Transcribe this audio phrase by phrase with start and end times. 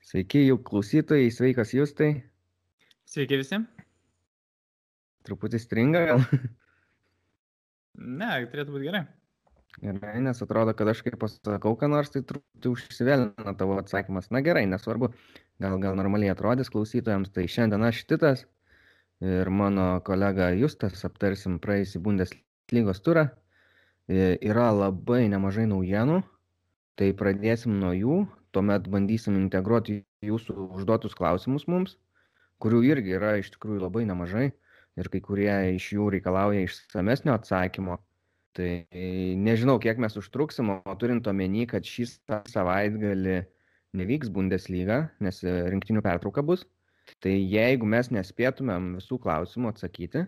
[0.00, 2.10] Sveiki, jų klausytojai, sveikas Justai.
[3.08, 3.58] Sveiki visi.
[5.28, 6.26] Truputį stringa gal?
[8.00, 9.00] Ne, turėtų būti gerai.
[9.80, 14.30] Gerai, nes atrodo, kad aš kaip pasakau, ką nors, tai truputį užsivėlina tavo atsakymas.
[14.32, 15.10] Na gerai, nesvarbu,
[15.60, 17.28] gal, gal normaliai atrodys klausytojams.
[17.34, 18.46] Tai šiandien aš Titas
[19.20, 23.26] ir mano kolega Justas aptarsim praėjusį Bundeslygos turą.
[24.08, 26.22] Yra labai nemažai naujienų,
[26.96, 28.22] tai pradėsim nuo jų,
[28.54, 31.96] tuomet bandysim integruoti jūsų užduotus klausimus mums,
[32.62, 34.50] kurių irgi yra iš tikrųjų labai nemažai
[35.00, 38.00] ir kai kurie iš jų reikalauja išsamesnio atsakymo.
[38.58, 38.68] Tai
[39.38, 42.08] nežinau, kiek mes užtruksim, o turint omeny, kad šį
[42.50, 43.36] savaitgalį
[43.96, 46.64] nevyks Bundesliga, nes rinktinių pertrauka bus,
[47.22, 50.24] tai jeigu mes nespėtumėm visų klausimų atsakyti,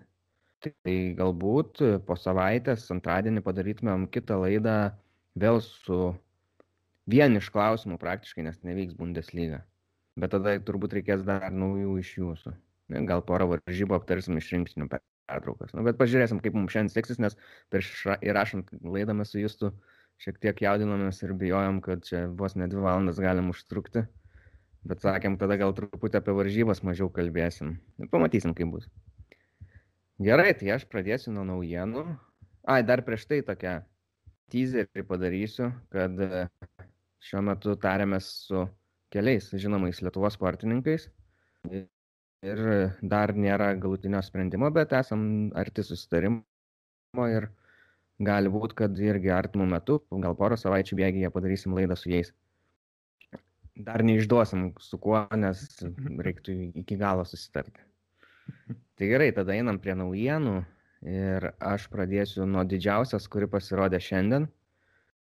[0.62, 4.76] tai galbūt po savaitės antradienį padarytumėm kitą laidą
[5.34, 6.12] vėl su
[7.10, 9.62] vien iš klausimų praktiškai, nes nevyks Bundesliga.
[10.20, 12.52] Bet tada turbūt reikės dar naujų iš jūsų.
[13.08, 15.72] Gal porą varžybų aptarsim iš rinktinių pertraukas.
[15.72, 17.38] Nu, bet pažiūrėsim, kaip mums šiandien seksis, nes
[17.72, 19.72] prieš įrašant laidą mes su Justu
[20.20, 24.04] šiek tiek jaudinomės ir bijojom, kad čia vos ne dvi valandas galim užtrukti.
[24.86, 27.76] Bet sakėm, tada gal truputį apie varžybas mažiau kalbėsim.
[28.10, 28.88] Pamatysim, kaip bus.
[30.22, 32.04] Gerai, tai aš pradėsiu nuo naujienų.
[32.68, 33.78] Ai, dar prieš tai tokią
[34.52, 36.18] teaserį padarysiu, kad
[37.22, 38.66] šiuo metu tariamės su
[39.12, 41.08] keliais žinomais Lietuvos sportininkais.
[42.42, 42.62] Ir
[43.06, 47.46] dar nėra galutinio sprendimo, bet esam arti susitarimo ir
[48.22, 52.32] gali būti, kad irgi artimų metų, gal porą savaičių bėgyje padarysim laidą su jais.
[53.86, 55.62] Dar neišduosim su kuo, nes
[56.26, 57.86] reiktų iki galo susitarti.
[58.98, 60.58] Tai gerai, tada einam prie naujienų
[61.08, 64.48] ir aš pradėsiu nuo didžiausias, kuri pasirodė šiandien.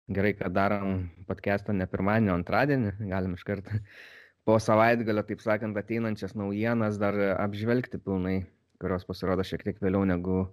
[0.08, 3.74] Gerai, kad darom podcastą ne pirmadienį, o antradienį, galim iš karto
[4.48, 8.38] po savaitgalio, taip sakant, ateinančias naujienas dar apžvelgti pilnai,
[8.80, 10.46] kurios pasirodo šiek tiek vėliau negu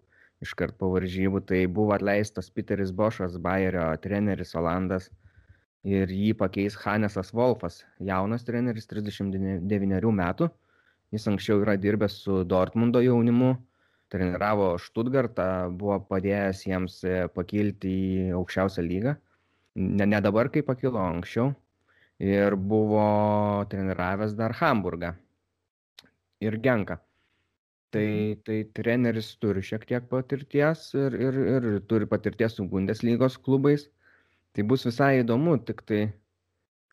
[0.43, 1.45] iškart po varžybų.
[1.47, 5.07] Tai buvo atleistas Peteris Bošas, Bayerio treneris Olandas
[5.87, 10.49] ir jį pakeis Hanesas Wolfas, jaunas treneris, 39 metų.
[11.15, 13.53] Jis anksčiau yra dirbęs su Dortmundo jaunimu,
[14.11, 16.99] treniravo Stuttgartą, buvo padėjęs jiems
[17.39, 19.15] pakilti į aukščiausią lygą
[19.75, 21.53] ne, ne dabar, kai pakilo anksčiau.
[22.23, 23.05] Ir buvo
[23.71, 25.15] treniravęs dar Hamburgą
[26.41, 26.99] ir Genką.
[27.95, 28.43] Tai, mhm.
[28.47, 33.89] tai treneris turi šiek tiek patirties ir, ir, ir turi patirties su Bundeslygos klubais.
[34.55, 36.01] Tai bus visai įdomu, tik tai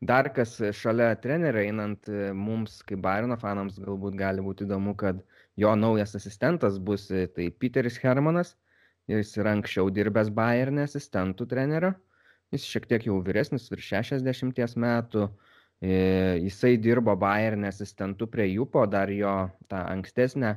[0.02, 5.22] dar kas šalia trenerio einant mums, kaip Bairno fanams, galbūt gali būti įdomu, kad
[5.62, 8.56] jo naujas asistentas bus tai Peteris Hermanas.
[9.09, 11.94] Jis yra anksčiau dirbęs Bayernė asistentų trenerio
[12.51, 15.28] jis šiek tiek jau vyresnis, virš 60 metų.
[15.81, 15.94] E,
[16.44, 20.53] jisai dirbo Bayern asistentu prie Jupo, dar jo tą ankstesnę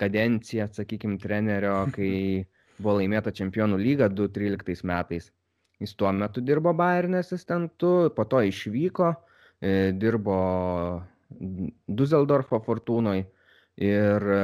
[0.00, 2.44] kadenciją, sakykime, trenerio, kai
[2.80, 5.30] buvo laimėta čempionų lyga 2013 metais.
[5.80, 9.12] Jis tuo metu dirbo Bayern asistentu, po to išvyko,
[9.60, 10.36] e, dirbo
[11.86, 13.22] Dusseldorfo fortūnoj
[13.84, 14.42] ir e,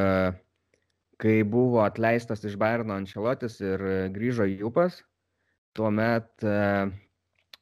[1.22, 3.82] kai buvo atleistas iš Bayerno Ančelotis ir
[4.12, 5.00] grįžo Jupas,
[5.76, 6.58] tuomet e,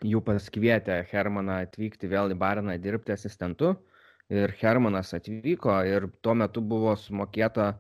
[0.07, 3.75] jų pasikvietė Hermaną atvykti vėl į Bariną dirbti asistentu.
[4.31, 7.73] Ir Hermanas atvyko ir tuo metu buvo sumokėta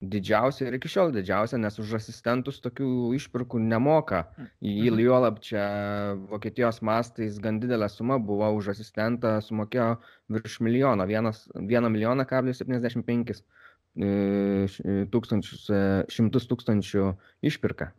[0.00, 4.22] didžiausia ir iki šiol didžiausia, nes už asistentus tokių išpirkų nemoka.
[4.64, 5.02] Į mhm.
[5.04, 5.64] juolab čia
[6.30, 9.92] Vokietijos mastais gan didelė suma buvo už asistentą, sumokėjo
[10.32, 13.42] virš milijono, vienas, vieną milijoną kablis 75 e,
[15.12, 17.10] tūkstančius, e, šimtus tūkstančių
[17.44, 17.92] išpirka.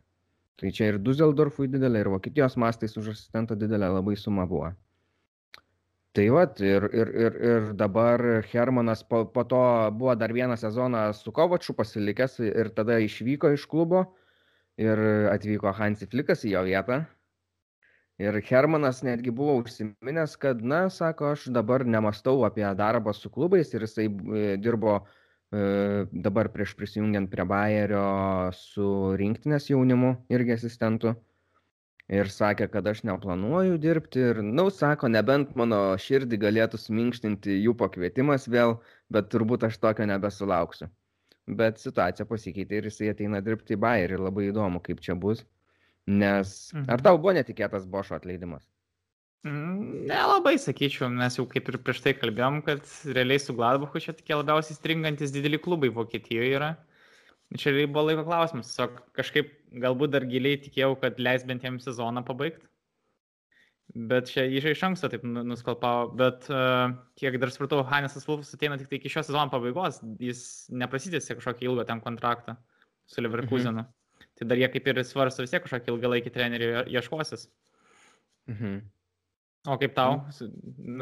[0.60, 4.72] Tai čia ir Dusseldorfui didelė, ir Vokietijos mastais už asistentą didelė labai suma buvo.
[6.12, 8.20] Tai vat, ir, ir, ir, ir dabar
[8.50, 9.62] Hermanas po, po to
[9.96, 14.04] buvo dar vieną sezoną su Kovaču pasilikęs ir tada išvyko iš klubo
[14.76, 15.00] ir
[15.32, 17.00] atvyko Hansi Flikas į jo vietą.
[18.20, 23.72] Ir Hermanas netgi buvo užsiminęs, kad, na, sako, aš dabar nemastau apie darbą su klubais
[23.72, 25.21] ir jisai e, dirbo uh,
[25.52, 28.06] dabar prieš prisijungiant prie Bayerio
[28.56, 28.86] su
[29.20, 31.12] rinktinės jaunimu irgi asistentu.
[32.12, 37.60] Ir sakė, kad aš neplanuoju dirbti ir, na, nu, sako, nebent mano širdį galėtų suminkštinti
[37.62, 38.74] jų pakvietimas vėl,
[39.12, 40.90] bet turbūt aš tokio nebesulauksiu.
[41.46, 45.44] Bet situacija pasikeitė ir jisai ateina dirbti į Bayerį ir labai įdomu, kaip čia bus.
[46.06, 48.66] Nes ar tau buvo netikėtas Bošo atleidimas?
[49.42, 54.36] Nelabai sakyčiau, mes jau kaip ir prieš tai kalbėjom, kad realiai su Gladbachu čia tokie
[54.38, 56.76] labiausiai stringantis dideli klubai Vokietijoje yra.
[57.58, 59.50] Čia buvo laiko klausimas, tiesiog kažkaip
[59.82, 62.68] galbūt dar giliai tikėjau, kad leis bent jam sezoną pabaigti.
[63.92, 66.06] Bet čia jį iš anksto taip nu- nuskalpavo.
[66.16, 69.98] Bet uh, kiek dar supratau, Hanesas Wolfas ateina tik tai iki šios sezono pabaigos.
[70.22, 72.56] Jis neprasitėsi kažkokį ilgą ten kontraktą
[73.10, 73.82] su Leverkusenu.
[73.84, 74.30] Mhm.
[74.38, 77.50] Tai dar jie kaip ir svarsto vis tiek kažkokį ilgalaikį trenerių ieškosis.
[78.48, 78.80] Mhm.
[79.68, 80.22] O kaip tau?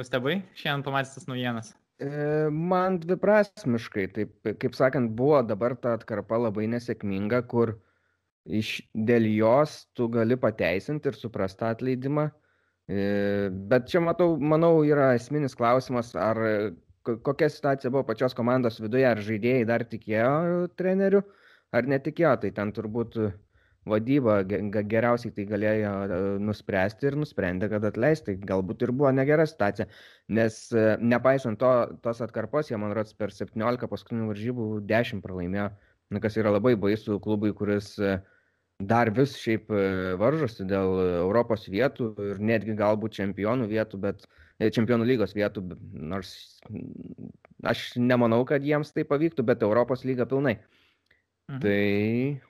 [0.01, 1.73] Nustebai šiandien pamatęs tas naujienas?
[2.01, 2.11] E,
[2.53, 7.77] man dviprasmiškai, taip, kaip sakant, buvo dabar ta atkarpa labai nesėkminga, kur
[8.45, 12.31] iš, dėl jos tu gali pateisinti ir suprastą atleidimą,
[12.91, 16.41] E, bet čia matau, manau, yra esminis klausimas, ar
[17.07, 20.33] kokia situacija buvo pačios komandos viduje, ar žaidėjai dar tikėjo
[20.81, 21.21] treneriu,
[21.71, 23.21] ar netikėjo, tai ten turbūt
[23.91, 28.39] vadyba geriausiai tai galėjo e, nuspręsti ir nusprendė, kad atleisti.
[28.51, 29.89] Galbūt ir buvo negera situacija,
[30.39, 31.73] nes e, nepaisant to,
[32.05, 35.71] tos atkarpos, jie man rods per 17 paskutinių varžybų 10 pralaimėjo,
[36.23, 38.19] kas yra labai baisu klubui, kuris uh,
[38.81, 39.83] dar vis šiaip e,
[40.21, 44.25] varžosi dėl Europos vietų ir netgi galbūt čempionų vietų, bet
[44.59, 46.33] e, čempionų lygos vietų, nors
[47.67, 50.57] aš nemanau, kad jiems tai pavyktų, bet Europos lyga pilnai.
[51.51, 51.61] Mhm.
[51.65, 52.50] Tai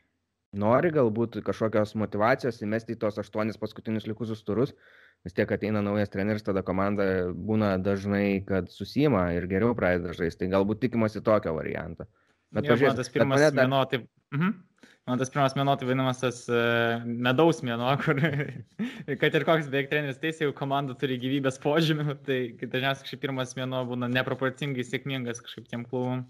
[0.56, 4.72] nori galbūt kažkokios motivacijos įmesti į tos aštuonis paskutinius likusius turus,
[5.26, 7.04] vis tiek ateina naujas treneris, tada komanda
[7.34, 12.08] būna dažnai, kad susima ir geriau pradeda žaisti, tai galbūt tikimasi tokio varianto.
[12.50, 13.62] Bet jo, pažiūrėk, tas pirmas dar...
[13.62, 14.10] mėnuo, taip.
[14.34, 14.58] Mhm.
[15.08, 18.20] Man tas pirmas mėnuo tai vadinamas tas uh, medaus mėnuo, kur
[19.18, 23.56] kad ir koks beveik treneris teisė, jau komanda turi gyvybės požymių, tai dažniausiai kažkaip pirmas
[23.58, 26.26] mėnuo būna neproporcingai sėkmingas kažkaip tiem klubam.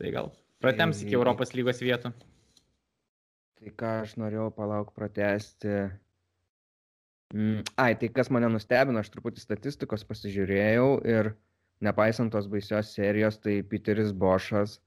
[0.00, 0.32] Tai gal
[0.64, 2.12] pratems iki Europos lygos vietų.
[3.62, 5.70] Tai ką aš norėjau palauk pratesti.
[7.30, 11.28] Mm, ai, tai kas mane nustebino, aš truputį statistikos pasižiūrėjau ir
[11.86, 14.80] nepaisant tos baisios serijos, tai Peteris Bošas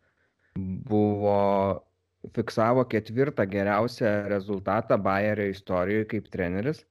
[0.59, 1.37] buvo
[2.35, 6.83] fiksavo ketvirtą geriausią rezultatą Bayerio istorijoje kaip treneris.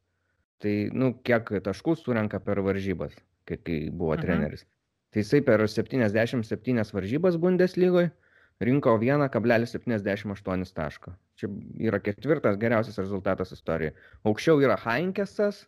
[0.64, 3.12] Tai, nu, kiek taškų surenka per varžybas,
[3.44, 4.25] kai, kai buvo mhm.
[4.25, 4.64] treneris.
[5.12, 8.08] Tai jisai per 77 varžybas Bundeslygoje
[8.64, 11.12] rinko 1,78 taško.
[11.40, 11.50] Čia
[11.82, 13.94] yra ketvirtas geriausias rezultatas istorijoje.
[14.28, 15.64] Aukščiau yra Heinkesas,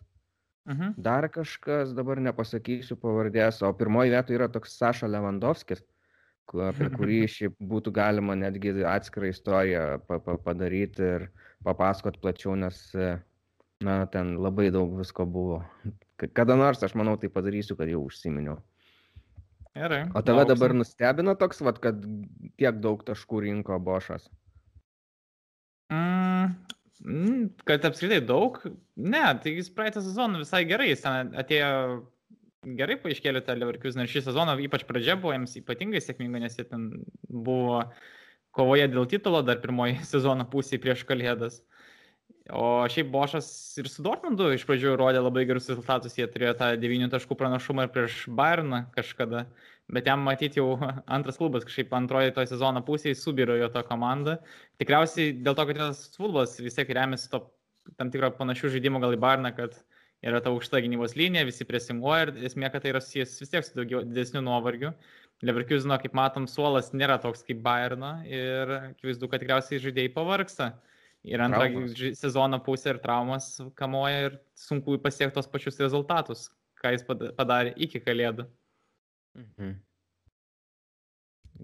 [0.67, 0.95] uh mhm.
[0.97, 5.83] dar kažkas, dabar nepasakysiu pavardės, o pirmoji vietoje yra toks Saša Lewandowskis,
[6.47, 11.29] apie kurį šiaip būtų galima netgi atskirą istoriją pa, pa, padaryti ir
[11.67, 12.79] papasakot plačiau, nes,
[13.83, 15.65] na, ten labai daug visko buvo.
[16.17, 18.61] Kada nors aš manau tai padarysiu, kad jau užsiminiau.
[19.77, 20.07] Gerai.
[20.15, 20.55] O tave lauksim.
[20.55, 22.01] dabar nustebino toks, vat, kad
[22.57, 24.31] tiek daug taškų rinko Bošas?
[25.93, 26.53] Mm,
[27.05, 28.59] mm kad apskritai daug?
[28.97, 31.73] Ne, tai jis praeitą sezoną visai gerai, jis ten atėjo
[32.75, 36.67] gerai paaiškėjo tą Leverkuseną ir šį sezoną, ypač pradžia buvo jiems ypatingai sėkminga, nes jie
[36.67, 36.89] ten
[37.29, 37.85] buvo
[38.57, 41.63] kovoje dėl titulo dar pirmoji sezono pusėje prieš Kalėdas.
[42.55, 43.47] O šiaip Bošas
[43.83, 47.87] ir su Dortmundu iš pradžių rodė labai gerus rezultatus, jie turėjo tą 9 taškų pranašumą
[47.87, 49.49] ir prieš Bayerną kažkada,
[49.93, 50.77] bet jam matyti jau
[51.17, 54.39] antras klubas, kažkaip antroji to sezono pusėje subirojo tą komandą.
[54.83, 57.45] Tikriausiai dėl to, kad tas futbolas vis tiek remiasi to
[57.99, 59.77] tam tikro panašių žaidimų gal į Bayerną, kad
[60.27, 63.67] yra ta aukšta gynybos linija, visi presinguoja ir esmė, kad tai yra susijęs vis tiek
[63.67, 64.91] su daugiau didesniu nuovargiu.
[65.45, 70.71] Leverkusino, kaip matom, suolas nėra toks kaip Bayerno ir akivaizdu, kad tikriausiai žaidėjai pavarksta.
[71.27, 71.67] Ir antrą
[72.15, 76.47] sezono pusę ir traumas kamoja ir sunku pasiekti tos pačius rezultatus,
[76.79, 78.47] ką jis padarė iki kalėdų.
[79.37, 79.75] Mhm.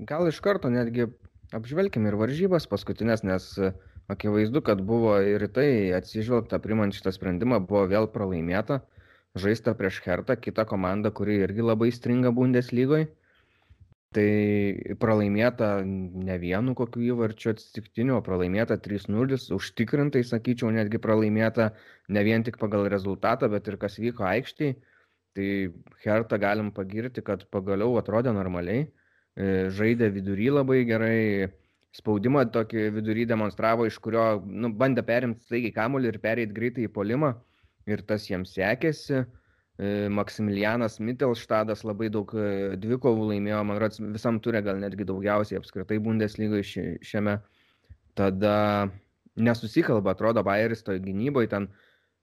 [0.08, 1.08] Gal iš karto netgi
[1.52, 3.74] apžvelgime ir varžybas paskutinės, nes uh,
[4.12, 8.80] Akivaizdu, kad buvo ir tai atsižvelgta primant šitą sprendimą, buvo vėl pralaimėta,
[9.38, 13.08] žaista prieš Hertą, kitą komandą, kuri irgi labai stringa Bundeslygoje.
[14.12, 14.28] Tai
[15.00, 21.70] pralaimėta ne vienu kokiu įvarčiu atsitiktiniu, o pralaimėta 3-0, užtikrintai sakyčiau, netgi pralaimėta
[22.12, 24.76] ne vien tik pagal rezultatą, bet ir kas vyko aikštėje.
[25.36, 25.48] Tai
[26.04, 28.84] Hertą galim pagirti, kad pagaliau atrodė normaliai,
[29.36, 31.48] e, žaidė vidury labai gerai,
[31.96, 36.92] spaudimą tokį vidury demonstravo, iš kurio nu, bandė perimti staigiai kamuolį ir pereiti greitai į
[36.92, 37.34] polimą.
[37.90, 39.24] Ir tas jiems sekėsi.
[39.80, 45.58] E, Maksimilianas Mittelštadas labai daug e, dvikovų laimėjo, man rodos, visam turė gal netgi daugiausiai
[45.60, 47.38] apskritai Bundeslygoje šiame.
[48.14, 48.54] Tada
[49.40, 51.70] nesusikalba, atrodo, Bayeris toje gynyboje, ten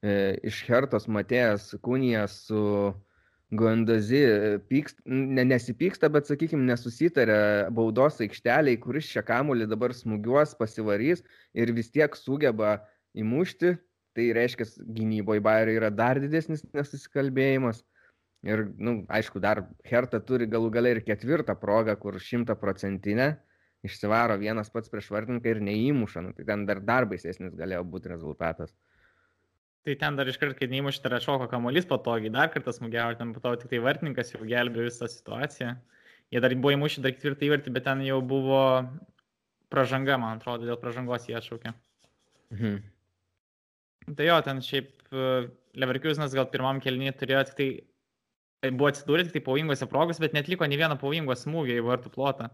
[0.03, 0.15] e,
[0.47, 2.61] iš Hertos Matėjas Kūnijas su
[3.49, 4.21] Guandazi
[4.69, 7.39] pykst, ne, nesipyksta, bet, sakykime, nesusitarė
[7.73, 11.23] baudos aikšteliai, kuris čia kamuolį dabar smūgiuos, pasivarys
[11.57, 12.77] ir vis tiek sugeba
[13.17, 13.75] įmušti.
[14.17, 17.83] Tai reiškia, gynyboje Bayerio yra dar didesnis nesusikalbėjimas.
[18.45, 23.33] Ir, na, nu, aišku, dar Herta turi galų gale ir ketvirtą progą, kur šimtaprocentinę
[23.85, 26.23] išsivaro vienas pats prieš vartininką ir neįmuša.
[26.23, 28.73] Nu, tai ten dar dar baisesnis galėjo būti rezultatas.
[29.87, 33.41] Tai ten dar iškart, kai neįmušė, tai atšoko kamuolys patogiai, dar kartą smūgiavo, ten po
[33.43, 35.75] to tik tai vartininkas jau gelbėjo visą situaciją.
[36.29, 38.61] Jie dar buvo įmušę dar ketvirtą įvartį, bet ten jau buvo
[39.73, 41.73] pražanga, man atrodo, dėl pražangos jie atšaukė.
[42.53, 42.81] Mhm.
[44.17, 45.29] Tai jo, ten šiaip e,
[45.79, 47.69] Leverkusenas gal pirmam kelnyje turėjo tik tai,
[48.73, 52.49] buvo atsidūrę tik tai pavojingose progos, bet netliko nei vieno pavojingo smūgio į vartų plotą.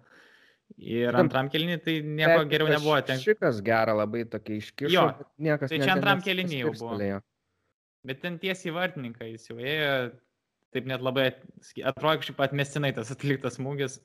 [0.75, 2.97] Ir antram kelniui tai nieko bet geriau nebuvo.
[3.07, 3.21] Ten...
[3.21, 4.91] Šikas gerą labai tokį iškišo.
[4.91, 5.05] Jo,
[5.47, 7.21] niekas tai čia antram kelniui jau buvo.
[8.05, 9.93] Bet ten tiesiai vartininkai jis jau ėjo,
[10.75, 13.97] taip net labai atrodo kažkaip atmestinai tas atliktas smūgis.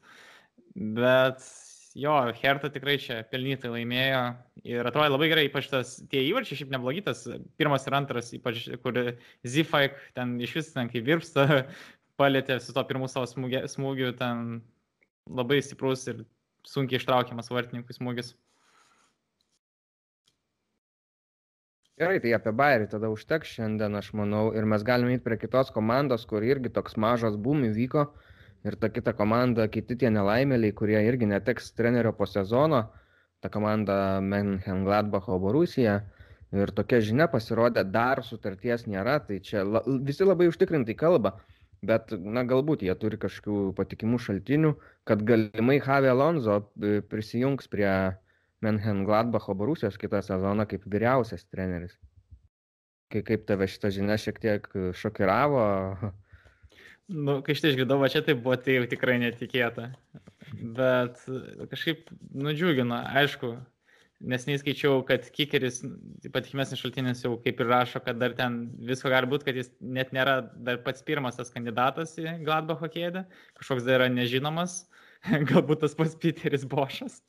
[0.96, 1.42] Bet
[1.98, 4.22] jo, Herta tikrai čia pelnytai laimėjo
[4.70, 7.26] ir atrodo labai gerai, ypač tas tie įvarčiai, šiaip neblogytas,
[7.60, 9.00] pirmas ir antras, ypač kur
[9.42, 11.64] Zifaik ten iš vis ten kaip virpsta,
[12.20, 14.60] palėtė su to pirmu savo smūgiu, smūgiu ten
[15.30, 16.22] labai stiprus ir
[16.68, 18.34] sunkiai ištraukiamas vartininkų smūgis.
[22.00, 25.68] Gerai, tai apie Bairį tada užteks šiandien, aš manau, ir mes galime eiti prie kitos
[25.74, 28.06] komandos, kur irgi toks mažas bum įvyko.
[28.64, 32.86] Ir ta kita komanda, kiti tie nelaimėliai, kurie irgi neteks trenerio po sezono,
[33.40, 35.98] ta komanda Menchen Gladbacho Borusija.
[36.56, 41.36] Ir tokia žinia pasirodė, dar sutarties nėra, tai čia la, visi labai užtikrintai kalba
[41.86, 44.74] bet na galbūt jie turi kažkokių patikimų šaltinių,
[45.08, 47.90] kad galimai Javi Alonso e, prisijungs prie
[48.60, 51.96] Menhengladbacho Borusijos kitą sezoną kaip vyriausias treneris.
[53.10, 54.66] Kai kaip tave šitą žinią šiek tiek
[55.00, 55.64] šokiravo?
[57.10, 59.88] Nu, kai štai išgirdau, va čia tai buvo tai jau tikrai netikėta.
[60.76, 61.18] Bet
[61.72, 63.56] kažkaip nudžiugino, aišku,
[64.20, 65.80] nes neįskaičiau, kad kikeris,
[66.32, 70.12] patikimesnis šaltinis jau kaip ir rašo, kad dar ten visko gali būti, kad jis net
[70.16, 73.24] nėra dar pats pirmas tas kandidatas į Gladbacho kėdę,
[73.60, 74.82] kažkoks dar yra nežinomas,
[75.50, 77.22] galbūt tas pats Peteris Bošas.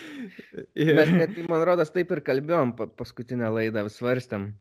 [0.86, 0.94] ir...
[1.02, 4.52] Bet net, man rodos, taip ir kalbėjom paskutinę laidą, svarstėm,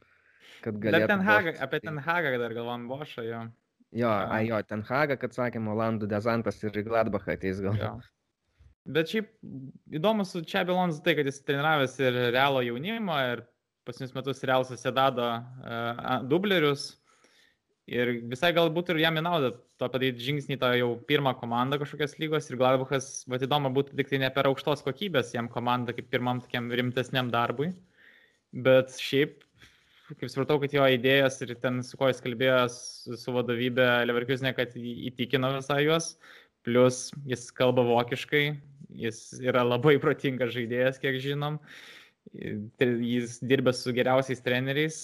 [0.66, 1.14] kad galėtų.
[1.14, 3.48] Ten Haga, apie Ten Hagą dar galvom Bošą jo.
[3.96, 7.78] Jo, a, jo, Ten Hagą, kad sakėm, Olandų dezantas ir Gladbachą ateis gal.
[7.78, 7.98] Jo.
[8.90, 9.30] Bet šiaip
[10.00, 13.44] įdomu su čia Bilonzu tai, kad jis treniravęs ir realo jaunimą, ir
[13.86, 16.96] pasinius metus real susidado uh, dublerius.
[17.90, 22.18] Ir visai galbūt ir jam į naudą to padaryti žingsnį tą jau pirmą komandą kažkokias
[22.22, 26.10] lygos ir Gladbachas, bet įdomu būtų tik tai ne per aukštos kokybės jam komanda kaip
[26.14, 27.72] pirmam tokiam rimtesniam darbui.
[28.54, 29.42] Bet šiaip,
[30.12, 34.74] kaip supratau, kad jo idėjas ir ten su kuo jis kalbėjo su vadovybė Leverkusenė, kad
[34.78, 36.16] įtikino visai juos,
[36.66, 38.44] plus jis kalba vokiškai,
[38.90, 41.60] Jis yra labai protingas žaidėjas, kiek žinom.
[42.34, 45.02] Jis dirbė su geriausiais treneriais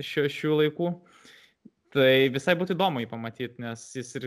[0.00, 0.92] šių, šių laikų.
[1.96, 4.26] Tai visai būtų įdomu jį pamatyti, nes jis ir,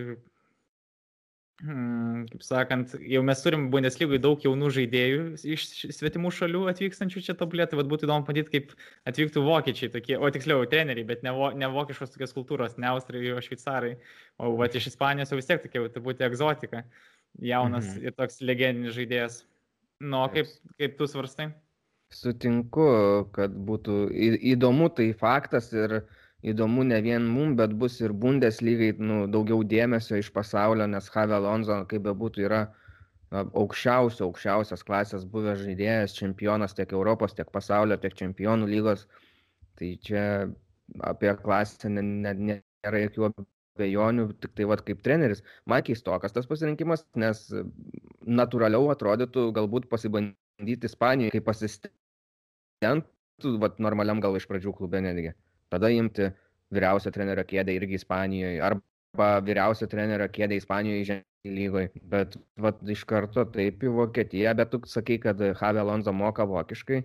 [1.61, 7.35] hmm, kaip sakant, jau mes turim Bundeslygai daug jaunų žaidėjų iš svetimų šalių atvykstančių čia
[7.37, 8.73] tobulėti, tai būtų įdomu matyti, kaip
[9.11, 13.27] atvyktų vokiečiai tokie, o tiksliau treneriai, bet ne, vo, ne vokiškos tokios kultūros, ne Austrai,
[13.35, 13.97] o šveicarai,
[14.39, 16.85] o va, iš Ispanijos jau vis tiek tokia, tai būtų egzotika
[17.37, 18.05] jaunas mhm.
[18.05, 19.41] ir toks legendinis žaidėjas.
[19.99, 21.49] Nu, kaip, kaip tu svarstai?
[22.15, 22.87] Sutinku,
[23.35, 24.07] kad būtų
[24.53, 25.99] įdomu tai faktas ir
[26.41, 31.35] įdomu ne vien mum, bet bus ir Bundeslygai nu, daugiau dėmesio iš pasaulio, nes Javi
[31.35, 32.61] Alonso, kaip bebūtų, yra
[33.29, 39.05] aukščiausio, aukščiausios klasės buvęs žaidėjas, čempionas tiek Europos, tiek pasaulio, tiek čempionų lygos.
[39.77, 40.23] Tai čia
[41.05, 43.29] apie klasę nėra jokių
[43.79, 47.45] abejonių, tik tai vat, kaip treneris, man keistokas tas pasirinkimas, nes
[48.27, 55.31] natūraliau atrodytų galbūt pasibandyti Ispanijoje kaip asistentų, vat, normaliam gal iš pradžių klube netgi.
[55.71, 56.31] Tada imti
[56.75, 61.93] vyriausio trenerio kėdę irgi Ispanijoje, arba vyriausio trenerio kėdę Ispanijoje žemė lygoje.
[62.11, 67.03] Bet vat, iš karto taip į Vokietiją, bet tu sakai, kad Javi Alonso moka vokiškai.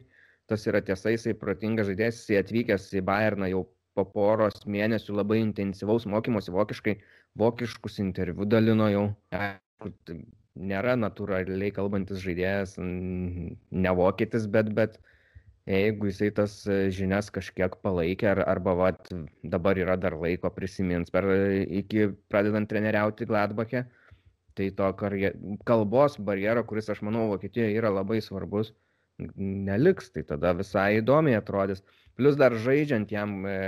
[0.50, 3.62] Tas yra tiesa, jisai protingas žaidėjas, jisai atvykęs į Bayerną jau
[3.94, 6.96] po poros mėnesių labai intensyvaus mokymosi vokiškai,
[7.38, 9.04] vokiškus interviu dalino jau.
[9.34, 10.16] Tai
[10.54, 15.00] nėra natūraliai kalbantis žaidėjas, ne vokietis, bet, bet
[15.70, 16.54] jeigu jisai tas
[16.94, 19.10] žinias kažkiek palaikė ar, arba vat,
[19.42, 21.26] dabar yra dar laiko prisimins per
[21.64, 23.84] iki pradedant treneriauti Gladbachė,
[24.54, 25.32] tai to karje,
[25.66, 28.70] kalbos barjero, kuris aš manau Vokietijoje yra labai svarbus,
[29.18, 31.82] neliks, tai tada visai įdomiai atrodys.
[32.18, 33.59] Plus dar žaidžiant jam e,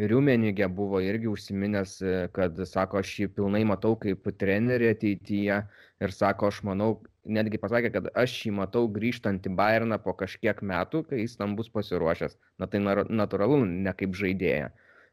[0.00, 5.58] Riumenigė buvo irgi užsiminęs, e, kad sako, aš jį pilnai matau kaip trenerį ateityje
[6.02, 10.62] ir sako, aš manau, netgi pasakė, kad aš jį matau grįžtant į Bayerną po kažkiek
[10.72, 12.38] metų, kai jis tam bus pasiruošęs.
[12.58, 14.72] Na tai natūralu, ne kaip žaidėja,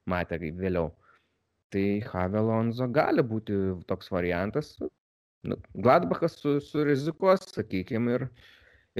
[0.09, 0.93] matė kaip vėliau.
[1.75, 4.77] Tai Havelonzo gali būti toks variantas.
[5.45, 8.25] Nu, Gladbachas su, su rizikos, sakykime, ir,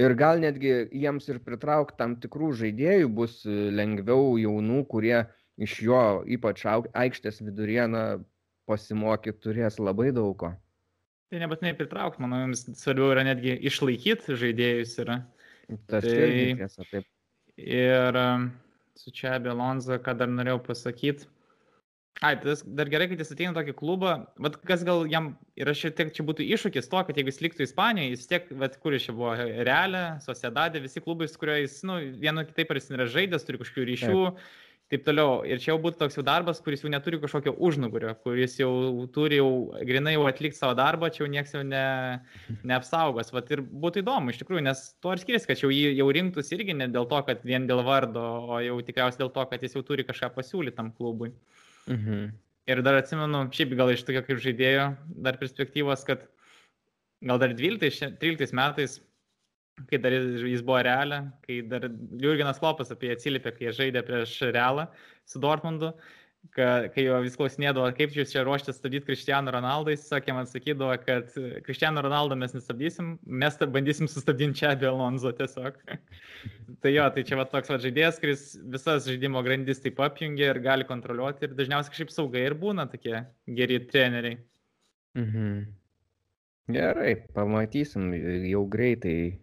[0.00, 5.18] Ir gal netgi jiems ir pritraukti tam tikrų žaidėjų bus lengviau jaunų, kurie
[5.60, 8.04] iš jo, ypač aikštės viduryje, na,
[8.70, 10.52] pasimokyti turės labai daug ko.
[11.30, 14.96] Tai nebūtinai pritraukti, manau, jums svarbiau yra netgi išlaikyti žaidėjus.
[15.04, 15.20] Yra.
[15.90, 17.06] Tas tai irgi tiesa, taip.
[17.60, 18.48] Ir um,
[18.98, 21.28] su čia Belonza, ką dar norėjau pasakyti.
[22.20, 24.10] Ai, tas dar gerai, kad jis ateina tokį klubą,
[24.44, 27.64] bet kas gal jam yra šiek tiek čia būtų iššūkis to, kad jeigu jis liktų
[27.64, 31.78] Ispanijoje, jis tiek, bet kur jis čia buvo, Realė, Sociedadė, visi klubai, su kuriuo jis,
[31.88, 34.50] nu, vienu kitaip ar jis yra žaidęs, turi kažkokių ryšių, Taip
[34.90, 35.40] taip toliau.
[35.46, 38.70] Ir čia jau būtų toks jau darbas, kuris jau neturi kažkokio užnugario, kuris jau
[39.14, 39.50] turi jau
[39.86, 41.84] grinai jau atlikti savo darbą, čia jau niekas jau ne,
[42.66, 43.30] neapsaugos.
[43.36, 46.58] Vat ir būtų įdomu iš tikrųjų, nes to ir skiriasi, kad jau jį jau rinktųsi
[46.58, 49.78] irgi ne dėl to, kad vien dėl vardo, o jau tikriausiai dėl to, kad jis
[49.78, 51.30] jau turi kažką pasiūlyti tam klubui.
[51.30, 51.59] Mhm.
[52.70, 54.90] Ir dar atsimenu, šiaip gal iš tokio kaip žaidėjo,
[55.26, 56.26] dar perspektyvos, kad
[57.26, 59.00] gal dar 12, 13 metais
[59.88, 61.86] kai dar jis buvo realę, kai dar
[62.20, 64.86] Jurgenas Klopas apie jį atsiliepė, kai jie žaidė prieš realą
[65.28, 66.18] su Dortmundu, ka,
[66.54, 70.92] kai jo vis klausinėdavo, kaip jūs čia ruoštės stabdyti Kristianą Ronaldą, jis sakė, man sakydavo,
[71.04, 71.34] kad
[71.66, 75.78] Kristianą Ronaldą mes nestabdysim, mes bandysim sustabdyti čia apie Alonso tiesiog.
[76.82, 80.62] tai jo, tai čia va toks va žaidėjas, kuris visas žaidimo grandis taip apjungia ir
[80.64, 83.20] gali kontroliuoti ir dažniausiai kažkaip saugai ir būna tokie
[83.60, 84.40] geri treneriai.
[85.20, 85.60] Mhm.
[86.70, 88.12] Gerai, pamatysim
[88.46, 89.40] jau greitai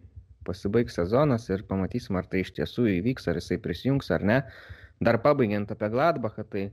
[0.48, 4.38] pasibaigs sezonas ir pamatysim, ar tai iš tiesų įvyks, ar jisai prisijungs ar ne.
[5.04, 6.72] Dar pabaigiant apie Gladbachą, tai e,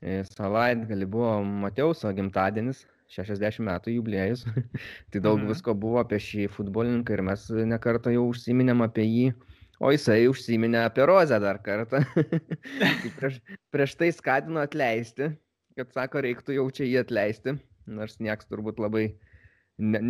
[0.00, 4.44] savaitgalį buvo Mateuso gimtadienis, 60 metų jubiliejus,
[5.10, 5.50] tai daug mhm.
[5.50, 9.26] visko buvo apie šį futbolininką ir mes nekartą jau užsiminėm apie jį,
[9.80, 12.04] o jisai užsiminė apie Rozę dar kartą.
[13.18, 13.40] prieš,
[13.74, 15.32] prieš tai skatino atleisti,
[15.76, 17.56] kad sako, reiktų jau čia jį atleisti,
[17.90, 19.10] nors nieks turbūt labai
[19.80, 20.00] ne,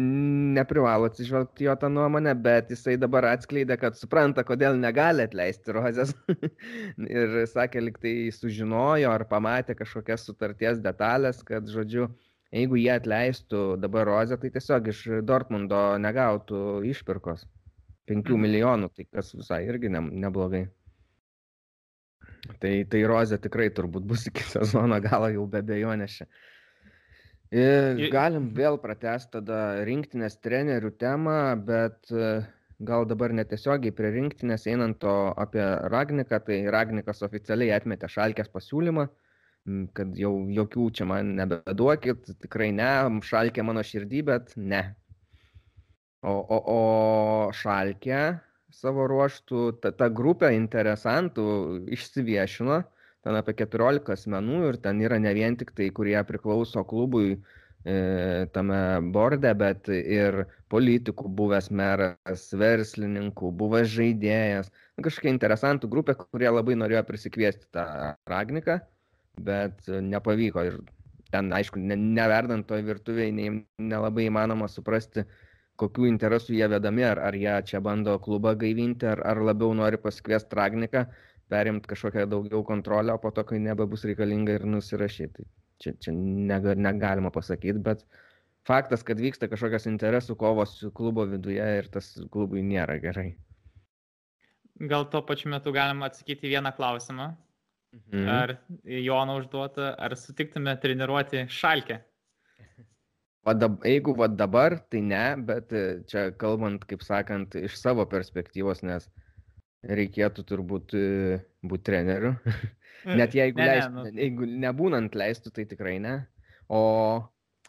[0.56, 6.12] neprivalo atsižvelgti jo tą nuomonę, bet jisai dabar atskleidė, kad supranta, kodėl negali atleisti rozės.
[7.20, 12.08] ir sakė, liktai sužinojo ar pamatė kažkokias sutarties detalės, kad, žodžiu,
[12.54, 17.46] jeigu jie atleistų dabar rozę, tai tiesiog iš Dortmundo negautų išpirkos.
[18.10, 18.42] 5 mhm.
[18.42, 20.64] milijonų, tai kas visai irgi ne, neblogai.
[22.60, 26.26] Tai, tai rozė tikrai turbūt bus iki sezono galo jau be abejonės čia.
[27.50, 32.44] Galim vėl pratęsti tada rinktinės trenerių temą, bet e,
[32.78, 39.08] gal dabar netiesiogiai prie rinktinės einant to apie Ragniką, tai Ragnikas oficialiai atmetė Šalkės pasiūlymą,
[39.98, 42.92] kad jau jokių čia man nebeduokit, tikrai ne,
[43.26, 44.84] Šalkė mano širdį, bet ne.
[46.22, 48.38] O, o, o Šalkė
[48.70, 51.44] savo ruoštų, ta, ta grupė interesantų
[51.98, 52.78] išsiviešino,
[53.24, 58.46] ten apie 14 asmenų ir ten yra ne vien tik tai, kurie priklauso klubui e,
[58.54, 58.80] tame
[59.14, 64.72] borde, bet ir politikų, buvęs meras, verslininkų, buvęs žaidėjas.
[65.00, 67.84] Kažkokia interesantų grupė, kurie labai norėjo prisikviesti tą
[68.28, 68.80] Ragniką,
[69.40, 70.66] bet nepavyko.
[70.68, 70.80] Ir
[71.32, 75.24] ten, aišku, ne, neverdant toje virtuvėje, nelabai įmanoma suprasti,
[75.80, 80.00] kokių interesų jie vedami, ar, ar jie čia bando klubą gaivinti, ar, ar labiau nori
[80.00, 81.06] pasikviesti Ragniką,
[81.50, 85.46] perimt kažkokią daugiau kontrolę, o po to, kai nebebus reikalinga ir nusirašyti.
[85.80, 88.04] Čia, čia negal, negalima pasakyti, bet
[88.68, 93.30] faktas, kad vyksta kažkokios interesų kovos klubo viduje ir tas klubui nėra gerai.
[94.80, 97.32] Gal tuo pačiu metu galima atsakyti vieną klausimą.
[97.90, 98.28] Mhm.
[98.30, 101.98] Ar Jono užduota, ar sutiktume treniruoti šalkę?
[103.46, 105.72] Va dab, jeigu va dabar, tai ne, bet
[106.10, 109.08] čia kalbant, kaip sakant, iš savo perspektyvos, nes
[109.86, 112.34] reikėtų turbūt e, būti treneriu.
[113.20, 114.20] Net jeigu, ne, leist, ne, nu...
[114.20, 116.18] jeigu nebūnant leistų, tai tikrai ne.
[116.68, 116.82] O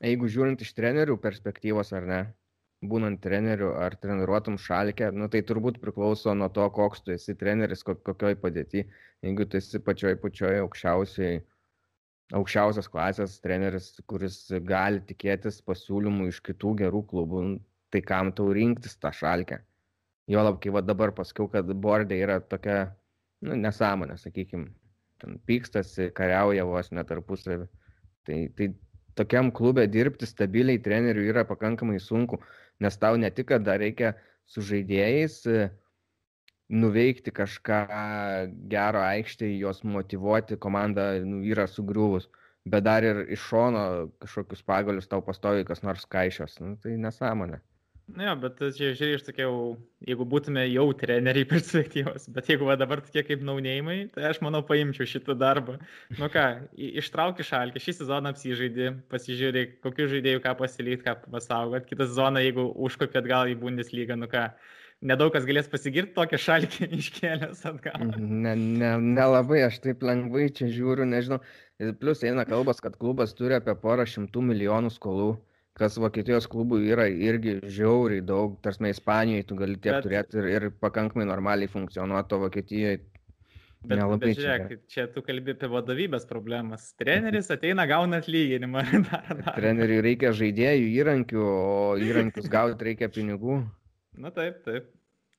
[0.03, 2.19] jeigu žiūrint iš trenerių perspektyvos ar ne,
[2.81, 7.85] būnant treneriu ar treniruotum šalkę, nu, tai turbūt priklauso nuo to, koks tu esi treneris,
[7.85, 8.87] kokioj padėti.
[9.23, 11.41] Jeigu tu esi pačioj pačioj aukščiausiai,
[12.35, 17.43] aukščiausios klasės treneris, kuris gali tikėtis pasiūlymų iš kitų gerų klubų,
[17.93, 19.61] tai kam tau rinktis tą šalkę?
[20.29, 22.91] Juolab, kai va dabar pasakiau, kad bordė yra tokia,
[23.45, 24.69] nu, nesąmonė, sakykime,
[25.21, 27.67] ten pykstasi, kariauja vos netarpusavį.
[28.27, 28.67] Tai, tai
[29.17, 32.41] tokiam klube dirbti stabiliai treneriui yra pakankamai sunku,
[32.81, 34.13] nes tau ne tik, kad dar reikia
[34.49, 35.65] su žaidėjais e,
[36.71, 37.81] nuveikti kažką
[38.71, 42.29] gero aikštėje, juos motivuoti, komanda nu, yra sugriuvus,
[42.69, 43.83] bet dar ir iš šono
[44.21, 46.59] kažkokius pagalius tau pastovi kas nors kaišios.
[46.63, 47.61] Nu, tai nesąmonė.
[48.17, 49.53] Na jo, bet čia žiūrėjau, aš sakiau,
[50.07, 54.63] jeigu būtume jau treneriai perspektyvos, bet jeigu va, dabar tokie kaip naunėjimai, tai aš manau
[54.67, 55.77] paimčiau šitą darbą.
[56.19, 56.45] Nu ką,
[57.01, 62.67] ištrauki šalkį, šį sezoną apsižaidži, pasižiūrė, kokiu žaidėjų ką pasilyti, ką pasaugot, kitą sezoną, jeigu
[62.87, 64.49] užkopėt gal į Bundeslygą, nu ką,
[65.01, 68.09] nedaug kas galės pasigirti tokią šalkį iškėlęs atgal.
[68.17, 71.41] Ne, ne, nelabai aš taip lengvai čia žiūriu, nežinau.
[71.81, 75.31] Ir Plus eina kalbas, kad klubas turi apie porą šimtų milijonų skolų,
[75.77, 78.57] kas Vokietijos klubų yra irgi žiauriai daug.
[78.63, 82.99] Tarsi Ispanijoje tu gali tiek Bet- turėti ir, ir pakankamai normaliai funkcionuoti, o Vokietijoje
[83.81, 86.91] Bet, Nelabai bet čia žiūrėk, čia tu kalbi apie vadovybės problemas.
[87.01, 88.83] Treneris ateina, gauna atlyginimą.
[89.57, 93.63] Treneriui reikia žaidėjų įrankių, o įrankius gauti reikia pinigų.
[94.21, 94.91] Na taip, taip.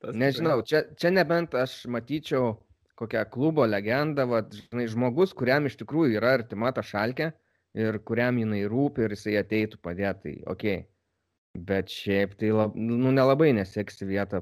[0.03, 2.57] Tas Nežinau, čia, čia nebent aš matyčiau
[2.99, 7.31] kokią klubo legendą, va, žinai, žmogus, kuriam iš tikrųjų yra artima ta šalkė
[7.79, 10.67] ir kuriam jinai rūpi ir jisai ateitų padėti, tai ok.
[11.69, 14.41] Bet šiaip tai lab, nu, nelabai nesieksi vietą.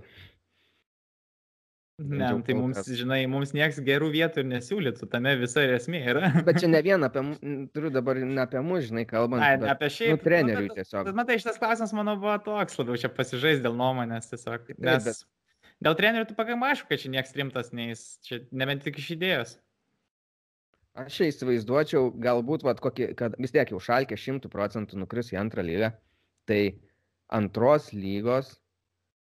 [2.00, 2.88] Ne, jau tai mums, kas.
[2.96, 6.30] žinai, mums nieks gerų vietų ir nesiūlytų, tame visa ir esmė yra.
[6.46, 7.24] Bet čia ne vien apie,
[7.74, 9.44] turiu dabar ne apie mus, žinai, kalbant.
[9.44, 10.14] Ai, bet, apie šiaip.
[10.14, 11.10] nu, treneriui bet- tiesiog.
[11.10, 14.70] Bet matai, šitas klausimas, manau, buvo toks labiau čia pasižais dėl nuomonės tiesiog.
[14.78, 15.20] Nes bet-
[15.84, 18.06] dėl trenerių tu pakankamai aišku, kad čia nieks rimtas neįs.
[18.24, 19.58] Čia nebent tik iš idėjos.
[20.98, 25.38] Aš čia įsivaizduočiau, galbūt, vat, kokį, kad vis tiek jau šalkė šimtų procentų nukris į
[25.38, 25.92] antrą lygą.
[26.50, 26.62] Tai
[27.30, 28.56] antros lygos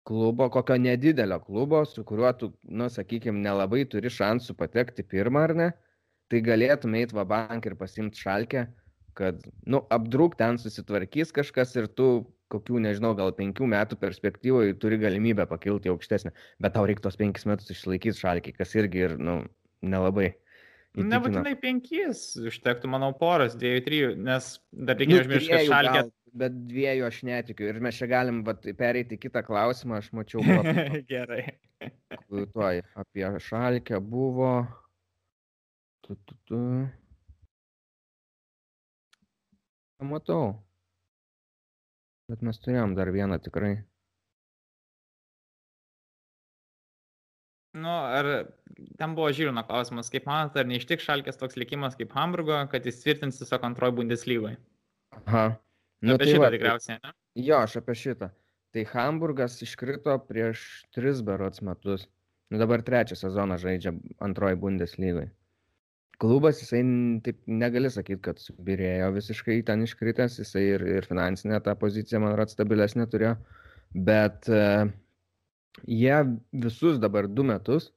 [0.09, 5.53] klubo, kokio nedidelio klubo, su kuriuo tu, nu, sakykime, nelabai turi šansų patekti pirmą ar
[5.59, 5.69] ne,
[6.33, 8.65] tai galėtum eiti va bank ir pasimti šalkę,
[9.19, 12.09] kad, nu, apdruk ten susitvarkys kažkas ir tu
[12.49, 17.45] kokių, nežinau, gal penkių metų perspektyvoje turi galimybę pakilti aukštesnę, bet tau reikia tos penkis
[17.45, 19.43] metus išlaikyti šalkį, kas irgi ir, nu,
[19.85, 20.31] nelabai.
[20.93, 21.09] Įtikina.
[21.15, 26.05] Nebūtinai penkis, užtektų, manau, poros, dviejų, trijų, nes dar reikia neužmiršti, kad šalkė.
[26.39, 27.65] Bet dviejų aš netikiu.
[27.71, 29.97] Ir mes čia galim vat, pereiti kitą klausimą.
[29.97, 30.61] Aš mačiau, buvo
[31.09, 31.41] Gerai.
[32.53, 34.53] tuoj apie šalkę buvo.
[36.05, 36.59] Tu, tu, tu.
[40.05, 40.53] Matau.
[42.29, 43.79] Bet mes turėjom dar vieną tikrai.
[47.79, 48.29] Nu, ar
[48.99, 53.01] ten buvo Žilino klausimas, kaip manot, ar neištik šalkės toks likimas kaip Hamburgo, kad jis
[53.03, 54.59] tvirtins tiesiog antroji Bundeslygoje?
[55.25, 55.47] Aha.
[56.05, 57.15] Nu, apie šitą va, tai- tikriausiai, ne?
[57.39, 58.29] Jo, aš apie šitą.
[58.75, 62.05] Tai Hamburgas iškrito prieš tris berots metus.
[62.49, 63.93] Nu dabar trečią sezoną žaidžia
[64.25, 65.27] antroji Bundeslygai.
[66.19, 66.81] Klubas, jisai
[67.23, 72.33] taip negali sakyti, kad subirėjo visiškai ten iškritęs, jisai ir, ir finansinę tą poziciją, man
[72.33, 73.37] atrodo, stabilesnė turėjo.
[73.95, 74.89] Bet uh,
[75.85, 76.17] jie
[76.51, 77.91] visus dabar du metus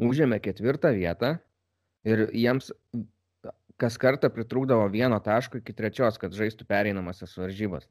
[0.00, 1.36] užėmė ketvirtą vietą
[2.04, 2.72] ir jiems
[3.80, 7.88] kas kartą pritrūkdavo vieno taško iki trečios, kad žaistų pereinamasias varžybas.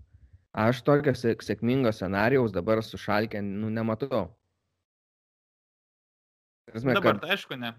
[0.53, 4.27] Aš tokio sėk- sėkmingo scenarijaus dabar su šalkė, nu, nematau.
[6.69, 7.73] Prasme, Dabar, kad, tai aišku, ne.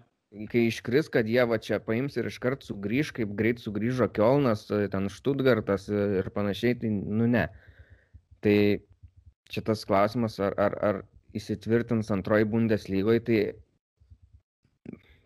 [0.51, 5.09] kai iškris, kad jie va čia paims ir iškart sugrįž, kaip greit sugrįžo Kielnas, ten
[5.09, 7.47] Štutgartas ir panašiai, tai nu ne.
[8.45, 8.57] Tai
[9.49, 11.01] čia tas klausimas, ar, ar, ar
[11.35, 13.39] įsitvirtins antroji Bundeslygoje, tai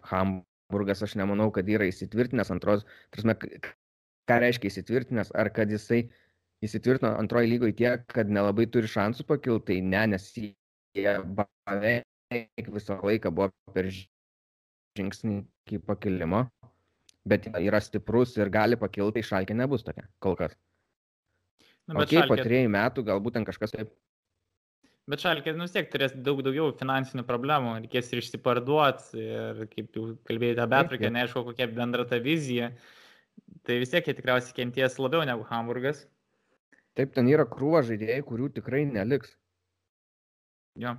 [0.10, 3.74] Hamburgas aš nemanau, kad yra įsitvirtinęs antros, k-
[4.30, 6.08] ką reiškia įsitvirtinęs, ar kad jisai
[6.66, 13.00] įsitvirtino antroji lygoje tiek, kad nelabai turi šansų pakilti, tai ne, nes jie beveik visą
[13.04, 13.90] laiką buvo per
[14.98, 16.46] žingsnį iki pakilimo,
[17.30, 20.58] bet yra stiprus ir gali pakilti, tai šalkė nebus tokia, kol kas.
[21.90, 23.94] O bet okay, po šalkė, trejų metų galbūt ten kažkas taip.
[25.10, 29.98] Bet šalkė, nu vis tiek turės daug daugiau finansinių problemų, reikės ir išsiparduoti, ir kaip
[29.98, 31.16] jau kalbėjote, betrukė, taip.
[31.18, 32.72] neaišku, kokia bendra ta vizija.
[33.66, 36.06] Tai vis tiek jie tikriausiai kenties labiau negu Hamburgas.
[36.98, 39.36] Taip, ten yra krūva žaidėjai, kurių tikrai neliks.
[40.80, 40.96] Jo.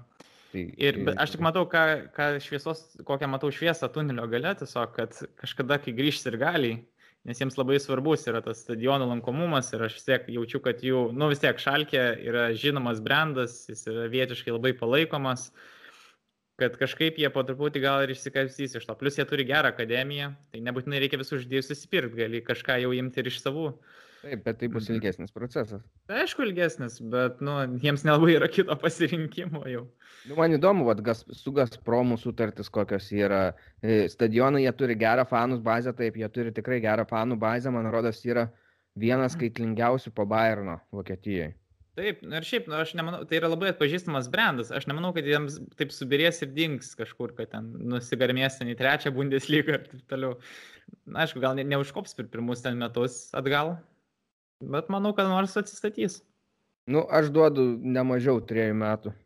[0.50, 4.94] Tai, Ir tai- aš tik matau, ką, ką šviesos, kokią matau šviesą tunelio gale, tiesiog,
[4.96, 6.72] kad kažkada, kai grįžs ir gali,
[7.28, 11.10] nes jiems labai svarbus yra tas stadionų lankomumas ir aš vis tiek jaučiu, kad jų,
[11.12, 15.50] nu vis tiek šalkė yra žinomas brandas, jis yra vietiškai labai palaikomas,
[16.60, 18.96] kad kažkaip jie po truputį gal ir išsikapstys iš to.
[19.00, 23.22] Plus jie turi gerą akademiją, tai nebūtinai reikia visus žaidėjus susipirkti, gali kažką jau imti
[23.22, 23.70] ir iš savų.
[24.20, 24.94] Taip, bet tai bus Mhm.
[24.98, 25.80] ilgesnis procesas.
[26.06, 29.86] Tai aišku ilgesnis, bet, nu, jiems nelabai yra kito pasirinkimo jau.
[30.28, 33.54] Nu, man įdomu, vat, gas, su Gazpromu sutartis kokios yra.
[33.82, 37.88] E, Stadionai jie turi gerą fanus bazę, taip, jie turi tikrai gerą fanų bazę, man
[37.90, 38.50] rodos, yra
[38.98, 41.54] vienas skaitlingiausių po Bayerno Vokietijoje.
[41.96, 44.70] Taip, nu ir šiaip, nu, aš nemanau, tai yra labai atpažįstamas brandas.
[44.70, 49.10] Aš nemanau, kad jiems taip subirės ir dings kažkur, kad ten nusigarmės ten į trečią
[49.16, 50.36] Bundeslygą ir taip toliau.
[51.06, 53.78] Na, aišku, gal ne, neužkops per pirmus ten metus atgal,
[54.60, 56.20] bet manau, kad nors atsistatys.
[56.90, 59.16] Nu, aš duodu ne mažiau trejų metų.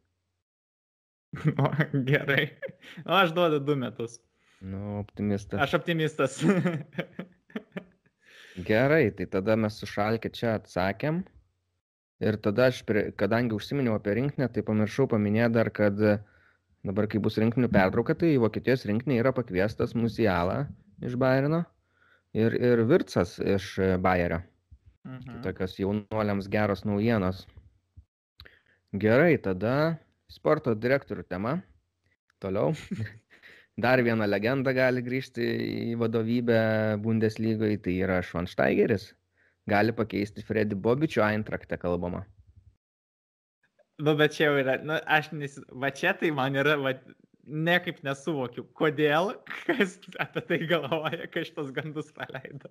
[1.59, 1.67] O,
[2.07, 2.53] gerai.
[3.03, 4.21] O, aš duodu du metus.
[4.63, 5.59] Nu, optimistas.
[5.61, 6.37] Aš optimistas.
[8.69, 11.25] Gerai, tai tada mes su Šalkė čia atsakėm.
[12.23, 17.19] Ir tada aš, prie, kadangi užsiminiau apie rinkinę, tai pamiršau paminėti dar, kad dabar, kai
[17.19, 20.69] bus rinkinių pertrauka, tai Vokietijos rinkinė yra pakviestas Musialą
[21.03, 21.65] iš Bayerino
[22.31, 23.73] ir, ir Virtsas iš
[24.05, 24.45] Bayerio.
[25.05, 25.43] Mhm.
[25.45, 27.45] Tokios jaunuoliams geros naujienos.
[28.95, 29.99] Gerai, tada
[30.31, 31.59] sporto direktorių tema.
[32.41, 32.73] Toliau.
[33.85, 35.45] Dar viena legenda gali grįžti
[35.91, 36.61] į vadovybę
[37.03, 39.09] Bundeslygoje, tai yra Švanštaigeris.
[39.67, 42.23] Gali pakeisti Freddy Bobičių Eintraktą kalbama.
[43.99, 46.95] Nu, bet čia jau yra, nu, aš nes, va čia tai man yra, va,
[47.45, 49.35] nekaip nesuvokiu, kodėl,
[49.67, 52.71] kas apie tai galvoja, kai šitos gandus paleido.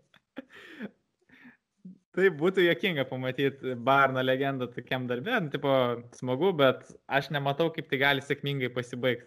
[2.14, 5.72] Tai būtų jokinga pamatyti Barno legendą tokiam darbė, nu, tipo,
[6.14, 9.26] smagu, bet aš nematau, kaip tai gali sėkmingai pasibaigti.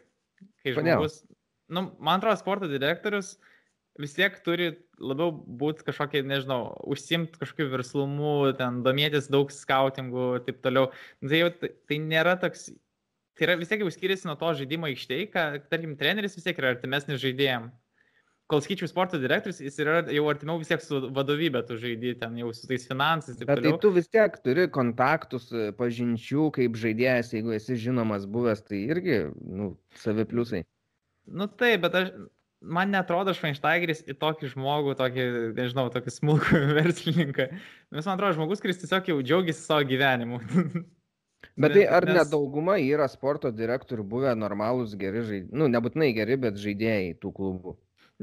[0.63, 1.25] Kai žmogus,
[1.73, 3.35] nu, man atrodo, sporto direktorius
[3.99, 4.69] vis tiek turi
[5.01, 10.91] labiau būti kažkokie, nežinau, užsimti kažkokiu verslumu, ten domėtis daug skautingų ir taip toliau.
[11.25, 12.69] Nu, tai jau tai, nėra toks,
[13.35, 16.63] tai yra vis tiek jau skiriasi nuo to žaidimo aikštėje, kad, tarkim, treneris vis tiek
[16.63, 17.73] yra artimesnis žaidėjim
[18.51, 22.39] kol skaičiau sporto direktorius, jis yra jau artimiau vis tiek su vadovybė tu žaidži, ten
[22.39, 23.39] jau su tais finansais.
[23.41, 23.75] Bet toliau.
[23.75, 28.85] tai tu vis tiek turi kontaktus, e, pažinčių kaip žaidėjas, jeigu esi žinomas buvęs, tai
[28.87, 30.63] irgi, nu, savi pliusai.
[31.27, 32.13] Nu taip, bet aš,
[32.63, 35.25] man netrodo Švainštaigeris į tokį žmogų, tokį,
[35.57, 37.49] nežinau, tokį smulkų verslininką.
[37.95, 40.39] Nes man atrodo žmogus, kuris tiesiog jau džiaugiasi savo gyvenimu.
[41.57, 42.19] Bet tai ar nes...
[42.19, 47.73] nedauguma yra sporto direktorių buvę normalūs geri žaidėjai, nu nebūtinai geri, bet žaidėjai tų klubų?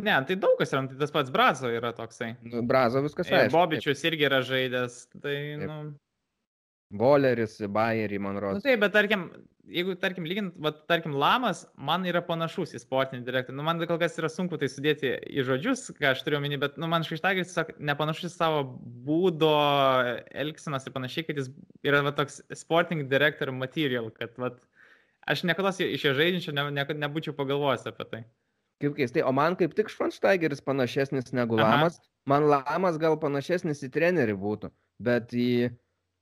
[0.02, 2.34] Ne, tai daug kas yra, tai tas pats Brazo yra toksai.
[2.50, 3.54] Nu, Brazo viskas aišku.
[3.54, 4.10] Bobičius taip.
[4.10, 5.68] irgi yra žaidęs, tai, taip.
[5.70, 5.78] nu.
[6.94, 8.62] Boleris, Bayerį, man rodos.
[8.62, 9.28] Nu, taip, bet tarkim,
[9.70, 13.58] jeigu, tarkim, lygint, va, tarkim, Lamas, man yra panašus į sportinį direktorių.
[13.58, 16.78] Nu, man kol kas yra sunku tai sudėti į žodžius, ką aš turiu omeny, bet,
[16.82, 18.64] nu, man Šaištagis tiesiog nepanašus savo
[19.08, 19.54] būdo,
[20.44, 21.50] elgsenas ir panašiai, kad jis
[21.86, 24.54] yra va, toks sporting director material, kad, va,
[25.30, 28.24] aš niekada iš jo žaidžiančio ne, ne, nebūčiau pagalvojęs apie tai.
[28.84, 31.78] Kaip keistai, o man kaip tik Švanštaigeris panašesnis negu Aha.
[31.78, 32.02] Lamas.
[32.28, 34.70] Man Lamas gal panašesnis į trenerį būtų,
[35.04, 35.70] bet į,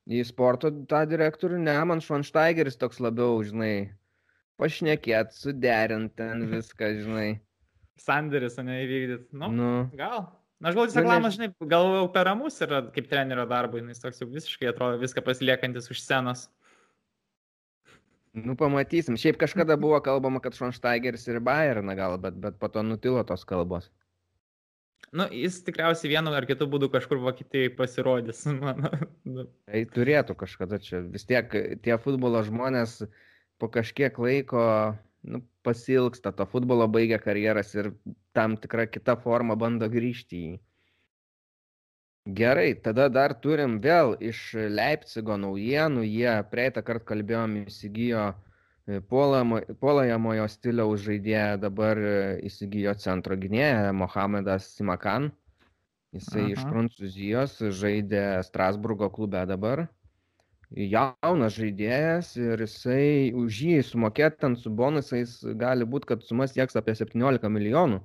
[0.09, 3.91] į sporto tą direktorių, ne, man Švanštaigeris toks labiau, žinai,
[4.61, 7.31] pašnekėt, suderint ten viską, žinai.
[8.01, 9.27] Sanderis, o ne įvykdyt.
[9.37, 9.73] Nu, nu.
[9.97, 10.29] gal.
[10.61, 14.01] Na, aš gal tiesiog nu, Lamas, žinai, gal per ramus yra kaip trenerio darbui, jis
[14.03, 16.45] toks jau visiškai atrodo viską pasiliekantis už scenos.
[18.33, 19.17] Nu, pamatysim.
[19.19, 23.43] Šiaip kažkada buvo kalbama, kad Šonštaigeris ir Bayerną gal, bet, bet po to nutilo tos
[23.47, 23.89] kalbos.
[25.11, 28.45] Nu, jis tikriausiai vienu ar kitu būdu kažkur Vokietijai pasirodys.
[28.63, 28.91] Mano.
[29.27, 29.49] Nu.
[29.67, 31.03] Tai turėtų kažkada čia.
[31.11, 31.51] Vis tiek
[31.83, 33.01] tie futbolo žmonės
[33.59, 34.63] po kažkiek laiko
[35.27, 37.91] nu, pasilgsta to futbolo, baigia karjeras ir
[38.35, 40.59] tam tikrą kitą formą bando grįžti į jį.
[42.25, 46.03] Gerai, tada dar turim vėl iš Leipcigo naujienų.
[46.05, 48.25] Jie praeitą kartą kalbėjom, įsigijo
[48.85, 52.11] e, puolajamojo stiliaus žaidėją, dabar e,
[52.45, 55.31] įsigijo centro gynėją Mohamedas Simakan.
[56.13, 56.53] Jisai Aha.
[56.53, 59.87] iš Prancūzijos žaidė Strasburgo klube dabar.
[60.69, 66.77] Jaunas žaidėjas ir jisai už jį sumokėti ten su bonusais gali būti, kad sumas sieks
[66.77, 68.03] apie 17 milijonų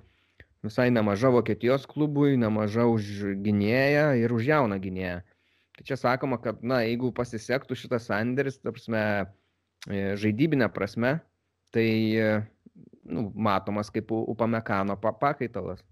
[0.67, 5.23] visai nemaža Vokietijos klubui, nemaža už gynėją ir už jauną gynėją.
[5.77, 9.03] Tai čia sakoma, kad, na, jeigu pasisektų šitas sandėris, tarpsme,
[9.87, 11.19] žaidybinė prasme,
[11.75, 11.89] tai
[13.05, 15.85] nu, matomas kaip upamekano pakaitalas.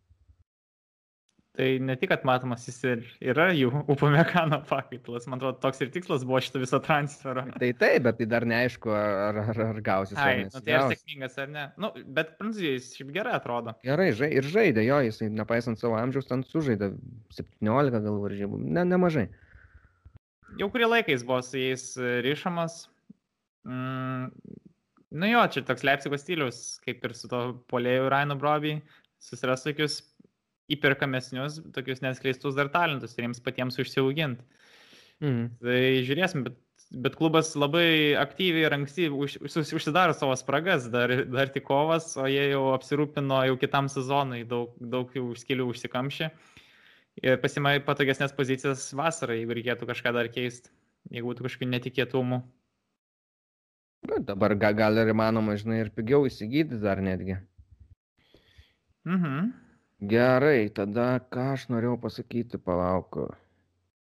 [1.55, 5.93] Tai ne tik, kad matomas jis ir yra jų upamekano pakaitalas, man atrodo, toks ir
[5.95, 7.45] tikslas buvo šito viso transfero.
[7.61, 10.19] Tai taip, bet tai dar neaišku, ar, ar, ar gausis.
[10.19, 11.67] Ai, ar nu, tai ar sėkmingas ar ne.
[11.79, 13.77] Nu, bet Prancūzijai jis šiaip gerai atrodo.
[13.87, 16.91] Gerai, žai, ir žaidė, jo, jis, nepaisant savo amžiaus, ten sužaidė
[17.39, 19.29] 17 gal varžybų, ne, nemažai.
[20.59, 21.85] Jau kurį laiką jis buvo su jais
[22.27, 22.81] ryšamas.
[23.63, 24.27] Mm,
[25.23, 28.75] nu jo, čia toks Leipzigo stilius, kaip ir su to polėjų Rainu Broby,
[29.23, 30.01] susiras tokius
[30.73, 34.45] įperkamesnius, tokius neskleistus dar talentus ir jiems patiems užsiauginti.
[35.23, 35.51] Mm.
[35.63, 36.57] Tai žiūrėsim, bet,
[37.05, 42.15] bet klubas labai aktyviai ir anksti už, už, užsidaro savo spragas, dar, dar tik kovas,
[42.19, 46.31] o jie jau apsirūpino jau kitam sezonui, daug, daug jau skilių užsikamšė
[47.23, 50.73] ir pasimai patogesnės pozicijas vasarą, jeigu reikėtų kažką dar keisti,
[51.15, 52.41] jeigu būtų kažkokių netikėtumų.
[54.05, 57.39] Bet dabar gal, gal ir įmanoma, žinai, ir pigiau įsigyti dar netgi.
[59.09, 59.53] Mhm.
[60.11, 63.17] Gerai, tada ką aš norėjau pasakyti, palauk.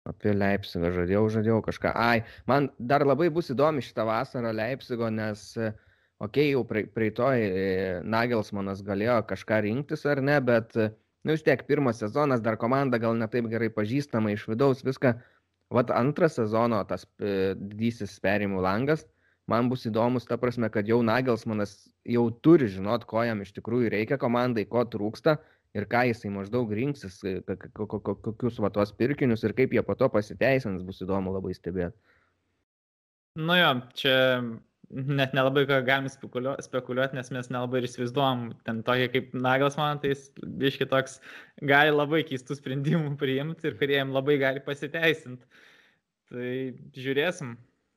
[0.10, 1.93] Apie Leipzigą žadėjau, žadėjau kažką.
[1.97, 7.65] Ai, man dar labai bus įdomi šitą vasarą Leipzigo, nes, okei, okay, jau praeitoj e,
[8.06, 10.75] Nagelsmanas galėjo kažką rinktis ar ne, bet,
[11.25, 15.15] nu vis tiek, pirmas sezonas, dar komanda gal netaip gerai pažįstama iš vidaus, viską.
[15.73, 19.06] vat antras sezono tas e, didysis perimų langas,
[19.49, 23.93] man bus įdomus ta prasme, kad jau Nagelsmanas jau turi žinot, ko jam iš tikrųjų
[23.93, 25.38] reikia komandai, ko trūksta
[25.77, 27.19] ir ką jisai maždaug rinksis,
[27.77, 31.95] kokius va tos pirkinius ir kaip jie po to pasiteisins, bus įdomu labai stebėti.
[33.39, 34.15] Nu jo, čia
[34.89, 39.77] net nelabai ką galim spekuliuoti, spekuliuoti, nes mes nelabai ir įsivaizduom, ten tokie kaip Naglas
[39.77, 41.19] man, tai biški toks
[41.69, 45.45] gali labai keistų sprendimų priimti ir kurie jam labai gali pasiteisinti.
[46.29, 46.49] Tai
[46.97, 47.53] žiūrėsim,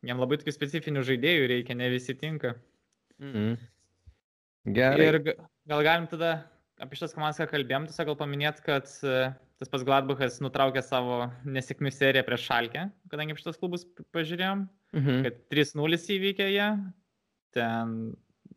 [0.09, 2.55] jam labai tokių specifinių žaidėjų reikia, ne visi tinka.
[3.23, 3.57] Mhm.
[4.77, 5.09] Gerai.
[5.09, 5.19] Ir
[5.69, 6.37] gal galim tada
[6.83, 9.19] apie šitas komandas, ką kalbėjom, tiesiog gal paminėti, kad e,
[9.63, 14.67] tas pats Gladbachas nutraukė savo nesėkmių seriją prieš Šalkę, kadangi šitas klubus pažiūrėjom,
[14.99, 15.23] mhm.
[15.29, 16.73] kad 3-0 įvykė jie,
[17.57, 17.95] ten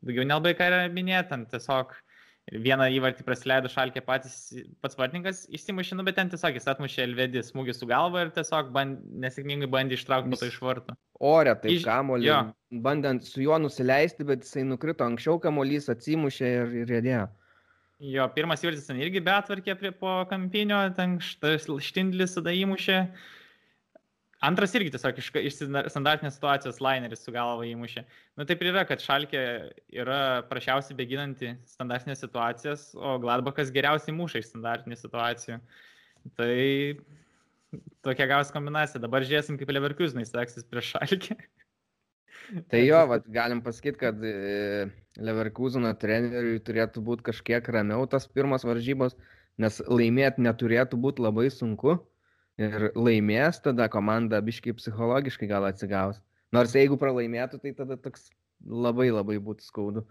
[0.01, 1.93] daugiau nelabai ką yra minėti, ten tiesiog
[2.45, 4.35] vieną įvartį praleido šalkė patys,
[4.83, 8.69] pats vartininkas išsimušė, nu, bet ten tiesiog jis atmušė Elvedį smūgį su galva ir tiesiog
[8.75, 10.93] band, nesėkmingai bandė ištraukti po to iš vartų.
[11.25, 11.87] Ore, tai iš...
[11.87, 12.29] kamolį,
[12.85, 17.25] bandant su juo nusileisti, bet jisai nukrito anksčiau, kamolys atsimušė ir, ir rėdėjo.
[18.03, 22.97] Jo, pirmas įvartis ten irgi betvarkė prie po kampinio, ten štindlis tada įmušė.
[24.43, 25.55] Antras irgi tiesiog iš, iš
[25.93, 28.03] standartinės situacijos laineris su galva įmušė.
[28.35, 29.43] Na nu, taip ir yra, kad Šalkė
[29.95, 35.61] yra prašiausiai beginanti standartinės situacijas, o Gladbachas geriausiai muša iš standartinių situacijų.
[36.35, 36.51] Tai
[38.05, 39.01] tokia gaus kombinacija.
[39.01, 41.39] Dabar žiūrėsim, kaip Leverkusenai seksis prieš Šalkį.
[42.69, 48.65] Tai jo, vat, galim pasakyti, kad e, Leverkuseno treneriui turėtų būti kažkiek ramiau tas pirmas
[48.67, 49.15] varžybos,
[49.61, 51.95] nes laimėti neturėtų būti labai sunku
[52.59, 56.19] ir laimės, tada komanda biškai psichologiškai gal atsigaus.
[56.55, 58.29] Nors jeigu pralaimėtų, tai tada toks
[58.63, 60.05] labai labai būtų skaudu.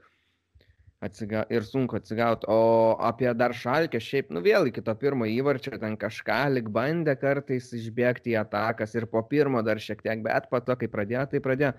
[1.04, 2.48] Atsiga ir sunku atsigauti.
[2.48, 7.12] O apie dar šalkę, šiaip, nu vėl iki to pirmo įvarčio ten kažką lik bandė
[7.20, 11.26] kartais išbėgti į atakas ir po pirmo dar šiek tiek, bet po to, kai pradėjo,
[11.34, 11.74] tai pradėjo.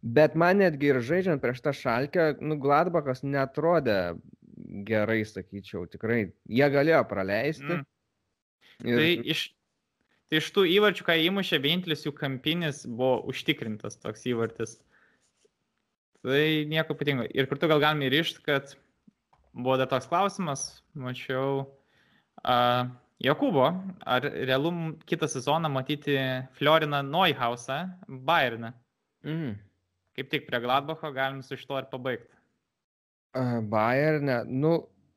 [0.00, 4.16] Bet man netgi ir žaidžiant prieš tą šalkę, nu Gladbachas netrodė
[4.88, 6.30] gerai, sakyčiau, tikrai.
[6.48, 7.80] Jie galėjo praleisti.
[7.80, 7.88] Mm.
[8.80, 8.96] Ir...
[8.96, 9.42] Tai iš,
[10.30, 14.76] Tai iš tų įvarčių, ką įmušė, vienintelis jų kampinis buvo užtikrintas toks įvartis.
[16.22, 17.24] Tai nieko ypatingo.
[17.34, 18.76] Ir kartu gal galime įrišti, kad
[19.50, 20.62] buvo dar toks klausimas,
[20.94, 21.64] mačiau,
[22.44, 22.84] uh,
[23.20, 23.66] Jokūbo,
[24.06, 24.70] ar realu
[25.10, 26.14] kitą sezoną matyti
[26.56, 28.70] Floriną Neuhausą Bayerną?
[29.26, 29.58] Mm.
[30.18, 32.32] Kaip tik prie Gladbacho galim su šito ir pabaigti.
[33.70, 34.72] Bayernė, nu,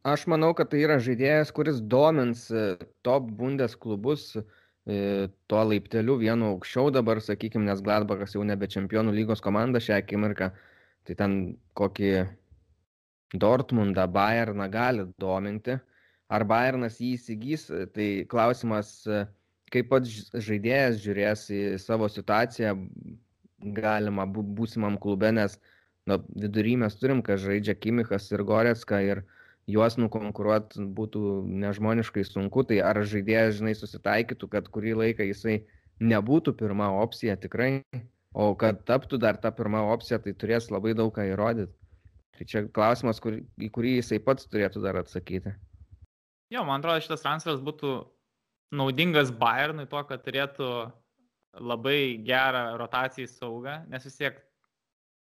[0.05, 4.33] aš manau, kad tai yra žaidėjas, kuris domins uh, top bundes klubus.
[4.83, 10.01] E, tuo laipteliu vienu aukščiau dabar, sakykime, nes Gladbachas jau nebe čempionų lygos komanda šią
[10.01, 10.49] akimirką,
[11.07, 11.37] tai ten
[11.79, 12.09] kokį
[13.39, 15.77] Dortmundą, Bayerną gali dominti.
[16.27, 18.91] Ar Bayernas jį įsigys, tai klausimas,
[19.71, 22.75] kaip pats žaidėjas žiūrės į savo situaciją
[23.75, 25.57] galima būsimam klube, nes
[26.09, 29.23] nu, vidury mes turim, kad žaidžia Kimichas ir Goretska ir
[29.69, 35.61] juos nukonkuruot būtų nežmoniškai sunku, tai ar žaidėjas, žinai, susitaikytų, kad kurį laiką jisai
[36.03, 37.85] nebūtų pirma opcija tikrai,
[38.33, 41.71] o kad taptų dar ta pirma opcija, tai turės labai daug ką įrodyti.
[42.33, 45.53] Tai čia klausimas, kur, į kurį jisai pats turėtų dar atsakyti.
[46.53, 47.93] Jo, man atrodo, šitas transferas būtų
[48.73, 50.69] naudingas Bayernui to, kad turėtų
[51.61, 54.39] labai gerą rotacijų saugą, nes vis tiek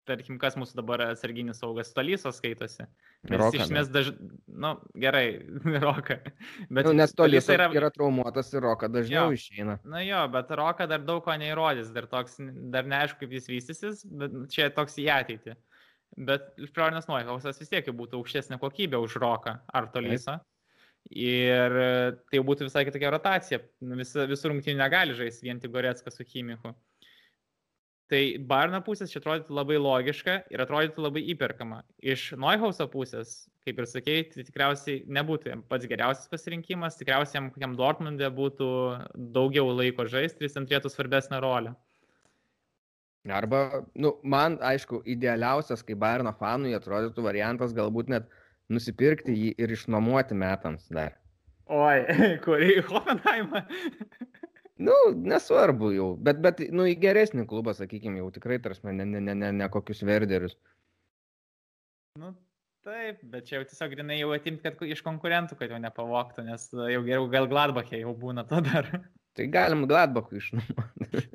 [0.08, 2.86] tarkim, kas mūsų dabar atsarginis saugas, Tolysos skaitosi.
[3.30, 5.24] Nes iš esmės dažnai, na nu, gerai,
[5.84, 6.18] Roka.
[6.72, 7.68] Bet nu, nes Tolysas yra...
[7.76, 9.38] yra traumuotas ir Roka dažniau jo.
[9.38, 9.78] išeina.
[9.84, 12.38] Na jo, bet Roka dar daug ko neįrodys, dar, toks,
[12.72, 15.56] dar neaišku, kaip jis vystysis, bet čia toks į ateitį.
[16.26, 20.40] Bet Florinas Noihausas vis tiek būtų aukštesnė kokybė už Roką ar Tolysą.
[21.10, 21.74] Ir
[22.30, 23.58] tai jau būtų visai kitokia rotacija.
[23.98, 26.70] Vis, visų rungtynių negali žaisti vien tik Goreckas su Chimiku.
[28.10, 31.84] Tai Barno pusės čia atrodytų labai logiška ir atrodytų labai įperkama.
[32.02, 38.30] Iš Neuhauso pusės, kaip ir sakėjai, tai tikriausiai nebūtų pats geriausias pasirinkimas, tikriausiai kokiam Dortmundė
[38.34, 38.70] būtų
[39.34, 41.76] daugiau laiko žaisti ir jis turėtų svarbesnę rolę.
[43.30, 48.30] Arba, nu, man, aišku, idealiausias, kaip Bayerno fanui atrodytų variantas galbūt net
[48.70, 51.16] nusipirkti jį ir išnuomoti metams dar.
[51.70, 52.02] Oi,
[52.46, 53.64] kurį Hoffenheimą?
[54.80, 59.20] Nu, nesvarbu jau, bet, bet nu, į geresnį klubą, sakykime, jau tikrai, tarsi, ne, ne,
[59.20, 60.54] ne, ne, ne kokius verderius.
[62.16, 62.30] Nu,
[62.86, 66.64] taip, bet čia jau tiesiog grinai jau atimti, kad iš konkurentų, kad jau nepavoktų, nes
[66.72, 68.88] jau geriau gal Gladbachė jau būna to dar.
[69.36, 71.26] Tai galim Gladbachui išnuomoti.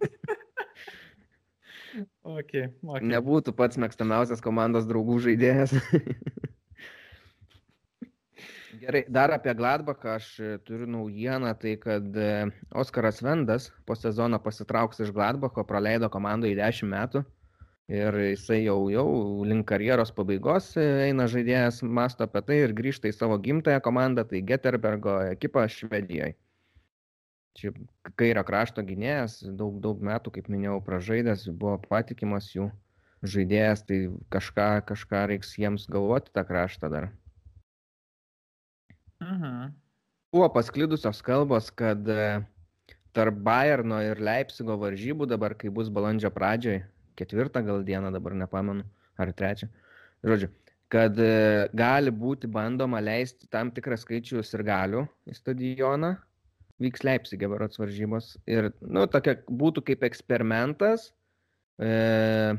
[2.26, 3.06] okay, okay.
[3.14, 5.78] Nebūtų pats mėgstamiausias komandos draugų žaidėjas.
[8.86, 14.38] Gerai, dar apie Gladbachą aš e, turiu naujieną, tai kad e, Oskaras Vendas po sezono
[14.38, 17.24] pasitrauks iš Gladbacho, praleido komandoje 10 metų
[17.90, 19.08] ir jisai jau, jau
[19.50, 24.28] link karjeros pabaigos e, eina žaidėjas, masto apie tai ir grįžta į savo gimtąją komandą,
[24.30, 26.36] tai Geterbergo ekipą Švedijoje.
[27.58, 27.74] Čia
[28.20, 32.70] kairio krašto gynėjas, daug, daug metų, kaip minėjau, pražaidęs, buvo patikimas jų
[33.26, 37.14] žaidėjas, tai kažką, kažką reiks jiems galvoti tą kraštą dar.
[39.26, 39.72] Mhm.
[40.34, 42.44] Buvo pasklidusios kalbos, kad e,
[43.16, 46.82] tarp Bayerno ir Leipzigo varžybų dabar, kai bus balandžio pradžioj,
[47.18, 48.84] ketvirtą gal dieną dabar nepamenu,
[49.18, 49.70] ar trečią,
[50.28, 50.52] žodžiu,
[50.92, 56.16] kad e, gali būti bandoma leisti tam tikrą skaičių ir galių į stadioną,
[56.84, 61.14] vyks Leipzigė varots varžybos ir, nu, tokia būtų kaip eksperimentas,
[61.80, 62.54] e,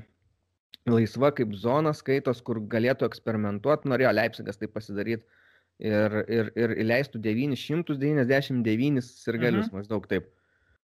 [0.88, 5.26] laisva kaip zona skaitos, kur galėtų eksperimentuoti, norėjo Leipzigas tai pasidaryti
[5.82, 9.76] ir, ir, ir įleistų 999 sirgalius, mhm.
[9.80, 10.32] maždaug taip.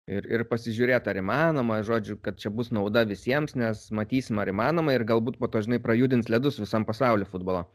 [0.09, 4.95] Ir, ir pasižiūrėti, ar įmanoma, žodžiu, kad čia bus nauda visiems, nes matysim, ar įmanoma
[4.97, 7.67] ir galbūt po to, žinai, prajudins ledus visam pasauliu futbolo.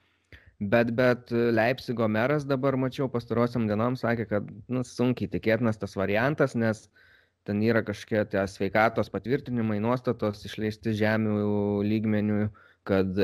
[0.59, 6.57] Bet, bet Leipzigo meras dabar, mačiau, pastarosiam dienom sakė, kad nu, sunkiai tikėtinas tas variantas,
[6.57, 6.87] nes
[7.47, 11.37] ten yra kažkokie tie sveikatos patvirtinimai, nuostatos išleisti žemių
[11.87, 12.49] lygmenių,
[12.87, 13.19] kad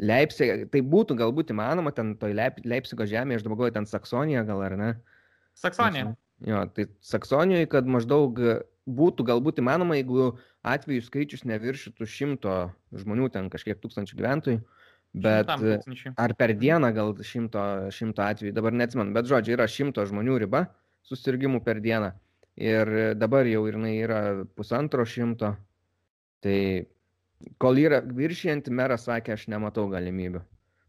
[0.00, 4.44] Leipzig, tai būtų galbūt įmanoma, ten toj Leip, Leipzigo žemėje, aš dabar galvoju, ten Saksonija
[4.48, 4.90] gal ar ne?
[5.60, 6.14] Saksonija.
[6.46, 8.38] Jo, tai Saksonijoje, kad maždaug
[8.90, 10.32] būtų galbūt įmanoma, jeigu
[10.66, 12.54] atvejų skaičius neviršytų šimto
[12.96, 14.62] žmonių, ten kažkiek tūkstančių gyventojų,
[15.20, 15.52] bet
[16.16, 20.64] ar per dieną gal šimto, šimto atvejų, dabar neatsimenu, bet žodžiu, yra šimto žmonių riba
[21.10, 22.14] susirgymų per dieną
[22.60, 24.20] ir dabar jau jinai yra
[24.56, 25.54] pusantro šimto,
[26.44, 26.86] tai
[27.62, 30.42] Kol yra viršijanti meras sakė, aš nematau galimybių.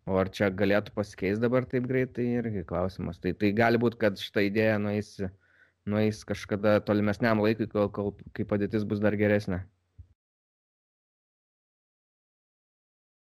[0.10, 3.20] O ar čia galėtų pasikeisti dabar taip greitai, irgi klausimas.
[3.22, 5.12] Tai, tai gali būti, kad šitą idėją nueis,
[5.88, 9.62] nueis kažkada tolimesniam laikui, kol, kol kai padėtis bus dar geresnė.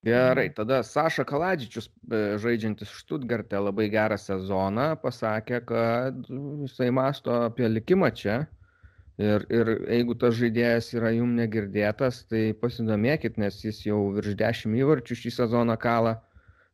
[0.06, 7.66] Gerai, tada Saša Kaladžičius, e, žaidžiantis Štutgarte labai gerą sezoną, pasakė, kad jisai masto apie
[7.66, 8.44] likimą čia
[9.18, 14.76] Ir, ir jeigu tas žaidėjas yra jum negirdėtas, tai pasidomėkit, nes jis jau virš 10
[14.78, 16.20] įvarčių šį sezoną kalą.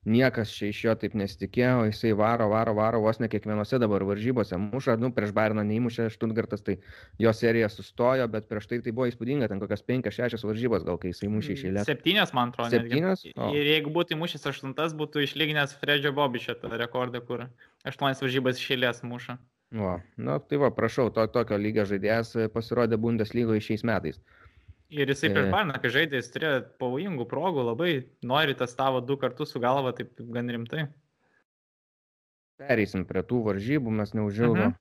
[0.05, 4.59] Niekas čia iš jo taip nesitikėjo, jisai varo, varo, varo, vos ne kiekvienose dabar varžybose.
[4.61, 6.75] Muša, nu, prieš Bairną neįmušė Štutgartas, tai
[7.17, 11.15] jo serija sustojo, bet prieš tai tai buvo įspūdinga, ten kokias 5-6 varžybos gal, kai
[11.15, 11.89] jisai mušė iš eilės.
[11.89, 12.75] Septynės, man atrodo.
[12.77, 13.25] Septynės?
[13.33, 17.49] Ir jeigu būtų įmušęs aštuntas, būtų išlyginęs Fredžio Bobišio tą rekordą, kur
[17.89, 19.41] aštuonias varžybas iš eilės muša.
[19.75, 24.21] Va, na tai va, prašau, to, tokio lygio žaidėjas e, pasirodė Bundeslygoje šiais metais.
[24.95, 29.17] Ir jisai prieš Barną, kai žaidė, jis turėjo pavojingų progų, labai nori tas tavo du
[29.19, 30.87] kartus su galva, taip gan rimtai.
[32.63, 34.69] Pereisim prie tų varžybų, mes neužilgo.
[34.69, 34.77] Mhm.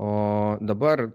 [0.00, 0.10] O
[0.64, 1.10] dabar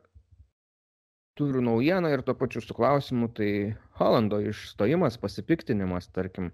[1.39, 3.49] turiu naujieną ir tuo pačiu su klausimu, tai
[3.97, 6.51] Holando išstojimas, pasipiktinimas, tarkim,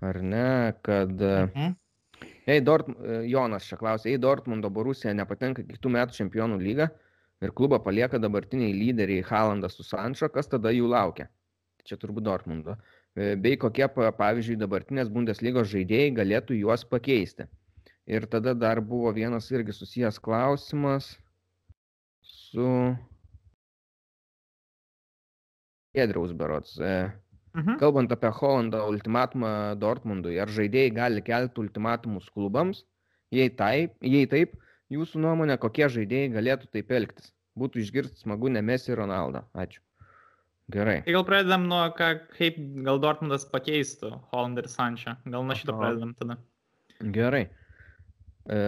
[0.00, 0.48] ar ne,
[0.86, 1.76] kad mhm.
[2.46, 6.90] Jei Dort, e, Jonas čia klausė, jei Dortmundo Borusija nepatenka kitų metų čempionų lygą
[7.44, 11.30] ir klubą palieka dabartiniai lyderiai Halandas su Sančio, kas tada jų laukia?
[11.84, 12.76] Čia turbūt Dortmundo.
[13.16, 17.48] E, bei kokie, pavyzdžiui, dabartinės Bundeslygos žaidėjai galėtų juos pakeisti.
[18.04, 21.14] Ir tada dar buvo vienas irgi susijęs klausimas
[22.20, 22.68] su
[25.96, 26.76] Gedriaus berots.
[26.76, 26.94] E,
[27.54, 27.78] Mhm.
[27.78, 29.48] Kalbant apie Hollandą ultimatumą
[29.78, 32.82] Dortmundui, ar žaidėjai gali kelti ultimatumus klubams?
[33.34, 34.56] Jei taip, jei taip,
[34.94, 37.30] jūsų nuomonė, kokie žaidėjai galėtų taip elgtis?
[37.58, 39.44] Būtų išgirsti smagu nemesi Ronaldo.
[39.54, 39.78] Ačiū.
[40.74, 41.02] Gerai.
[41.04, 45.14] Tai gal pradedam nuo, ką, kaip gal Dortmundas pakeistų Hollandą ir Sančią.
[45.28, 46.38] Gal nuo šito pradedam tada.
[47.14, 47.44] Gerai.
[48.48, 48.58] E,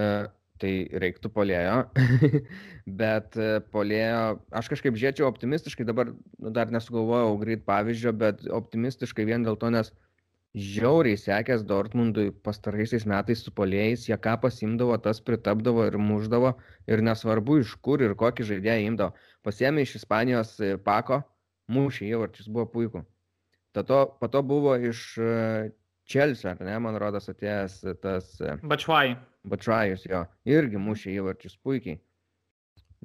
[0.63, 1.77] tai reiktų polėjo,
[3.01, 9.27] bet e, polėjo, aš kažkaip žiūrėčiau optimistiškai, dabar nu, dar nesugalvojau greit pavyzdžio, bet optimistiškai
[9.29, 9.93] vien dėl to, nes
[10.57, 16.55] žiauriai sekęs Dortmundui pastaraisiais metais su polėjais, jie ką pasimdavo, tas pritapdavo ir muždavo
[16.89, 19.29] ir nesvarbu iš kur ir kokį žaidėją imdavo.
[19.45, 21.21] Pasiemė iš Ispanijos e, pako,
[21.73, 23.05] mušė įvarčius, buvo puiku.
[23.77, 25.03] Tato, po to buvo iš
[26.07, 28.37] Čelsio, ar ne, man rodos, atėjęs tas...
[28.63, 29.17] Bačvai.
[29.47, 31.99] Bačvajus jo, irgi mušė įvarčius puikiai.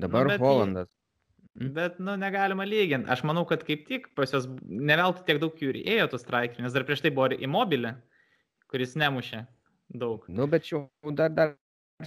[0.01, 0.89] Dabar nu, Hollandas.
[0.89, 1.71] Jį...
[1.75, 3.09] Bet, nu, negalima lyginti.
[3.11, 6.65] Aš manau, kad kaip tik pas juos neveltui tiek daug jų ir ėjo tų straikerių,
[6.65, 7.95] nes dar prieš tai buvo ir Immobilė,
[8.71, 9.43] kuris nemušė
[10.01, 10.23] daug.
[10.31, 10.85] Nu, bet jau
[11.17, 11.57] dar, dar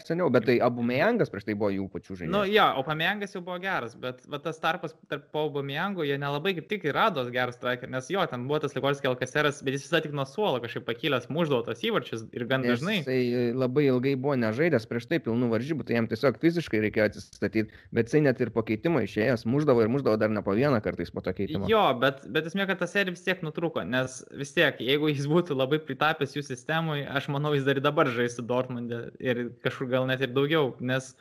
[0.03, 2.33] seniau, bet tai abu Mejangas prieš tai buvo jų pačių žaidėjų.
[2.35, 6.19] Nu, jo, o Pamėjangas jau buvo geras, bet va, tas tarpas tarp Paubo Mėjango, jie
[6.21, 9.77] nelabai kaip tik ir rado gerą striker, nes jo, ten buvo tas Ligoris Kelkaseras, bet
[9.77, 12.99] jis visą tik nuo suolo kažkaip pakilęs, muždavo tos įvarčius ir gan Nes dažnai.
[13.03, 17.75] Jisai labai ilgai buvo nežaidęs prieš tai pilnų varžybų, tai jam tiesiog fiziškai reikėjo atsistatyti,
[17.95, 21.13] bet jisai net ir po keitimo išėjęs, muždavo ir muždavo dar ne po vieną kartais
[21.15, 21.69] po to keitimo.
[21.71, 25.29] Jo, bet, bet esmė, kad ta serija vis tiek nutruko, nes vis tiek, jeigu jis
[25.31, 29.84] būtų labai pritapęs jų sistemui, aš manau, jis dar ir dabar žaistų Dortmundė ir kažkur
[29.91, 31.15] gal net ir daugiau, nes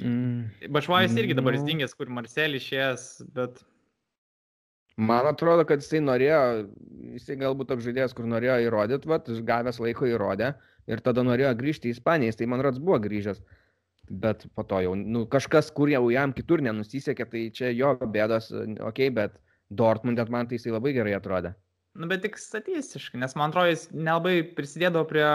[0.00, 0.48] Mm.
[0.72, 1.60] Bašvajus irgi dabar Nu.
[1.60, 3.02] įstingęs, kur Marcelį išėjęs,
[3.36, 3.60] bet
[5.00, 6.68] Man atrodo, kad jisai norėjo,
[7.16, 10.50] jisai galbūt toks žaidėjas, kur norėjo įrodyti, va, gavęs laiko įrodė
[10.90, 13.40] ir tada norėjo grįžti į Ispaniją, jis tai man rods buvo grįžęs.
[14.10, 18.50] Bet po to jau, nu, kažkas, kur jau jam kitur nenusisekė, tai čia jo bėdos,
[18.90, 19.38] ok, bet
[19.70, 21.54] Dortmundet man tai jisai labai gerai atrodė.
[21.94, 25.28] Nu, bet tik statistiškai, nes man atrodo, jis nelabai prisidėdavo prie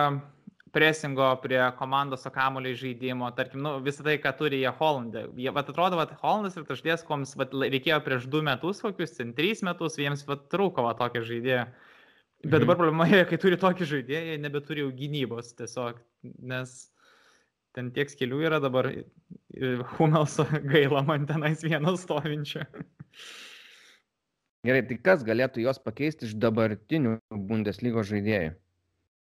[0.76, 5.26] presingo, prie komandos kamuoliai žaidimo, tarkim, nu, visą tai, ką turi jie Holandė.
[5.40, 9.32] Jie, vat, atrodo, kad Holandas ir tašdės, koms vat, reikėjo prieš du metus, kokius, ten
[9.38, 11.66] trys metus, jiems vat, trūko va, tokio žaidėjo.
[12.46, 12.66] Bet Mhm.
[12.66, 15.98] dabar problema yra, kai turi tokį žaidėją, jie nebeturi jau gynybos tiesiog,
[16.46, 16.76] nes
[17.74, 18.92] ten tiek skelių yra dabar,
[19.96, 22.68] Humelso gaila man tenais vieno stovinčio.
[24.66, 28.56] Gerai, tai kas galėtų juos pakeisti iš dabartinių Bundeslygos žaidėjų?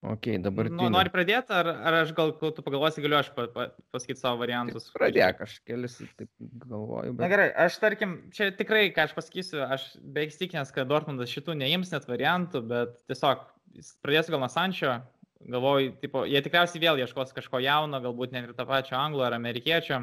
[0.01, 0.79] Ok, dabartinių.
[0.79, 4.17] Nu, nori pradėti, ar, ar aš gal, kol tu pagalvosi, galiu aš pa, pa, pasakyti
[4.17, 4.87] savo variantus?
[4.95, 6.29] Pradėk, aš kelis taip
[6.63, 7.33] galvoju, Na bet...
[7.35, 11.93] gerai, aš tarkim, čia tikrai, ką aš pasakysiu, aš beveik stikinęs, kad Dortmundas šitų neims
[11.93, 13.43] net variantų, bet tiesiog
[14.01, 14.95] pradėsiu gal nuo Sančio,
[15.53, 19.35] galvoju, tipo, jie tikriausiai vėl ieškos kažko jauno, galbūt net ir tą pačią anglų ar
[19.37, 20.01] amerikiečio,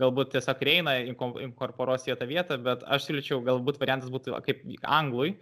[0.00, 4.64] galbūt tiesiog Reina inko- inkorporuos į tą vietą, bet aš siūlyčiau, galbūt variantas būtų kaip
[4.88, 5.34] anglui.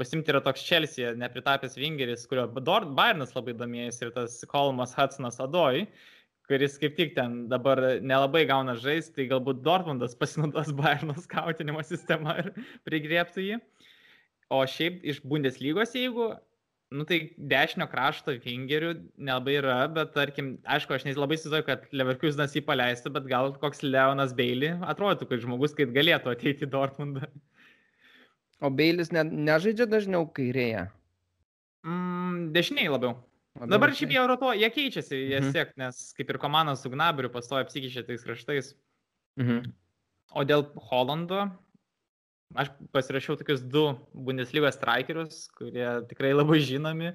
[0.00, 5.84] Pasimti yra toks Chelsea, nepritapęs Vingeris, kurio Bayernas labai domėjasi ir tas Kolmas Hudsonas Adoj,
[6.50, 12.40] kuris kaip tik ten dabar nelabai gauna žaisti, tai galbūt Dortmundas pasinaudos Bayerno skautinimo sistemą
[12.42, 12.50] ir
[12.88, 13.60] prigrieptų jį.
[14.52, 16.32] O šiaip iš Bundeslygos, jeigu,
[16.94, 17.20] nu tai
[17.54, 23.14] dešinio krašto Vingerių nelabai yra, bet tarkim, aišku, aš nelabai įsivaizduoju, kad Leverkusenas jį paleistų,
[23.14, 27.30] bet gal koks Leonas Bailey atrodytų, kad žmogus, kaip galėtų ateiti į Dortmundą.
[28.62, 30.86] O Beilis ne, nežaidžia dažniau kairėje.
[31.84, 33.16] Mm, dešiniai labiau.
[33.60, 33.98] O Dabar dešinėje?
[34.00, 35.50] šiaip jie rotuoja, jie keičiasi, jie Mhm.
[35.52, 38.74] siek, nes kaip ir komanda su Gnaberiu pastoja apsikeičia tais kraštais.
[39.38, 39.72] Mhm.
[40.34, 41.52] O dėl Holando,
[42.56, 47.14] aš pasirašiau tokius du Bundeslygos strikerius, kurie tikrai labai žinomi.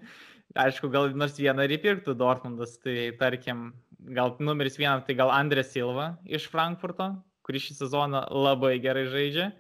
[0.56, 3.74] Aišku, gal nors vieną ir įpirktų Dortmundas, tai tarkim,
[4.14, 9.52] gal numeris vienas, tai gal Andrė Silva iš Frankfurto, kuris šį sezoną labai gerai žaidžia.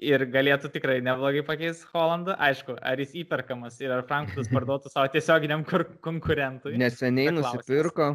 [0.00, 2.32] Ir galėtų tikrai neblogai pakeisti Holandą.
[2.40, 6.78] Aišku, ar jis įperkamas ir ar Frankfurtas parduotų savo tiesioginiam kur- konkurentui.
[6.80, 8.14] Neseniai nusipirko.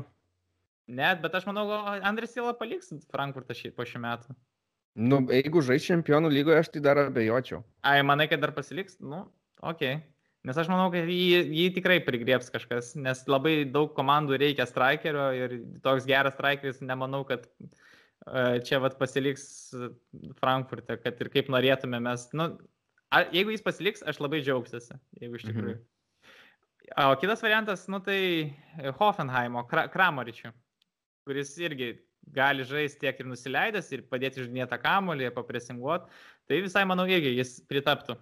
[0.86, 4.36] Net, bet aš manau, gal Andrės Silva paliks Frankfurtą šį, po šių metų.
[4.96, 7.62] Nu, jeigu žais čempionų lygoje, aš tai dar abejočiau.
[7.86, 8.96] Ai, manai, kad dar pasiliks?
[9.04, 9.26] Nu,
[9.60, 9.84] ok.
[10.46, 15.26] Nes aš manau, kad jį, jį tikrai prigrieps kažkas, nes labai daug komandų reikia strikerio
[15.34, 17.48] ir toks geras strikeris, nemanau, kad
[18.66, 19.44] čia vat pasiliks
[20.40, 22.28] Frankfurte, kad ir kaip norėtume mes.
[22.34, 22.52] Nu,
[23.14, 25.54] a, jeigu jis pasiliks, aš labai džiaugsiuosi, jeigu iš Mhm.
[25.54, 25.78] tikrųjų.
[27.02, 28.54] O kitas variantas, nu tai
[29.00, 30.52] Hoffenheimo, Kra Kramaričių,
[31.26, 31.96] kuris irgi
[32.34, 36.06] gali žaisti tiek ir nusileidęs, ir padėti žudinėtą kamolį, papresinguoti.
[36.48, 38.18] Tai visai, manau, irgi jis pritaptų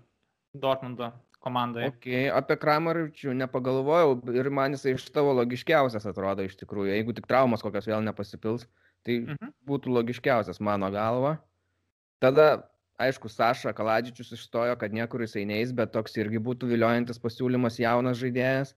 [0.55, 1.11] Dortmundo
[1.43, 1.89] komandai.
[1.91, 6.93] Ok, apie Kramaričių nepagalvojau ir man jisai iš tavo logiškiausias atrodo iš tikrųjų.
[6.95, 8.63] Jeigu tik traumas kokios vėl nepasipils,
[9.03, 9.51] tai Mhm.
[9.67, 11.37] būtų logiškiausias mano galva.
[12.21, 12.63] Tada,
[12.99, 18.17] aišku, Saša Kaladžičius išstojo, kad niekur jisai neis, bet toks irgi būtų viliojantis pasiūlymas jaunas
[18.17, 18.73] žaidėjas.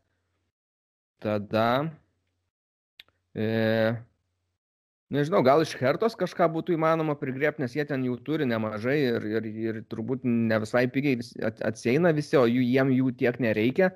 [1.20, 1.90] Tada,
[3.34, 3.94] e,
[5.12, 9.26] nežinau, gal iš Hertos kažką būtų įmanoma prigriepti, nes jie ten jų turi nemažai ir,
[9.38, 13.38] ir, ir turbūt ne visai pigiai vis- at- atsieina visi, o jų, jiem jų tiek
[13.38, 13.92] nereikia.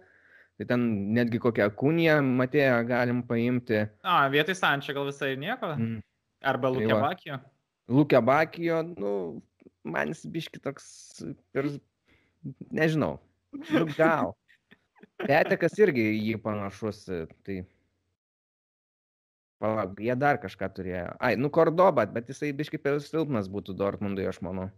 [0.61, 3.89] Tai ten netgi kokią kūniją matėją galim paimti.
[4.05, 5.71] A, vietoj Sančio gal visai nieko.
[5.77, 6.03] Mm.
[6.41, 7.01] Arba Tai Lukė va.
[7.11, 7.39] Bakijo.
[7.91, 9.13] Lūkė Bakijo, nu,
[9.85, 10.87] man jis biški toks
[11.57, 11.73] ir,
[12.71, 13.19] nežinau,
[13.53, 14.35] nu, gal.
[15.21, 17.05] Petekas irgi jį panašus,
[17.45, 17.63] tai...
[19.61, 21.09] Palauk, jie dar kažką turėjo.
[21.21, 24.71] Ai, nu, Kordoba, bet jisai biški per silpnas būtų Dortmundui, aš manau.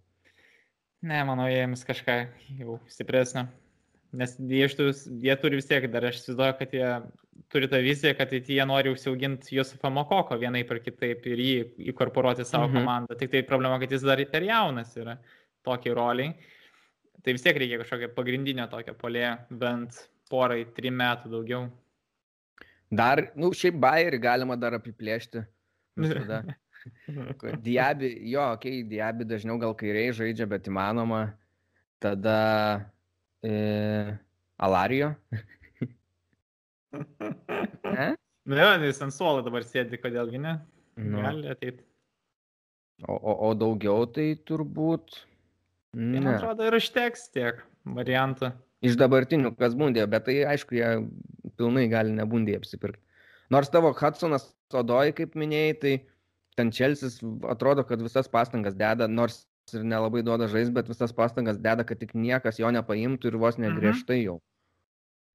[1.06, 2.16] Ne, manau, jiems kažką
[2.58, 3.44] jau stipresnio.
[4.12, 4.90] Nes jie, tų,
[5.24, 6.88] jie turi vis tiek, dar aš įsivaizduoju, kad jie
[7.52, 11.54] turi tą viziją, kad ateityje jie nori užsiauginti Jusufą Mokoko vienaip ar kitaip ir jį
[11.92, 12.76] įkorporuoti savo Mhm.
[12.76, 13.16] komandą.
[13.18, 15.16] Tik tai problema, kad jis dar per jaunas yra
[15.64, 16.34] tokiai roliai.
[17.22, 21.70] Tai vis tiek reikia kažkokio pagrindinio tokio polėjo, bent porai, trim metų daugiau.
[22.92, 25.46] Dar, nu, šiaip Bayerį galima dar apiplėšti.
[25.96, 26.42] Visada.
[27.62, 31.32] Diabi, jo, okei, okay, Diabi dažniau gal kairiai žaidžia, bet įmanoma.
[32.02, 32.90] Tada
[33.43, 33.53] e,
[34.62, 35.12] Alarijo.
[36.93, 38.09] ne?
[38.43, 40.57] Na, jo, jis ant suolo dabar sėdi, kodėlgi ne?
[40.99, 41.22] Nu.
[41.22, 41.84] Gali ateiti.
[43.09, 45.16] O, o, o daugiau tai turbūt.
[45.93, 47.62] Tai, man atrodo, ir užteks tiek
[47.99, 48.53] variantų.
[48.82, 50.90] Iš dabartinių, kas bundė, bet tai aišku, jie
[51.59, 53.03] pilnai gali nebundė apsipirkti.
[53.53, 55.93] Nors tavo Hudsonas Sodoji, kaip minėjai, tai
[56.59, 57.18] ten Čelsis
[57.51, 59.43] atrodo, kad visas pastangas deda, nors
[59.76, 63.58] ir nelabai duoda žais, bet visas pastangas deda, kad tik niekas jo nepaimtų ir vos
[63.62, 64.24] negriežtai mhm.
[64.26, 64.38] jau.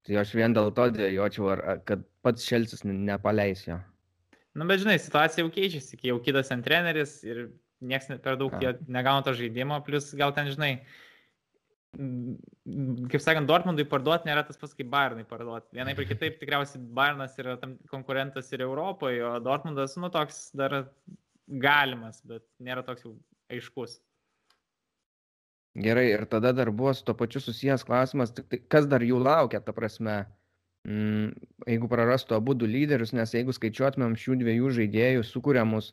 [0.06, 1.48] Tai aš vien dėl to dėjočiau,
[1.88, 3.80] kad pats Čelsis nepaleis jo.
[4.54, 7.48] Na, nu, bet žinai, situacija jau keičiasi, jau kitas ant treneris ir
[7.84, 8.54] niekas per daug
[8.88, 10.72] negauna to žaidimo, plus gal ten, žinai,
[11.94, 15.70] kaip sakant, Dortmundui parduoti nėra tas pats kaip Bayernui parduoti.
[15.76, 20.80] Vienai ir kitaip tikriausiai Bayernas yra tam konkurentas ir Europoje, o Dortmundas, nu, toks dar
[21.48, 23.14] galimas, bet nėra toks jau
[23.52, 23.98] aiškus.
[25.78, 29.60] Gerai, ir tada dar buvo su to pačiu susijęs klausimas, tai kas dar jų laukia,
[29.62, 30.16] ta prasme,
[30.88, 31.28] mm,
[31.70, 35.92] jeigu prarastų abu du lyderius, nes jeigu skaičiuotumėm šių dviejų žaidėjų sukūriamus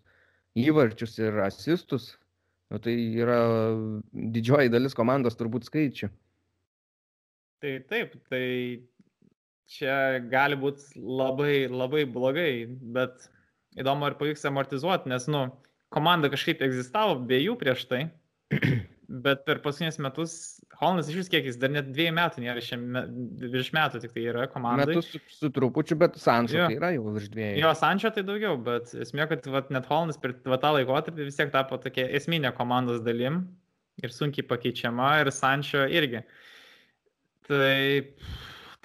[0.58, 2.16] įvarčius ir asistus,
[2.74, 3.38] nu, tai yra
[4.12, 6.10] didžioji dalis komandos turbūt skaičių.
[7.62, 8.46] Tai taip, tai
[9.70, 13.30] čia gali būti labai, labai blogai, bet
[13.78, 15.46] įdomu ar pavyks amortizuoti, nes, nu,
[15.94, 18.04] komanda kažkaip egzistavo be jų prieš tai.
[19.06, 20.32] Bet per paskutinius metus
[20.80, 23.04] Hollandas iš vis kiek jis dar net dviejų metų nėra šiame,
[23.54, 24.88] virš metų tik tai yra komanda.
[24.90, 26.70] Metus su, su trupučiu, bet Sančio jo.
[26.72, 27.60] tai yra jau virš dviejų.
[27.62, 31.38] Jo, Sančio tai daugiau, bet esmė, kad vat, net Hollandas per vat, tą laikotarpį vis
[31.38, 33.44] tiek tapo tokia esminė komandos dalim
[34.04, 36.26] ir sunkiai pakeičiama ir Sančio irgi.
[37.46, 37.78] Tai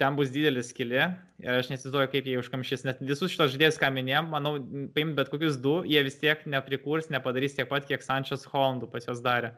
[0.01, 1.03] ten bus didelis skilė
[1.41, 2.85] ir aš nesizduoju, kaip jie užkamšys.
[2.87, 4.55] Net visus šitos žaidėjus, ką minėjom, manau,
[4.95, 9.07] paim bet kokius du, jie vis tiek neprikurs, nepadarys tiek pat, kiek Sančias Hollandų pas
[9.09, 9.53] juos darė.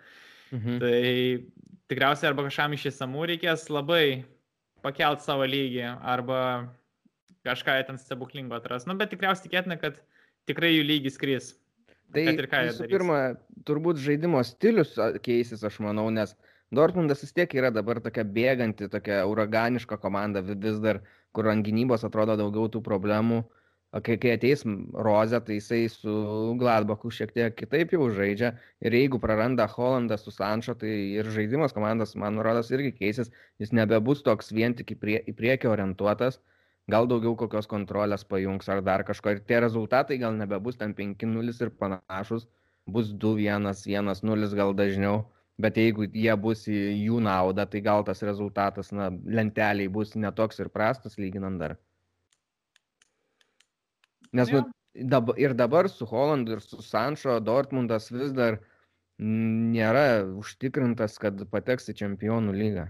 [0.53, 0.77] Mhm.
[0.83, 1.01] Tai
[1.91, 4.23] tikriausiai arba kažkam iš esamų reikės labai
[4.85, 6.39] pakelt savo lygį, arba
[7.47, 8.87] kažką ten stebuklingo atras.
[8.87, 9.99] Nu, bet tikriausiai tikėtina, kad
[10.49, 11.53] tikrai jų lygis kris.
[12.13, 13.19] Tai visų pirma,
[13.65, 14.93] turbūt žaidimo stilius
[15.25, 16.35] keisis, aš manau, nes
[16.73, 21.01] Dortmundas vis tiek yra dabar tokia bėganti, tokia uraganiška komanda vis dar,
[21.33, 23.41] kur ant gynybos atrodo daugiau tų problemų.
[23.41, 23.62] Uh,
[24.01, 24.63] kai, kai ateis
[25.05, 26.13] Rozė, tai jisai su
[26.57, 28.53] Gladbachu šiek tiek kitaip jau žaidžia.
[28.81, 33.29] Ir jeigu praranda Hollandą su Sančio, tai ir žaidimas komandos, man rodos, irgi keisis.
[33.61, 36.39] Jis nebebus toks vien tik į, prie, į priekį orientuotas.
[36.89, 39.35] Gal daugiau kokios kontrolės pajungs ar dar kažko.
[39.37, 42.49] Ir tie rezultatai gal nebebus ten 5-0 ir panašus.
[42.89, 45.23] Bus 2-1, 1-0 gal dažniau.
[45.61, 50.59] Bet jeigu jie bus į jų naudą, tai gal tas rezultatas, na, lenteliai bus netoks
[50.59, 51.77] ir prastas lyginant dar.
[54.33, 54.63] Nes nu,
[54.93, 58.59] dabar, ir dabar su Holandu ir su Sančio Dortmundas vis dar
[59.21, 62.89] nėra užtikrintas, kad pateks į čempionų lygą.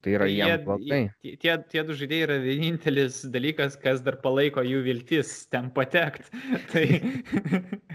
[0.00, 1.00] Tai yra jiems blogai.
[1.20, 6.30] Tie, tie, tie du žaidėjai yra vienintelis dalykas, kas dar palaiko jų viltis ten patekti.
[6.72, 6.86] tai...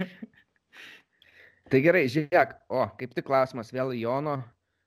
[1.72, 4.38] tai gerai, žiūrėk, o kaip tik klausimas vėl Jono,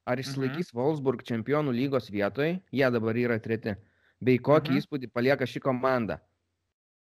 [0.09, 0.79] ar išsilaikys mhm.
[0.79, 3.75] Wolfsburg čempionų lygos vietoje, jie dabar yra treti,
[4.23, 4.85] bei kokį mhm.
[4.85, 6.21] įspūdį palieka ši komanda.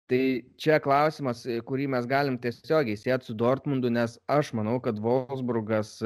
[0.08, 0.22] Tai
[0.56, 5.98] čia klausimas, kurį mes galim tiesiogiai sėti su Dortmundu, nes aš manau, kad Wolfsburgas,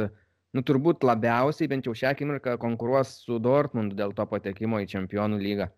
[0.58, 5.38] nu turbūt labiausiai bent jau šią akimirką konkuruos su Dortmundu dėl to patekimo į Čempionų
[5.44, 5.70] lygą.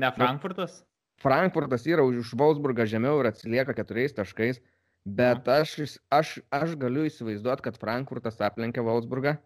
[0.00, 0.80] Ne Frankfurtas?
[1.20, 4.62] Frankfurtas yra už Wolfsburgą žemiau ir atsilieka keturiais taškais,
[5.04, 9.36] bet aš, aš, aš galiu įsivaizduoti, kad Frankfurtas aplenkia Wolfsburgą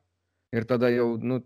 [0.54, 1.40] ir tada jau, nu,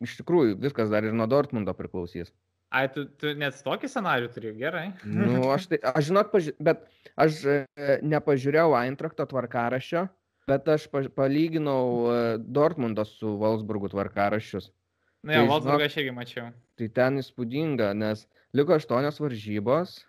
[0.00, 2.32] iš tikrųjų, viskas dar ir nuo Dortmundo priklausys.
[2.72, 4.86] Ai, tu, tu net tokį scenarių turi, gerai.
[5.04, 6.54] nu, aš tai, aš žinok, paži...
[6.56, 6.86] bet
[7.20, 7.56] aš e,
[8.00, 10.06] nepažiūrėjau Eintrakto tvarkaraščio,
[10.48, 14.70] bet aš palyginau e, Dortmundo su Wolfsburgu tvarkaraščius.
[15.22, 16.48] Na, tai, Wolfsburgą aš irgi mačiau.
[16.80, 18.24] Tai ten įspūdinga, nes
[18.56, 20.00] liko aštuonios varžybos.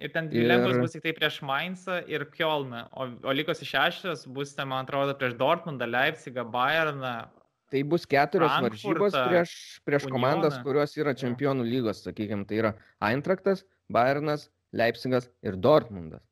[0.00, 0.48] Ir ten dvi ir...
[0.50, 4.82] lengvos bus tik tai prieš Mainzą ir Kielną, o, o likusi šešios bus, ten, man
[4.82, 7.14] atrodo, prieš Dortmundą, Leipzigą, Bayerną,
[7.70, 9.52] Tai bus keturios varžybos prieš,
[9.86, 12.72] prieš komandas, kurios yra čempionų lygos, sakykime, tai yra
[13.06, 13.62] Eintraktas,
[13.92, 16.24] Bayernas, Leipzigas ir Dortmundas.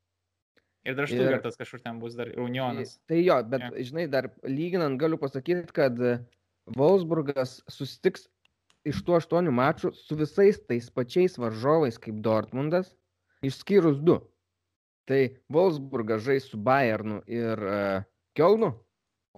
[0.87, 2.97] Ir dar Štugartas ir, kažkur ten bus, dar Unionas.
[3.11, 3.71] Tai jo, bet ja.
[3.91, 5.99] žinai, dar lyginant galiu pasakyti, kad
[6.79, 8.27] Wolfsburgas susitiks
[8.89, 12.95] iš tų aštuonių mačų su visais tais pačiais varžovais kaip Dortmundas,
[13.45, 14.19] išskyrus du.
[15.09, 15.21] Tai
[15.53, 18.07] Wolfsburgas žais su Bayernu ir uh,
[18.39, 18.75] Kielnu,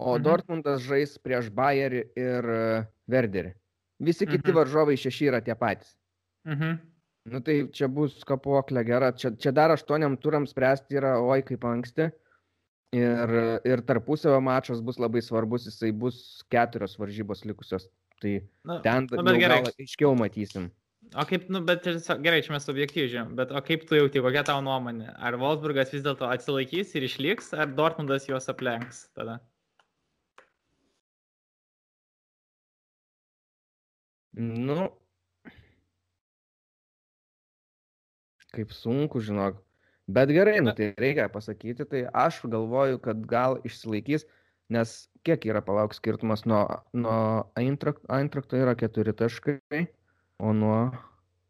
[0.01, 0.23] o mhm.
[0.25, 2.61] Dortmundas žais prieš Bayerį ir e,
[3.11, 3.53] Verderį.
[4.01, 4.57] Visi kiti mhm.
[4.57, 5.93] varžovai šeši yra tie patys.
[6.49, 6.79] Mhm.
[7.29, 9.11] Nu tai čia bus kapoklė gera.
[9.13, 12.09] Čia, čia dar aštuoniam turam spręsti yra oi kaip anksti.
[12.97, 13.33] Ir,
[13.63, 17.85] ir tarpusavio mačas bus labai svarbus, jisai bus keturios varžybos likusios.
[18.21, 18.33] Tai
[18.67, 19.61] Nu, ten bet gerai.
[19.79, 20.67] aiškiau matysim.
[21.11, 24.43] O kaip, nu, bet tiesiog, gerai, čia mes objektyviai bet o kaip tu jauti, kokia
[24.47, 25.09] tavo nuomonė?
[25.19, 29.39] Ar Wolfsburgas vis dėlto atsilaikys ir išliks, ar Dortmundas juos aplenks tada?
[34.33, 34.89] Nu.
[38.51, 39.59] Kaip sunku, žinok.
[40.11, 44.25] Bet gerai, nu tai reikia pasakyti, tai aš galvoju, kad gal išsilaikys,
[44.71, 49.85] nes kiek yra palauk skirtumas nuo, nuo Eintrak- Eintrakto yra keturi taškai,
[50.39, 50.91] o nuo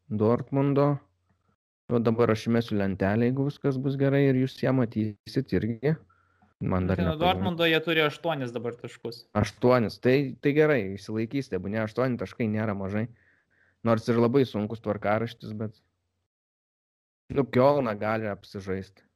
[0.09, 0.99] Dortmundo,
[1.89, 5.95] nu dabar aš įmesiu lentelę, jeigu viskas bus gerai ir jūs ją matysit irgi.
[6.61, 7.25] Man dar Tai nepavyko.
[7.25, 9.23] Dortmundo jie turi aštuonis dabar taškus.
[9.37, 9.97] Aštuonis.
[10.03, 13.07] Tai, tai gerai, išsilaikys, tebūnė aštuoni taškai nėra mažai.
[13.87, 15.79] Nors ir labai sunkus tvarkaraštis, bet...
[17.33, 19.07] Nu, Kielna gali apsižaisti.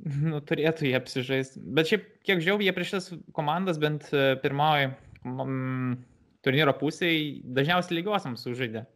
[0.00, 1.60] Nu, turėtų jie apsižaisti.
[1.76, 4.88] Bet šiaip, kiek žiau, jie prieš tas komandas bent e, pirmoji
[5.28, 5.98] mm,
[6.42, 8.86] turnyro pusėje dažniausiai lygiosiams sužaidė.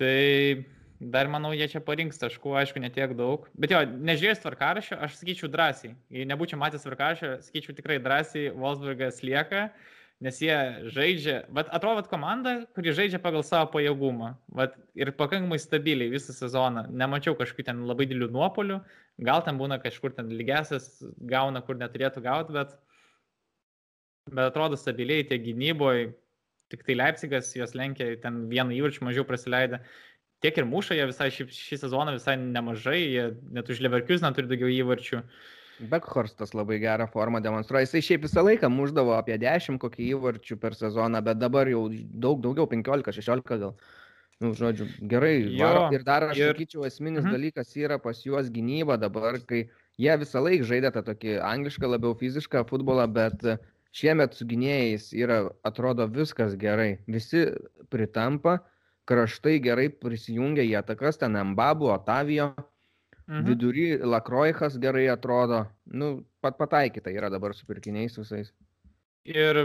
[0.00, 0.16] Tai
[1.00, 3.46] dar manau, jie čia parinks taškų, aišku, netiek daug.
[3.58, 5.94] Bet jo, nežiūrėjus tvarkarašio, aš sakyčiau drąsiai.
[6.12, 9.70] Jei nebūčiau matęs tvarkarašio, sakyčiau tikrai drąsiai, Wolfsburgas lieka,
[10.20, 10.56] nes jie
[10.92, 14.34] žaidžia, bet atrodo, vat komanda, kuri žaidžia pagal savo pajėgumą.
[14.60, 16.84] Vat, ir pakankamai stabiliai visą sezoną.
[16.92, 18.82] Nemačiau kažkokių ten labai didelių nuopolių,
[19.24, 20.92] gal ten būna kažkur ten lygiasias,
[21.32, 22.76] gauna, kur neturėtų gauti, bet,
[24.28, 26.10] bet atrodo stabiliai tiek gynyboje,
[26.70, 29.80] tik tai Leipzigas jos lenkia, ten vieną įvarčių mažiau prasileidę.
[30.40, 34.48] Tiek ir muša jie visai šį, šį sezoną visai nemažai, jie net už Leverkius neturi
[34.48, 35.20] daugiau įvarčių.
[35.90, 37.86] Bekhorstas labai gerą formą demonstruoja.
[37.86, 42.40] Jisai šiaip visą laiką muždavo apie 10 kokį įvarčių per sezoną, bet dabar jau daug
[42.44, 43.74] daugiau, 15-16 gal.
[44.40, 45.34] Nu, žodžiu, gerai.
[45.52, 45.80] Jo, varo.
[45.92, 47.32] ir dar aš ir- sakyčiau, esminis Mhm.
[47.36, 49.68] dalykas yra pas juos gynyba dabar, kai
[49.98, 53.60] jie visą laiką žaidė tą tokį anglišką, labiau fizišką futbolą, bet
[53.92, 56.98] šiemet su gynėjais yra, atrodo, viskas gerai.
[57.06, 57.52] Visi
[57.90, 58.60] pritampa,
[59.10, 62.52] kraštai gerai prisijungia į atakas, ten Mbabu, Otavijo.
[63.30, 63.46] Mhm.
[63.46, 65.62] Vidury Lakroichas gerai atrodo.
[65.86, 68.50] Nu, pat pataikyta yra dabar su pirkiniais visais.
[69.28, 69.60] Ir,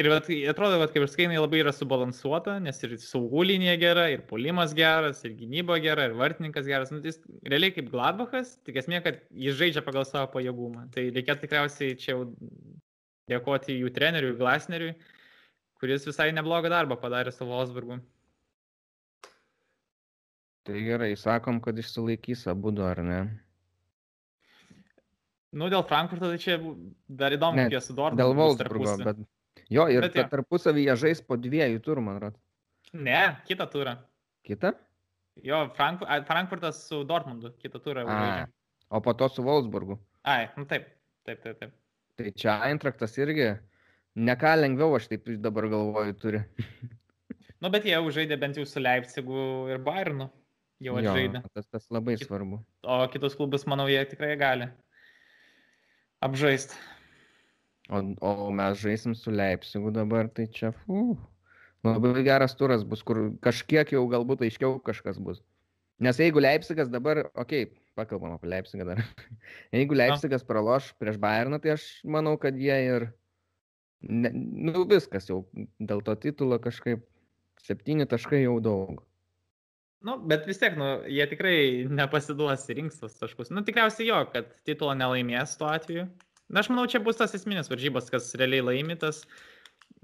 [0.00, 4.08] ir vat, atrodo, kad kaip ir skainai labai yra subalansuota, nes ir saugų linija gera,
[4.10, 6.90] ir polimas geras, ir gynyba gera, ir vartininkas geras.
[6.90, 10.88] Nu, tai jis realiai kaip Gladbachas, tik esmė, kad jis žaidžia pagal savo pajėgumą.
[10.96, 12.24] Tai reikėtų tikriausiai čia jau
[13.30, 14.96] dėkoti jų treneriui, Glasneriui,
[15.78, 18.00] kuris visai neblogą darbą padarė su Wolfsburgu.
[20.64, 23.18] Tai gerai, sakom, kad išsilaikys abu du, ar ne?
[25.54, 26.56] Nu, dėl Frankfurto tai čia
[27.06, 28.22] dar įdomu, Ne, jie su Dortmundu.
[28.22, 29.20] Dėl Wolfsburgo, bet...
[29.72, 32.40] Jo, ir Bet tarpusavyje žais po dviejų turų, man atrodo.
[32.96, 33.94] Ne, kitą turą.
[34.46, 34.72] Kita?
[35.44, 38.06] Jo, Frankfur, a, Frankfurtas su Dortmundu, kitą turą
[38.88, 39.98] o po to su Wolfsburgu.
[40.22, 40.88] Ai, nu taip,
[41.26, 41.72] taip, taip, taip.
[42.16, 43.50] Tai čia Eintraktas irgi
[44.14, 46.44] ne ką lengviau, aš taip dabar galvoju, turi.
[47.64, 50.26] Nu, bet jie jau žaidė bent jau su Leipzigu ir Bayernu.
[50.82, 51.42] Jau Jo, atžaidė.
[51.54, 52.58] tas, tas labai Kit- svarbu.
[52.82, 54.68] O kitus klubus, manau, jie tikrai gali
[56.24, 56.74] apžaisti.
[57.92, 61.18] O, o mes žaisim su Leipzigu dabar, tai čia, fu.
[61.84, 65.42] Labai geras turas bus, kur kažkiek jau galbūt aiškiau kažkas bus.
[66.00, 69.02] Nes jeigu Leipzigas dabar, okei, okay, pakalbam apie Leipzigą dar.
[69.76, 73.06] jeigu Leipzigas praloš prieš Bayerną, tai aš manau, kad jie ir,
[74.00, 75.44] ne, nu viskas jau
[75.78, 77.04] dėl to titulo kažkaip
[77.62, 79.04] septyni taškai jau daug.
[80.04, 81.56] Nu, bet vis tiek, nu, jie tikrai
[81.88, 83.48] nepasiduos rinks tos taškus.
[83.54, 86.04] Nu, tikriausiai jo, kad titulo nelaimės tuo atveju.
[86.52, 89.22] Na, aš manau, čia bus tas esminis varžybos, kas realiai laimėtas.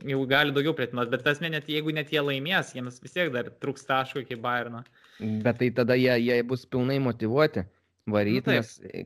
[0.09, 3.53] Jau gali daugiau pretenduoti, bet tas net jeigu net jie laimės, jiems vis tiek dar
[3.61, 4.81] trūks taškų iki Bayerno.
[5.45, 7.67] Bet tai tada jie, jie bus pilnai motivuoti
[8.09, 8.57] varyti, taip.
[8.57, 9.05] nes e,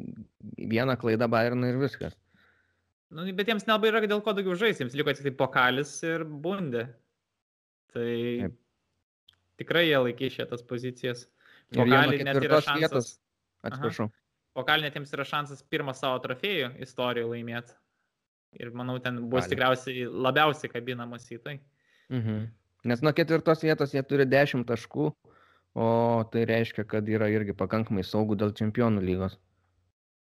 [0.70, 2.14] viena klaida Bayernui ir viskas.
[3.10, 6.22] Nu, bet jiems nelabai yra dėl ko daugiau žaisti, jiems liko tik tai pokalis ir
[6.22, 6.86] bundė.
[7.90, 8.12] Tai
[8.46, 8.60] Taip.
[9.60, 11.26] Tikrai jie laikys šitas pozicijas.
[11.74, 12.80] Nuo Pokalį net yra šansas.
[12.80, 13.08] vietos,
[13.66, 14.10] atsiprašau.
[14.54, 17.74] Pokalį net jiems yra šansas pirmą savo trofėjų istorijoje laimėti.
[18.62, 19.54] Ir manau, ten bus Gali.
[19.54, 21.56] tikriausiai labiausiai kabinamas į tai.
[22.12, 22.44] Mhm.
[22.84, 25.08] Nes nuo ketvirtos vietos jie turi 10 taškų,
[25.74, 25.88] o
[26.30, 29.38] tai reiškia, kad yra irgi pakankamai saugų dėl čempionų lygos.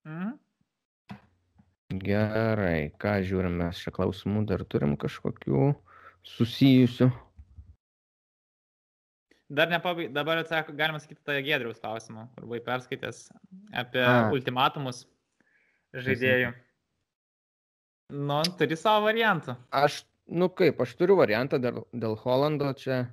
[0.06, 0.38] Mhm.
[2.02, 5.74] Gerai, ką žiūrim, mes čia klausimų dar turim kažkokių
[6.24, 7.10] susijusių.
[9.52, 13.26] Dar nepabai, dabar atsako, galima sakyti, tą Gedriaus klausimą, kur buvai perskaitęs
[13.82, 14.30] apie A.
[14.32, 15.04] ultimatumus
[15.92, 16.54] žaidėjų.
[18.12, 19.58] Nu, turi savo variantų.
[19.76, 23.04] Aš, nu kaip, aš turiu variantą dėl, dėl Holando čia.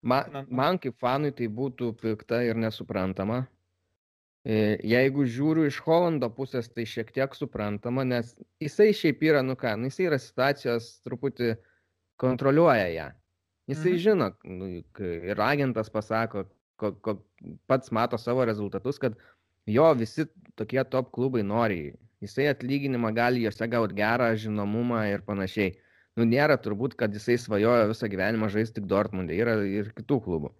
[0.00, 0.44] Man, na.
[0.48, 3.42] man kaip fanui tai būtų pikta ir nesuprantama.
[4.46, 9.58] E, Jeigu žiūriu iš Holando pusės, tai šiek tiek suprantama, nes jisai šiaip yra, nu
[9.58, 11.56] ką, nu, jisai yra situacijos truputį
[12.20, 13.08] kontroliuoja ją.
[13.68, 13.98] Jisai Mhm.
[14.00, 14.66] žino, nu,
[15.00, 16.46] ir agentas pasako,
[16.76, 17.18] ko, ko,
[17.66, 19.16] pats mato savo rezultatus, kad
[19.66, 20.24] jo visi
[20.56, 21.94] tokie top klubai nori.
[22.24, 25.76] Jisai atlyginimą gali juose gauti gerą žinomumą ir panašiai.
[26.16, 30.50] Nu, nėra turbūt, kad jisai svajojo visą gyvenimą žaisti tik Dortmundė, yra ir kitų klubų.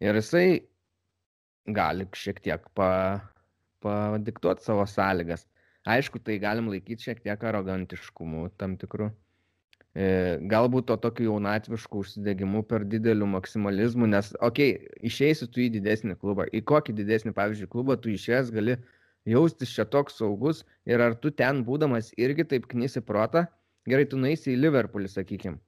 [0.00, 0.68] Ir jisai
[1.66, 2.90] gali šiek tiek pa,
[3.82, 5.46] padiktuoti savo sąlygas.
[5.88, 9.10] Aišku, tai galim laikyti šiek tiek arogantiškumu tam tikru.
[9.90, 15.70] E, Galbūt to tokiu jaunatvišku užsidegimu per dideliu maksimalizmu, nes, okei, okay, išeisi tu į
[15.80, 16.46] didesnį klubą.
[16.54, 18.76] Į kokį didesnį, pavyzdžiui, klubą tu išėjęs gali
[19.28, 23.48] jaustis čia toks saugus ir ar tu ten būdamas irgi taip knysi protą,
[23.90, 25.58] gerai, tu nueisi į Liverpoolį, sakykim.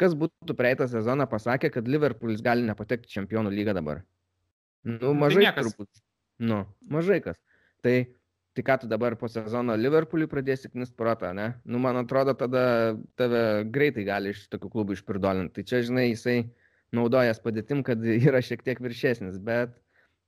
[0.00, 4.04] Kas būtų praeitą sezoną pasakę, kad Liverpoolis gali nepatekti čempionų lygą dabar?
[4.84, 5.72] Nu, tai mažai niekas.
[5.72, 6.04] turbūt.
[6.40, 7.40] Nu, mažai kas.
[7.84, 7.96] Tai,
[8.60, 11.54] tai ką tu dabar po sezono Liverpoolį pradėsi knist protą, ne?
[11.64, 15.54] Nu, man atrodo, tada tave greitai gali iš tokių klubų išpirdolinti.
[15.56, 16.36] Tai čia, žinai, jisai
[16.96, 19.72] naudojas padėtim, kad yra šiek tiek viršesnis, bet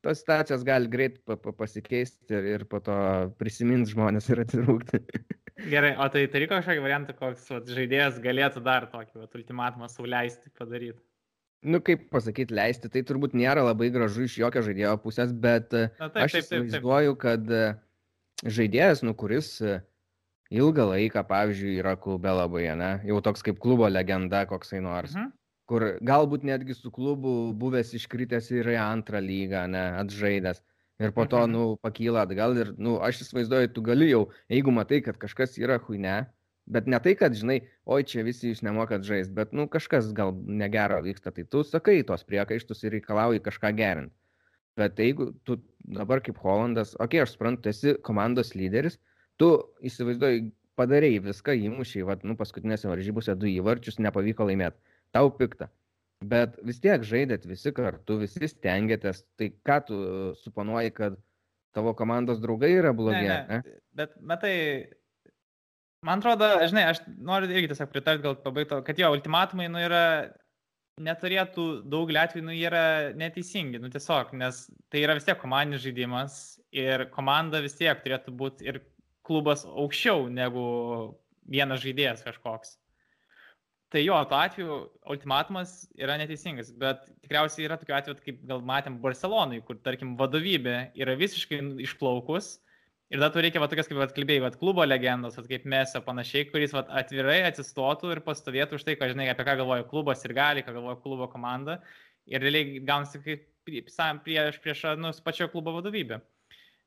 [0.02, 2.96] tos situacijos gali greit pa pa pasikeisti ir, ir po to
[3.38, 5.02] prisimins žmonės ir atsirūkti.
[5.72, 10.50] Gerai, o tai turi kažkokį variantą, koks vat, žaidėjas galėtų dar tokį vat, ultimatumą sauliaisti
[10.58, 10.98] padaryti.
[11.62, 16.08] nu, kaip pasakyti, leisti, tai turbūt nėra labai gražu iš jokio žaidėjo pusės, bet Na,
[16.08, 17.66] taip, aš įsivaizduoju, kad e,
[18.44, 19.80] žaidėjas, nu, kuris e,
[20.52, 25.32] ilgą laiką, pavyzdžiui, yra klube labai, ne, jau toks kaip klubo legenda koksai nors, Mhm.
[25.68, 30.60] kur galbūt netgi su klubu buvęs iškritęs ir į antrą lygą, ne, atžaidęs.
[31.00, 31.50] Ir po to, Mhm.
[31.52, 35.78] nu, pakyla atgal ir, nu, aš įsivaizduoju, tu gali jau, jeigu matai, kad kažkas yra
[35.80, 36.26] huine,
[36.66, 40.32] bet ne tai, kad, žinai, oi, čia visi jūs nemokat žaisti, bet, nu, kažkas gal
[40.46, 44.14] negero vyksta, tai tu sakai tos priekaištus ir reikalauji kažką gerinti.
[44.80, 48.98] Bet jeigu tu dabar kaip Holandas, okei, okay, aš suprantu, tu esi komandos lyderis,
[49.40, 49.50] tu
[49.84, 50.46] įsivaizduoji,
[50.80, 54.80] padarėjai viską, įmušiai, vad, nu, paskutinėse varžybose du įvarčius, nepavyko laimėti.
[55.12, 55.68] Tau pikta.
[56.22, 59.24] Bet vis tiek žaidėt visi kartu, visi stengiatės.
[59.38, 59.98] Tai ką tu
[60.40, 61.18] suponuoji, kad
[61.76, 63.26] tavo komandos draugai yra blogi?
[63.26, 63.78] Ne, ne.
[63.98, 64.54] Bet, matai,
[66.06, 70.04] man atrodo, žinai, aš noriu irgi tiesiog pritarti, gal pabaigto, kad jo, ultimatumai, nu, yra,
[71.00, 72.84] neturėtų daugelį atvejų, nu, jie yra
[73.16, 76.38] neteisingi, nu, tiesiog, nes tai yra vis tiek komandinis žaidimas
[76.74, 78.82] ir komanda vis tiek turėtų būti ir
[79.24, 80.64] klubas aukščiau negu
[81.48, 82.76] vienas žaidėjas kažkoks.
[83.92, 84.76] Tai jo, tuo atveju
[85.12, 90.76] ultimatumas yra neteisingas, bet tikriausiai yra tokių atvejų, kaip gal matėm Barcelonai, kur, tarkim, vadovybė
[90.96, 92.54] yra visiškai išplaukus
[93.12, 96.48] ir tada tu reikia, va, tokias, kaip atkalbėjai, va, klubo legendos, va, kaip mes, panašiai,
[96.48, 100.34] kuris va, atvirai atsistotų ir pastovėtų už tai, ką žinai, apie ką galvoja klubas ir
[100.36, 101.78] gali, ką galvoja klubo komanda.
[102.30, 106.22] Ir realiai gaunasi kaip prieš, prieš, nu, pačio klubo vadovybė.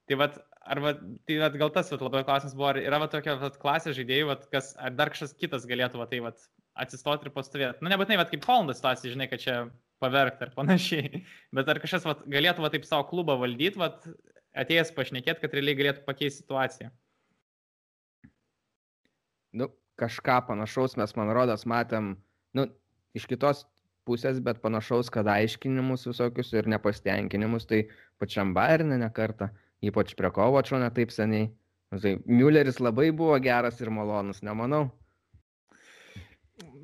[0.10, 0.94] Tai vad, arba,
[1.26, 4.28] tai vat, gal tas vat, labai klausimas buvo, ar yra va, tokia vat, klasė žaidėjų,
[4.30, 6.46] vat, kas, ar dar kažkas kitas galėtų va, tai vat,
[6.78, 7.82] atsistoti ir pastovėti.
[7.82, 9.58] Nu, nebūtinai, vat, kaip Holandas situacija, žinai, kad čia
[10.04, 11.24] pavergti ar panašiai,
[11.58, 14.06] bet ar kažkas vat, galėtų va, taip savo klubą valdyti, vat,
[14.58, 16.92] atėjęs pašnekėti, kad realiai galėtų pakeisti situaciją.
[19.56, 22.16] Nu, kažką panašaus mes, man rodos, matėm,
[22.58, 22.68] nu,
[23.16, 23.64] iš kitos
[24.06, 27.86] pusės, bet panašaus, kad aiškinimus visokius ir nepasitenkinimus, tai
[28.22, 29.50] pačiam Bayernė ne kartą,
[29.86, 31.50] ypač prie Kovačio ne taip seniai.
[31.94, 34.90] Nu, Tai Mülleris labai buvo geras ir malonus, nemanau.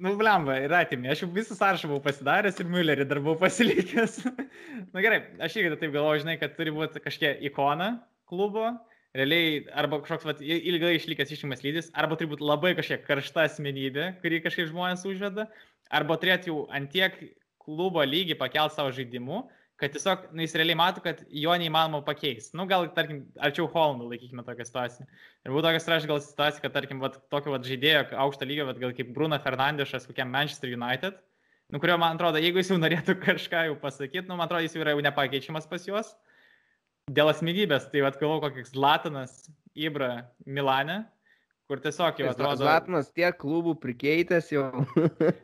[0.02, 1.10] Nu, blemba, yra atimi.
[1.14, 4.16] Aš jau visą sąrašą buvau pasidaręs ir Müllerį dar buvau pasilikęs.
[4.96, 7.90] Na gerai, aš irgi taip galvoju, žinai, kad turi būti kažkokia ikona
[8.32, 8.64] klubo,
[9.14, 13.46] realiai arba kažkoks vat, il- ilgai išlikęs išimas lydis, arba turi būti labai kažkokia karšta
[13.46, 15.46] asmenybė, kurį kažkaip žmonės užveda,
[15.94, 17.22] arba turėti jau antiek
[17.62, 19.44] klubo lygį pakelt savo žaidimu,
[19.82, 22.54] kad tiesiog, na, jis realiai mato, kad jo neįmanoma pakeisti.
[22.58, 25.08] Nu, gal, tarkim, arčiau Holandų laikykime tokią situaciją.
[25.42, 28.78] Ir būtų tokia straš gal situacija, kad, tarkim, vat, tokio vat, žaidėjo aukšto lygio, vat,
[28.82, 31.18] gal kaip Bruno Fernandešas kokiam Manchester United,
[31.74, 34.78] nu, kurio, man atrodo, jeigu jis jau norėtų kažką jau pasakyti, nu, man atrodo, jis
[34.78, 36.14] jau yra jau nepakeičiamas pas juos.
[37.12, 39.40] Dėl asmenybės, tai vad galvoju, koks Latinas
[39.74, 41.02] Ibra Milane,
[41.72, 42.60] kur tiesiog jau atrodo...
[42.60, 44.66] Zlatinas tiek klubų prikeitęs jau.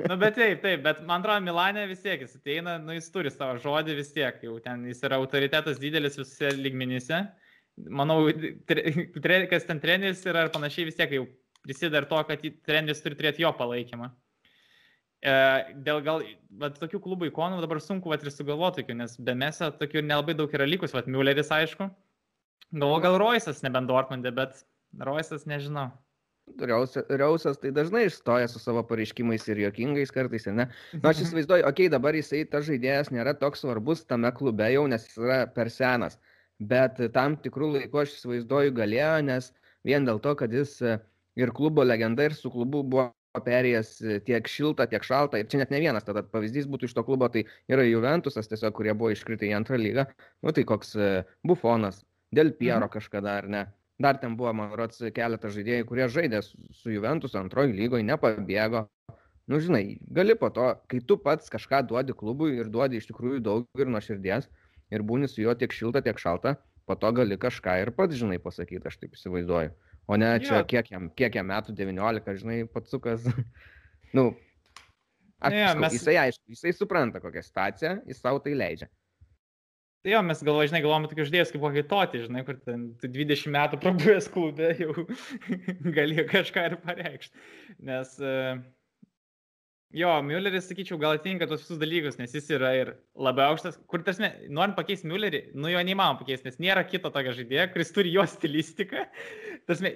[0.09, 3.31] Nu, bet taip, taip, bet man atrodo, Milanė vis tiek jis ateina, nu, jis turi
[3.31, 7.21] savo žodį vis tiek, jau ten jis yra autoritetas didelis visose lygmenyse.
[7.93, 8.25] Manau,
[8.67, 8.83] tre,
[9.23, 11.27] tre, kas ten treneris yra ir panašiai vis tiek jau
[11.63, 14.09] prisideda ir to, kad treneris turi turėti jo palaikymą.
[15.23, 15.35] E,
[15.85, 16.25] dėl gal,
[16.59, 20.35] bet tokių klubų ikonų dabar sunku vat, ir sugalvoti, tokių, nes be mesio tokių nelabai
[20.37, 21.87] daug yra likus, vat Mülleris aišku.
[22.73, 24.59] Galvoju, gal Roisas nebent Dortmundė, bet
[25.07, 25.87] Roisas nežinau.
[26.57, 30.53] Riausas tai dažnai išstoja su savo pareiškimais ir juokingais kartais, ne?
[30.65, 34.69] Na, nu, aš įsivaizduoju, okei, okay, dabar jisai, ta žaidėjas nėra toks svarbus tame klube
[34.71, 36.17] jau, nes jis yra per senas.
[36.57, 39.51] Bet tam tikrų laikų aš įsivaizduoju galėjo, nes
[39.85, 40.97] vien dėl to, kad jis e,
[41.37, 43.11] ir klubo legenda, ir su klubu buvo
[43.45, 45.43] perėjęs e, tiek šiltą, tiek šaltą.
[45.43, 48.73] Ir čia net ne vienas, tada pavyzdys būtų iš to klubo, tai yra Juventusas tiesiog,
[48.79, 50.07] kurie buvo iškritę į antrą lygą.
[50.41, 51.11] Nu tai koks e,
[51.45, 52.01] Bufonas,
[52.33, 52.95] Del Piero mhm.
[52.97, 53.67] kažkada ar ne
[53.99, 58.85] dar ten buvo, man rods, keletas žaidėjų, kurie žaidė su Juventus antroji lygoje, nepabėgo.
[59.47, 63.39] Nu, žinai, gali po to, kai tu pats kažką duodi klubui ir duodi iš tikrųjų
[63.43, 64.49] daug ir nuo širdies
[64.91, 68.41] ir būni su juo tiek šilta, tiek šalta, po to gali kažką ir pats, žinai,
[68.43, 69.71] pasakyti, aš taip įsivaizduoju.
[70.07, 70.67] O ne čia, ja.
[70.67, 73.25] kiek, jam, kiek jam metų, 19, žinai, patsukas.
[74.17, 74.29] nu,
[75.39, 75.97] aš, ja, mes...
[75.97, 78.91] jisai aišku, jisai supranta kokią situaciją, jis savo tai leidžia.
[80.05, 83.79] Tai jo, mes galvo, žinai, galvojame tokius žaidėjus kaip Vokitoti, žinai, kur ten 20 metų
[83.81, 84.93] prabuvęs klube jau
[85.97, 87.45] galėjo kažką ir pareikšti.
[87.87, 88.61] Nes uh,
[89.95, 94.03] jo, Mülleris, sakyčiau, gal atitinka tos visus dalykus, nes jis yra ir labai aukštas, kur
[94.05, 98.13] tarsi, norint pakeisti Müllerį, nu jo neįmanoma pakeisti, nes nėra kito tokio žaidėjo, kuris turi
[98.13, 99.05] jo stilistiką.
[99.69, 99.93] Tarsi,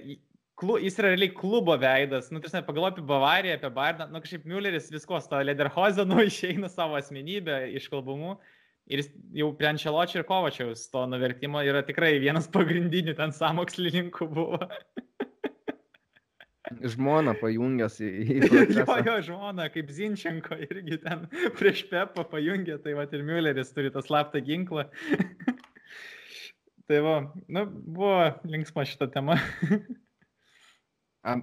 [0.59, 4.47] klu, jis yra realiai klubo veidas, nu, tarsi, pagalvoju apie Bavariją, apie Bardą, nu, kažkaip
[4.49, 8.37] Mülleris visko, to Lederhozenu išeina savo asmenybę iš kalbumų.
[8.91, 9.05] Ir
[9.37, 14.67] jau prie Ančeločio ir Kovačiaus to nuvertimo yra tikrai vienas pagrindinių ten samokslininkų buvo.
[16.71, 18.09] Žmona pajungęs į...
[18.21, 21.25] į jo, jo, žmona, kaip Zinčenko irgi ten
[21.59, 24.85] prieš Pepą pajungė, tai va ir Mülleris turi tą slaptą ginklą.
[26.87, 27.15] tai va,
[27.51, 28.15] nu, buvo
[28.47, 29.39] linksma šitą temą.
[31.27, 31.35] A,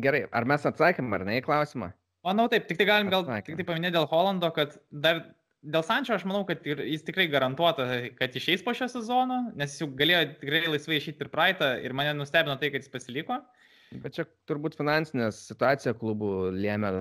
[0.00, 1.90] gerai, ar mes atsakėm ar ne į klausimą?
[2.26, 3.52] Manau taip, tik tai galim gal Atsakėm.
[3.52, 5.20] tik tai paminėti dėl Holando, kad dar
[5.66, 7.86] dėl Sančio aš manau, kad jis tikrai garantuota,
[8.18, 11.94] kad išeis po šio sezono, nes jis jau galėjo tikrai laisvai išeiti ir praeitą ir
[11.96, 13.40] mane nustebino tai, kad jis pasiliko.
[14.02, 16.92] Bet čia turbūt finansinė situacija klubų lėmė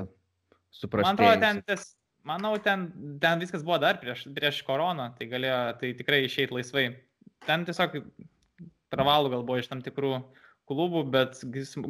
[0.75, 1.07] suprasti.
[1.07, 1.89] Man atrodo, ten, ties,
[2.27, 2.87] manau, ten,
[3.21, 6.87] ten viskas buvo dar prieš, prieš koroną, tai galėjo tai tikrai išeiti laisvai.
[7.45, 7.99] Ten tiesiog
[8.93, 10.19] pravalų gal buvo iš tam tikrų
[10.69, 11.41] klubų, bet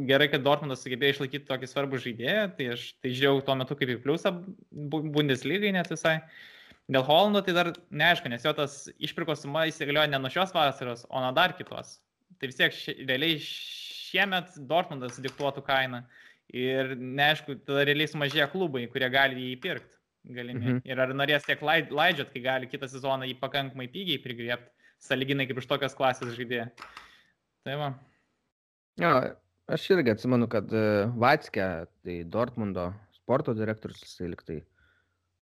[0.08, 3.94] gerai, kad Dortmundas sugebėjo išlaikyti tokį svarbų žaidėją, tai aš tai žiūrėjau tuo metu kaip
[3.94, 4.34] į pliusą
[4.72, 6.18] Bundeslygai net visai.
[6.92, 11.06] Dėl Holando tai dar neaišku, nes jo tas išpirkos suma įsigalioja ne nuo šios vasaros,
[11.10, 11.96] o nuo dar kitos.
[12.38, 16.04] Tai vis tiek ši, realiai šiemet Dortmundas diktuotų kainą.
[16.54, 19.92] Ir neaišku, tada realiai sumažėja klubai, kurie gali jį įpirkti.
[20.36, 20.62] Galimi.
[20.62, 20.78] Mhm.
[20.90, 24.72] Ir ar norės tiek leidžiat, kai gali kitą sezoną jį pakankamai pigiai prigriepti,
[25.02, 26.70] saliginai kaip iš tokios klasės žaidėją.
[27.66, 27.92] Tai va.
[29.02, 29.12] Jo,
[29.70, 31.68] aš irgi atsimenu, kad e, Vatskė,
[32.06, 34.60] tai Dortmundo sporto direktorius, jisai liktai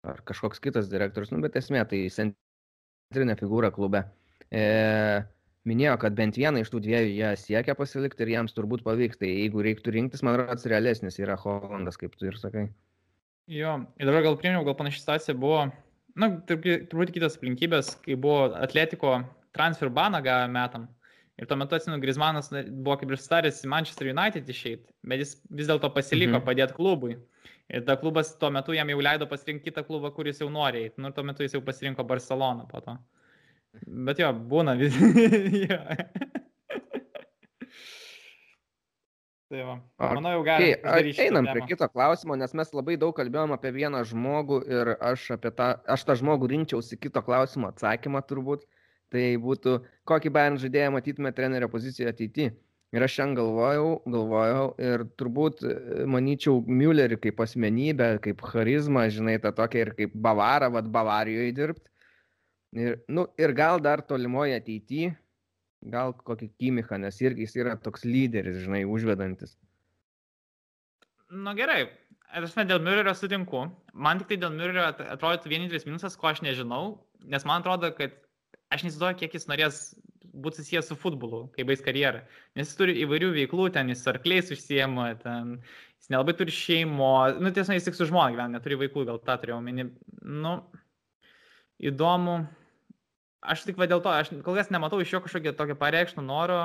[0.05, 4.03] ar kažkoks kitas direktorius, nu, bet esmė tai centrinė figūra klube.
[4.53, 4.65] E,
[5.69, 9.19] minėjo, kad bent vieną iš tų dviejų jie siekia pasilikti ir jiems turbūt pavyks.
[9.21, 12.67] Tai jeigu reiktų rinktis, man rodos, realesnis yra Holandas, kaip tu ir sakai.
[13.51, 15.67] Jo, ir dabar gal priėmiau, gal panaši situacija buvo,
[16.17, 19.19] na, turbūt kitas aplinkybės, kai buvo Atletiko
[19.55, 20.87] transfer baną gavę metam.
[21.35, 25.35] Ir tuo metu, atsimenu, Grismanas buvo kaip ir staręs į Manchester United išeiti, bet jis
[25.51, 26.45] vis dėlto pasiliko mhm.
[26.47, 27.17] padėti klubui.
[27.73, 31.01] Ir ta klubas tuo metu jam jau leido pasirinkti kitą klubą, kuris jau nori eiti.
[31.01, 32.93] Nu, tuo metu jis jau pasirinko Barceloną po to.
[33.85, 34.93] Bet jo, būna vis.
[39.49, 39.75] tai va.
[39.97, 40.77] Manau, jau galime.
[40.77, 45.19] Okay, einam prie kito klausimo, nes mes labai daug kalbėjom apie vieną žmogų ir aš,
[45.49, 48.61] tą, aš tą žmogų rinkčiausi kito klausimo atsakymą turbūt.
[49.13, 49.71] Tai būtų,
[50.09, 52.49] kokį Bayern žaidėją matytume trenerio pozicijoje ateityje.
[52.95, 55.73] Ir aš šiandien galvojau, galvojau ir turbūt e,
[56.07, 61.91] manyčiau Müllerį kaip asmenybę, kaip charizmą, žinai, tą tokią ir kaip Bavarą, vad Bavarijoje dirbti.
[62.79, 65.11] Ir, nu, ir gal dar tolimoje ateityje,
[65.91, 69.57] gal kokį Kimichą, nes irgi jis yra toks lyderis, žinai, užvedantis.
[71.31, 71.85] Na nu, gerai,
[72.35, 73.67] ne dėl Müllerio sutinku.
[73.93, 78.15] Man tik tai dėl Müllerio atrodytų vienintelis minusas, ko aš nežinau, nes man atrodo, kad
[78.71, 79.81] aš neįsivaizduoju, kiek jis norės
[80.43, 82.23] būti susijęs su futbolu, kai baigs karjerą.
[82.57, 85.55] Nes jis turi įvairių veiklų, ten jis arkliais užsiema, ten
[86.01, 89.37] jis nelabai turi šeimo, nu tiesa, jis tik su žmona gyvena, neturi vaikų, gal tą
[89.41, 89.89] turėjau omeny.
[90.21, 90.57] Nu,
[91.91, 92.43] įdomu.
[93.45, 96.61] Aš tik va dėl to, aš kol kas nematau iš jo kažkokio tokio pareikštų noro,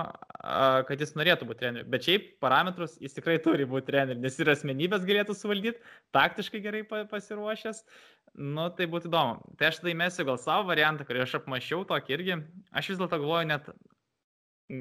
[0.89, 1.89] kad jis norėtų būti treneriu.
[1.93, 5.83] Bet šiaip parametrus jis tikrai turi būti treneriu, nes ir asmenybės galėtų suvaldyti,
[6.17, 7.83] taktiškai gerai pasiruošęs,
[8.39, 9.55] Nu, tai būtų įdomu.
[9.59, 12.37] Tai aš tai mesiu gal savo variantą, kurį aš apmašiau tokį irgi.
[12.71, 13.71] Aš vis dėlto galvoju net,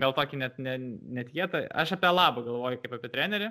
[0.02, 3.50] gal tokį net netikėtą, aš apie labą galvoju kaip apie trenerį.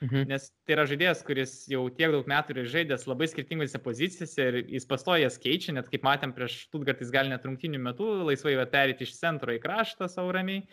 [0.00, 0.30] Mhm.
[0.30, 4.56] Nes tai yra žaidėjas, kuris jau tiek daug metų yra žaidęs labai skirtingose pozicijose ir
[4.62, 9.04] jis pastojas keičia, net kaip matėm prieš Stuttgart, jis gali net rungtinių metų laisvai perėti
[9.04, 10.64] iš centro į kraštą sauramiai.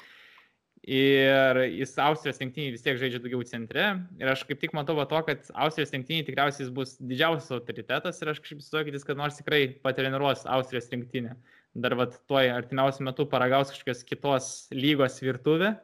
[0.88, 3.90] Ir jis Austrijos rinktinį vis tiek žaidžia daugiau centre.
[4.22, 8.32] Ir aš kaip tik matau to, kad Austrijos rinktinį tikriausiai jis bus didžiausias autoritetas ir
[8.32, 11.36] aš kažkaip įsivaizduoju, kad nors tikrai patreniruos Austrijos rinktinę.
[11.76, 15.76] Dar va tuoj artimiausiu metu paragaus kažkokios kitos lygos virtuvė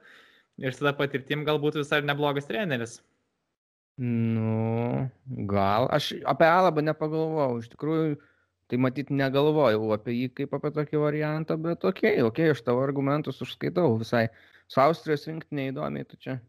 [0.63, 3.01] ir tada patirtim galbūt visai neblogas treneris.
[3.97, 5.87] Nu, gal.
[5.93, 7.59] Aš apie Alabą nepagalvojau.
[7.61, 8.15] Iš tikrųjų,
[8.71, 13.43] tai matyt negalvojau apie jį kaip apie tokį variantą, bet okei, okay, aš tavo argumentus
[13.45, 14.27] užskaitau visai.
[14.71, 16.39] Su Austrijos rinktinė įdomiai, tu čia.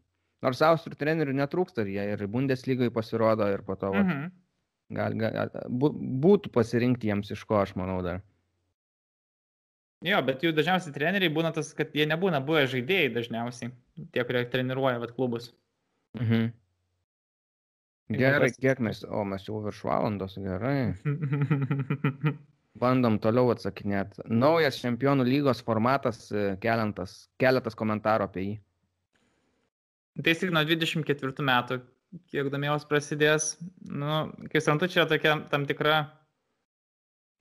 [0.45, 3.93] Nors Austrų trenerių netrūksta, jie ir Bundeslygai pasirodo ir po to.
[3.93, 4.25] Mhm.
[4.95, 5.53] Gal, gal,
[6.21, 8.19] būtų pasirinkti jiems iš ko, aš manau dar.
[10.05, 13.71] Jo, bet jų dažniausiai treneriai būna tas, kad jie nebūna buvę žaidėjai dažniausiai,
[14.13, 15.49] tie, kurie treniruoja vat, klubus.
[16.19, 16.51] Mhm.
[18.13, 20.93] Gerai, kiek mes, o mes jau virš valandos, gerai.
[22.81, 24.27] Bandom toliau atsakinėti.
[24.29, 28.55] Naujas čempionų lygos formatas, e, keliantas, keletas komentarų apie jį.
[30.21, 31.79] Tai tik nuo 24 metų,
[32.29, 33.55] kiek domėjos prasidės.
[33.89, 36.03] Nu, kaip suprantu, čia tokia tam tikra,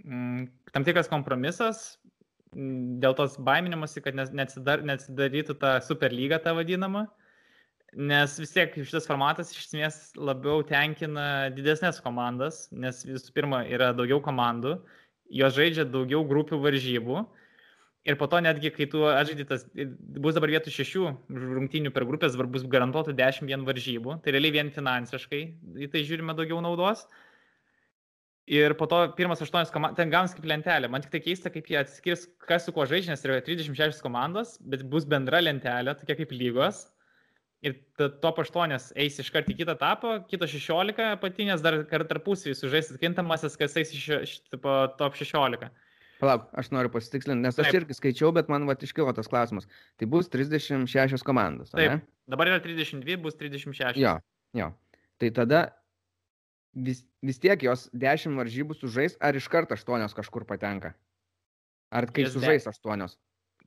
[0.06, 1.98] mm, tam tikras kompromisas
[2.54, 7.04] mm, dėl tos baiminimuose, kad neatsidar, neatsidarytų ta superlyga ta vadinama.
[7.04, 7.24] Mhm
[7.97, 13.92] nes vis tiek šitas formatas iš esmės labiau tenkina didesnės komandas, nes visų pirma yra
[13.97, 14.76] daugiau komandų,
[15.32, 17.24] jos žaidžia daugiau grupių varžybų.
[18.05, 19.62] Ir po to netgi, kai tu atžaidži tas,
[20.20, 21.05] bus dabar vietų šešių
[21.57, 25.40] rungtynių per grupės, dabar bus garantuotų dešimt vien varžybų, tai realiai vien finansiškai
[25.86, 27.07] į tai žiūrime daugiau naudos.
[28.45, 30.90] Ir po to pirmas aštuonios komandos, ten gaunas kaip lentelė.
[30.92, 34.59] Man tik tai keista, kaip jie atskirs, kas su kuo žaidžia, nes yra 36 komandos,
[34.61, 36.82] bet bus bendra lentelė, tokia kaip lygos
[37.64, 37.78] ir
[38.22, 43.56] top 8 eis iš karto į kitą etapą, kitos 16 apatinės dar tarpusavį sužais atkintamasis,
[43.60, 45.70] kas eis iš tipo, top 16.
[46.20, 47.78] Palauk, aš noriu pasitikslinti, nes aš Taip.
[47.80, 49.66] irgi skaičiau, bet man va iškilo tas klausimas.
[50.00, 51.72] Tai bus 36 komandos.
[51.74, 52.30] Taip, ne?
[52.30, 53.98] dabar yra 32, bus 36.
[54.00, 54.14] Jo,
[54.56, 54.70] jo.
[55.20, 55.64] Tai tada
[56.74, 60.94] vis, vis tiek jos 10 varžybų sužais, ar iš karto 8 kažkur patenka?
[61.94, 63.08] Ar kai Jas sužais 8?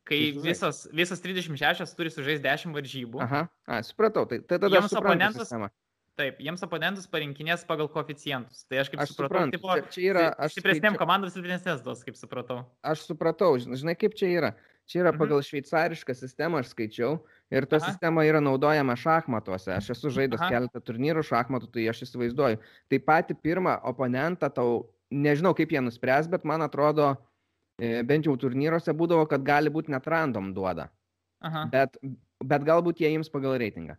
[0.07, 3.19] Kai visos, visos 36 turi sužaisti 10 varžybų.
[3.25, 5.51] Aha, A, supratau, tai, tai tada jiems oponentus.
[6.17, 8.63] Taip, jiems oponentus parinkinės pagal koeficientus.
[8.65, 10.23] Tai aš kaip aš supratau, suprantu, tipo, čia, čia yra...
[10.49, 11.01] Stipresnėm skaičia...
[11.03, 12.63] komandom silpnesnės duos, kaip supratau.
[12.81, 14.49] Aš supratau, žinai, kaip čia yra.
[14.89, 15.19] Čia yra mhm.
[15.19, 17.19] pagal šveicarišką sistemą, aš skaičiau,
[17.53, 17.91] ir ta Aha.
[17.91, 19.75] sistema yra naudojama šachmatuose.
[19.75, 20.49] Aš esu žaidęs Aha.
[20.55, 22.63] keletą turnyrų šachmatų, tai aš įsivaizduoju.
[22.89, 27.13] Tai pati pirmą oponentą tau, nežinau kaip jie nuspręs, bet man atrodo,
[27.77, 30.87] bent jau turnyruose būdavo, kad gali būti net random duoda.
[31.45, 31.67] Aha.
[31.73, 31.97] Bet,
[32.43, 33.97] bet galbūt jie jiems pagal reitingą.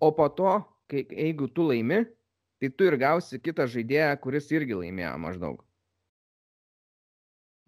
[0.00, 0.58] O po to,
[0.90, 2.04] kai, jeigu tu laimi,
[2.58, 5.60] tai tu ir gausi kitą žaidėją, kuris irgi laimėjo maždaug.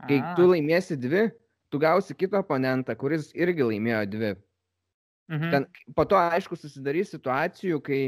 [0.09, 0.33] Kai A.
[0.37, 1.29] tu laimėsi dvi,
[1.71, 4.33] tu gausi kitą oponentą, kuris irgi laimėjo dvi.
[5.31, 5.51] Mhm.
[5.53, 8.01] Ten, po to, aišku, susidarys situacijų, kai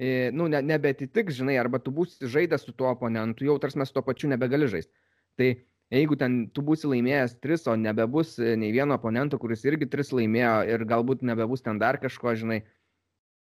[0.00, 3.92] e, nu, ne, nebetitiks, žinai, arba tu būsi žaidęs su tuo oponentu, jau tarsi mes
[3.92, 4.94] tuo pačiu nebegali žaisti.
[5.36, 5.50] Tai
[5.90, 10.12] jeigu ten tu būsi laimėjęs tris, o nebebus e, nei vieno oponento, kuris irgi tris
[10.14, 12.60] laimėjo ir galbūt nebebus ten dar kažko, žinai,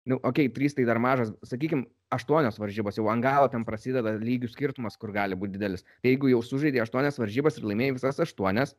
[0.07, 4.15] nu, okei, okay, trys tai dar mažas, sakykime, aštuonios varžybos, jau ant galo ten prasideda
[4.21, 5.83] lygių skirtumas, kur gali būti didelis.
[5.99, 8.77] Tai jeigu jau sužaidė aštuonias varžybas ir laimėjai visas aštuonias,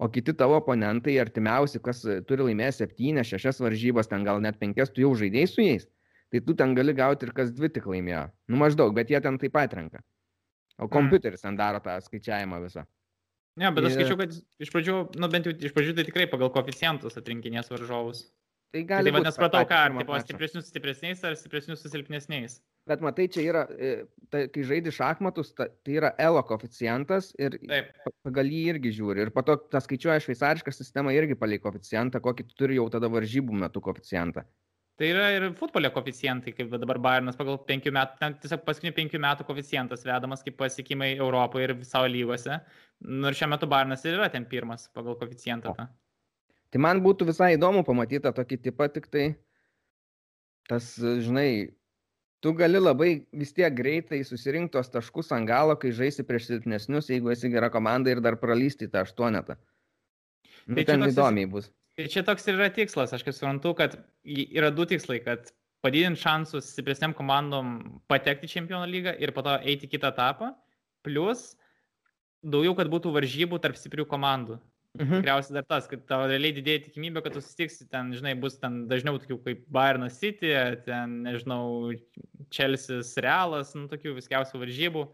[0.00, 4.92] o kiti tavo oponentai artimiausi, kas turi laimėję septynias, šešias varžybas, ten gal net penkias,
[4.92, 5.84] tu jau žaidėjai su jais,
[6.32, 8.24] tai tu ten gali gauti ir kas dvi tik laimėjo.
[8.48, 10.00] Nu maždaug, bet jie ten taip pat renka.
[10.80, 10.92] O mm.
[10.96, 12.86] kompiuteris ten daro tą skaičiavimą visą.
[13.58, 16.52] Ne, bet aš skaičiau, kad iš pradžių, nu bent jau iš pradžių tai tikrai pagal
[16.54, 18.28] koeficientus atrinkinės varžovus.
[18.70, 19.24] Tai gali būti.
[19.24, 22.60] Tai nesupratau, ką, ar tipo, stipresnius stipresniais ar stipresnius su silpnesniais.
[22.88, 23.64] Bet matai, čia yra,
[24.30, 27.90] tai, kai žaidži šachmatus, ta, tai yra elo koeficientas ir Taip.
[28.26, 29.26] pagal jį irgi žiūri.
[29.26, 33.10] Ir po to tą skaičiuoja šveicarišką sistemą irgi palai koeficientą, kokį tu turi jau tada
[33.10, 34.46] varžybų metu koeficientą.
[35.00, 39.20] Tai yra ir futbolio koficijantai, kaip dabar Bayernas pagal penkių metų, ten tiesiog paskutinių penkių
[39.24, 42.58] metų koficijantas vedamas kaip pasiekimai Europoje ir savo lygose.
[43.08, 45.72] Nors šiuo metu Bayernas ir yra ten pirmas pagal koficijantą.
[45.78, 45.88] Ta.
[46.68, 49.24] Tai man būtų visai įdomu pamatyti tokį tipą, tik tai
[50.68, 51.72] tas, žinai,
[52.44, 57.08] tu gali labai vis tiek greitai susirinkti tos taškus ant galo, kai žaisi prieš silpnesnius,
[57.08, 59.56] jeigu esi gera komanda ir dar pralysti tą aštuonetą.
[60.68, 61.72] Nu, tai ten įdomiai bus.
[62.00, 65.52] Ir čia toks ir yra tikslas, aš kaip suprantu, kad yra du tikslai, kad
[65.84, 67.76] padidinti šansus stipresniam komandom
[68.10, 70.52] patekti į čempionų lygą ir po to eiti kitą etapą,
[71.04, 71.54] plus
[72.40, 74.58] daugiau, kad būtų varžybų tarp stiprių komandų.
[74.98, 75.20] Mhm.
[75.20, 78.82] Tikriausiai dar tas, kad tavo realiai didėja tikimybė, kad tu susitiksi ten, žinai, bus ten
[78.90, 80.50] dažniau tokių kaip Bayern City,
[80.86, 81.92] ten, nežinau,
[82.50, 85.04] Chelsea, Realas, nu, tokių viskiausių varžybų.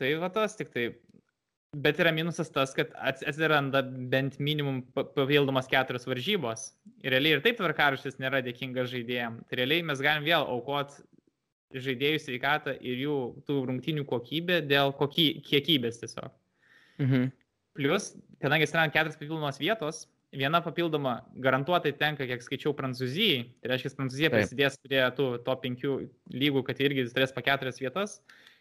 [0.00, 0.86] Tai va tas tik tai
[1.74, 6.70] Bet yra minusas tas, kad atsiranda bent minimum papildomas keturios varžybos.
[7.04, 9.42] Ir realiai ir taip tvarkaraštis nėra dėkingas žaidėjams.
[9.50, 11.04] Tai realiai mes galim vėl aukoti
[11.76, 13.16] žaidėjų sveikatą ir jų
[13.48, 16.30] tų rungtinių kokybę dėl koky, kiekybės tiesiog.
[17.02, 17.32] Mhm.
[17.76, 23.44] Plus, kadangi atsiranda keturios papildomos vietos, viena papildoma garantuotai tenka, kiek skaičiau, Prancūzijai.
[23.60, 25.96] Tai reiškia, Prancūzija prisidės prie tų to penkių
[26.32, 28.20] lygų, kad irgi turės po keturias vietas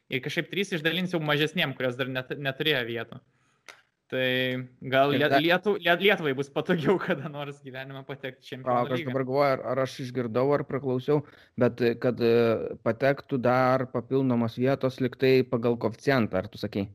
[0.10, 3.22] ir kažkaip trys išdalins jau mažesniem, kurios dar net, neturėjo vietų.
[4.06, 4.26] Tai
[4.86, 9.00] gal liet, lietu, liet, Lietuvai bus patogiau kada nors gyvenime patekti čempionų lygą.
[9.00, 11.24] Aš dabar galvoju, ar, ar aš išgirdau, ar praklausiau,
[11.58, 12.36] bet kad e,
[12.86, 16.86] patektų dar papildomos vietos liktai pagal koficijantą, ar tu sakai?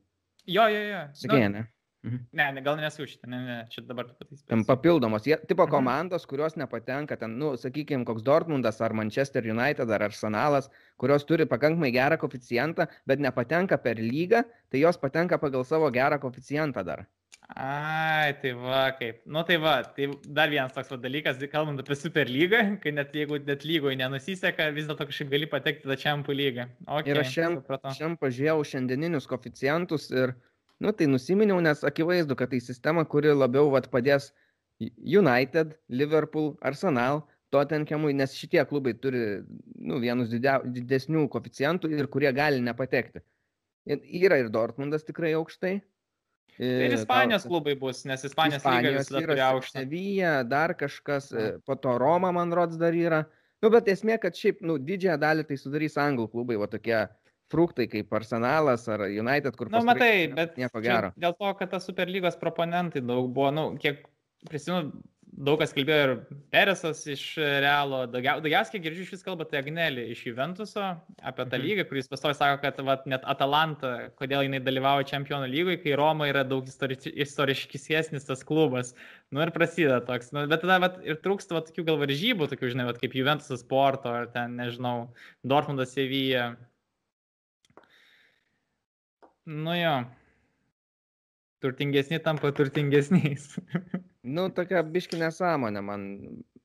[0.47, 1.03] Jo, jo, jo.
[1.19, 1.67] Sakė, nu, ne?
[2.03, 2.21] Mhm.
[2.33, 4.41] Ne, ne, gal nesu šitą, ne, ne, čia dabar patys.
[4.69, 5.73] Papildomos, jie, tipo mhm.
[5.75, 10.71] komandos, kurios nepatenka, ten, nu, sakykime, koks Dortmundas ar Manchester United ar Arsenalas,
[11.01, 16.21] kurios turi pakankamai gerą koficijantą, bet nepatenka per lygą, tai jos patenka pagal savo gerą
[16.23, 17.05] koficijantą dar.
[17.51, 19.25] Ai, tai va, kaip.
[19.27, 23.17] Nu tai va, tai dar vienas toks va, dalykas, kalbant apie Super lygą, kai net
[23.17, 26.69] jeigu net lygoje nenusiseka, vis dėlto kažkaip gali patekti tą Čempų lygą.
[26.87, 30.37] Okay, ir aš šiandien pažiūrėjau šiandieninius koficijantus ir
[30.81, 34.31] Nu, tai nusiminiau, nes akivaizdu, kad tai sistema, kuri labiau vat, padės
[34.81, 37.21] United, Liverpool, Arsenal,
[37.53, 39.43] Tottenhamui, nes šitie klubai turi
[39.77, 43.21] nu, vienus didia, didesnių koficijantų ir kurie gali nepatekti.
[43.91, 45.75] Ir yra ir Dortmundas tikrai aukštai.
[46.61, 49.83] Tai ir Ispanijos klubai bus, nes Ispanijos, Ispanijos lyga yra aukšta.
[49.83, 51.53] Sevilla, dar kažkas, ja.
[51.65, 53.25] po to Roma, man rods, dar yra.
[53.61, 57.03] Nu, bet esmė, kad šiaip, nu, didžiąją dalį tai sudarys anglų klubai, va tokie
[57.51, 59.71] fruktai kaip Arsenalas ar United, kur...
[59.73, 61.15] Na, nu, matai, bet nieko gero.
[61.21, 64.05] Dėl to, kad tas Superlygos proponentai daug buvo, nu, kiek
[64.49, 64.93] prisimenu,
[65.31, 66.13] daug kas kalbėjo ir
[66.53, 71.65] Peresas iš Realo, daugiausiai, girdžiu, iš vis kalba, tai Agnelį iš Juventuso apie tą mhm.
[71.67, 76.29] lygą, kuris pastovi sako, kad vat, net Atalanta, kodėl jinai dalyvauja čempionų lygoje, kai Roma
[76.31, 78.95] yra daug istoriškesnis tas klubas.
[79.31, 80.33] Nu ir prasideda toks.
[80.35, 83.63] Nu, bet tada vat, ir trūksta vat, tokių gal varžybų, tokių, žinai, vat, kaip Juventusas
[83.65, 85.13] sporto ar ten, nežinau,
[85.47, 86.53] Dortmundas Sevilla
[89.51, 89.95] Nu jo.
[91.61, 93.57] Turtingesni tampa turtingesniais.
[94.37, 96.07] nu, tokia biški nesąmonė man.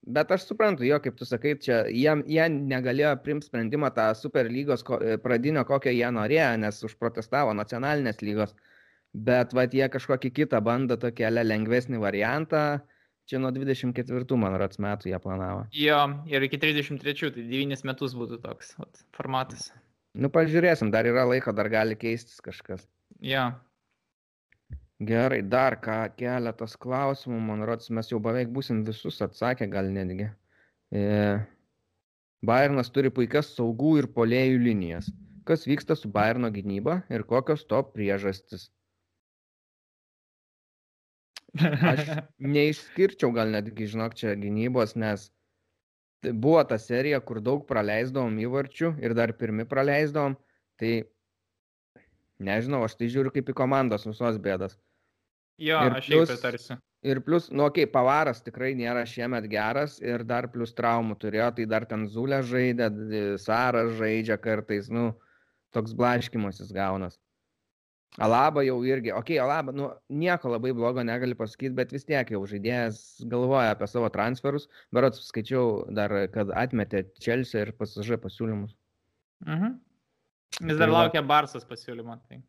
[0.05, 4.85] Bet aš suprantu, jo, kaip tu sakai, čia jie, jie negalėjo primti sprendimą tą superlygos
[4.99, 8.53] e, pradinio, kokio jie norėjo, nes užprotestavo nacionalinės lygos.
[9.15, 12.65] Bet va, jie kažkokį kitą bando tokį lengvesnį variantą.
[13.25, 15.65] Čia nuo 24, man rats metų jie planavo.
[15.73, 19.71] Jo, ir iki 33, tai 9 metus būtų toks vat, formatas.
[20.15, 22.85] Nu, pažiūrėsim, dar yra laiko, dar gali keistis kažkas.
[23.19, 23.49] Ja.
[25.03, 30.29] Gerai, dar ką, keletas klausimų, man rodos, mes jau beveik būsim visus atsakę, gal netgi.
[30.95, 31.03] E,
[32.47, 35.11] Bayernas turi puikias saugų ir polėjų linijas.
[35.45, 38.69] Kas vyksta su Bayerno gynyba ir kokios to priežastis?
[41.59, 42.07] Aš
[42.55, 45.27] neišskirčiau gal netgi, žinok, čia gynybos, nes
[46.34, 50.38] buvo ta serija, kur daug praleisdavom įvarčių ir dar pirmi praleisdavom.
[50.80, 50.93] Tai
[52.43, 54.77] nežinau, aš tai žiūriu kaip į komandos visos bėdas.
[55.61, 56.77] Jo, ir aš jau pritarsiu.
[57.06, 61.52] Ir plus, nu, okei, okay, pavaras tikrai nėra šiemet geras ir dar plus traumų turėjo,
[61.60, 62.89] tai dar ten Zulė žaidė,
[63.41, 65.11] Saras žaidžia kartais, nu,
[65.76, 67.19] toks blaškimasis gaunas.
[68.21, 72.29] Alaba jau irgi, okei, okay, Alaba, nu, nieko labai blogo negali pasakyti, bet vis tiek
[72.31, 72.99] jau žaidėjas
[73.31, 74.69] galvoja apie savo transferus.
[74.95, 78.75] Berots skaičiau dar, kad atmetė Chelsea ir pasižė pasiūlymus.
[79.43, 79.79] Mhm.
[80.61, 82.15] Vis dar tai laukia Barsas pasiūlymo.
[82.29, 82.39] Tai.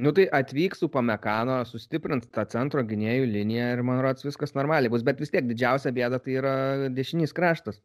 [0.00, 4.92] Nu tai atvyks su Pamekano, sustiprint tą centro gynėjų liniją ir man rodos viskas normaliai
[4.92, 6.54] bus, bet vis tiek didžiausia bėda tai yra
[6.94, 7.82] dešinys kraštas.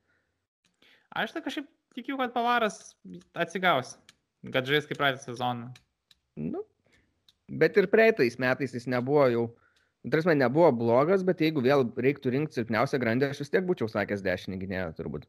[1.15, 1.67] Aš tai kažkaip
[1.97, 2.93] tikiu, kad Pavaras
[3.33, 3.95] atsigaus,
[4.53, 5.73] kad žais kaip praeitą sezoną.
[6.39, 6.61] Nu,
[7.47, 9.45] Bet ir praeitais metais jis nebuvo jau,
[10.11, 14.25] tarsi nebuvo blogas, bet jeigu vėl reiktų rinkti silpniausią grandę, aš vis tiek būčiau sakęs
[14.25, 15.27] dešinį gynėją turbūt.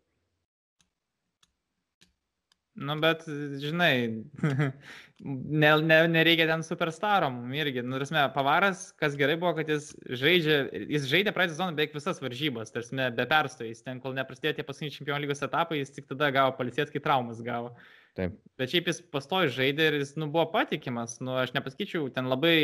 [2.76, 3.22] Nu, bet,
[3.60, 4.24] žinai,
[5.62, 7.80] ne, ne, nereikia ten superstarom irgi.
[7.80, 10.58] Nu, tarsi, pavaras, kas gerai buvo, kad jis žaidžia,
[10.92, 13.80] jis žaidė praeitą sezoną beveik visas varžybas, tarsi, be perstojais.
[13.84, 17.40] Ten, kol neprasidėjo tie paskutiniai čempionų lygos etapai, jis tik tada gavo palisėti, kai traumas
[17.44, 17.72] gavo.
[18.16, 18.36] Taip.
[18.56, 21.18] Bet šiaip jis pastoji žaidė ir jis nu, buvo patikimas.
[21.20, 22.56] Nu, aš nepasakyčiau, ten labai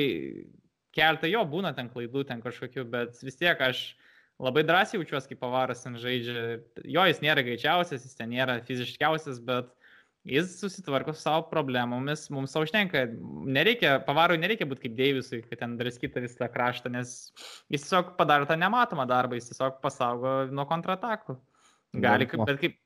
[0.96, 3.82] keltą jo būna ten klaidų, ten kažkokių, bet vis tiek aš
[4.42, 6.62] labai drąsiai jaučiuosi, kai pavaras ten žaidžia.
[6.84, 9.70] Jo, jis nėra greičiausias, jis ten nėra fiziškiausias, bet
[10.28, 13.04] jis susitvarko su savo problemomis, mums savo užtenka.
[13.58, 17.16] Nereikia, pavarui nereikia būti kaip Deivisui, kad ten draskita visą kraštą, nes
[17.72, 21.36] jis tiesiog padaro tą nematomą darbą, jis tiesiog pasaugo nuo kontratakų.
[22.00, 22.78] Gali, kaip, bet kaip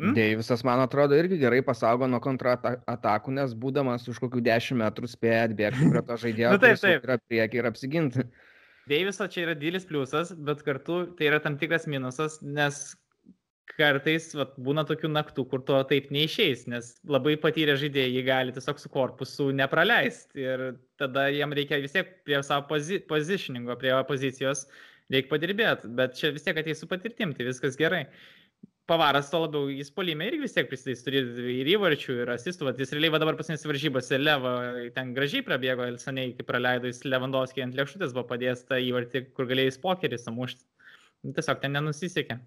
[0.00, 0.14] Hmm?
[0.16, 5.42] Deivisas, man atrodo, irgi gerai pasaugo nuo kontratakų, nes būdamas už kokių 10 metrų spėja
[5.50, 7.04] atbėgti prie to žaidėjo, Nu, taip, taip.
[7.04, 8.24] yra prieki ir apsiginti.
[8.88, 12.80] Deiviso čia yra didelis pliusas, bet kartu tai yra tam tikras minusas, nes
[13.76, 18.54] kartais vat, būna tokių naktų, kur to taip neišeis, nes labai patyrę žaidėjai jį gali
[18.56, 20.64] tiesiog su korpusu nepraleisti ir
[21.00, 24.66] tada jam reikia vis tiek prie savo pozi pozitioningo, prie pozicijos
[25.12, 28.06] reikia padirbėti, bet čia vis tiek ateis su patirtim, tai viskas gerai.
[28.90, 31.20] Pavaras to labiau, jis polime irgi vis tiek prisidės, turi
[31.60, 34.54] ir įvarčių, ir asistų, vat, jis realiai va dabar pasinės varžybose Leva
[34.96, 39.28] ten gražiai prabėgo, ir seniai, kai praleido jis Lewandowski ant lėkštutės, buvo padėjęs tą įvartį,
[39.36, 40.66] kur galėjai pokerį samušti.
[41.22, 42.40] Nu, Tiesiog ten nenusisekė.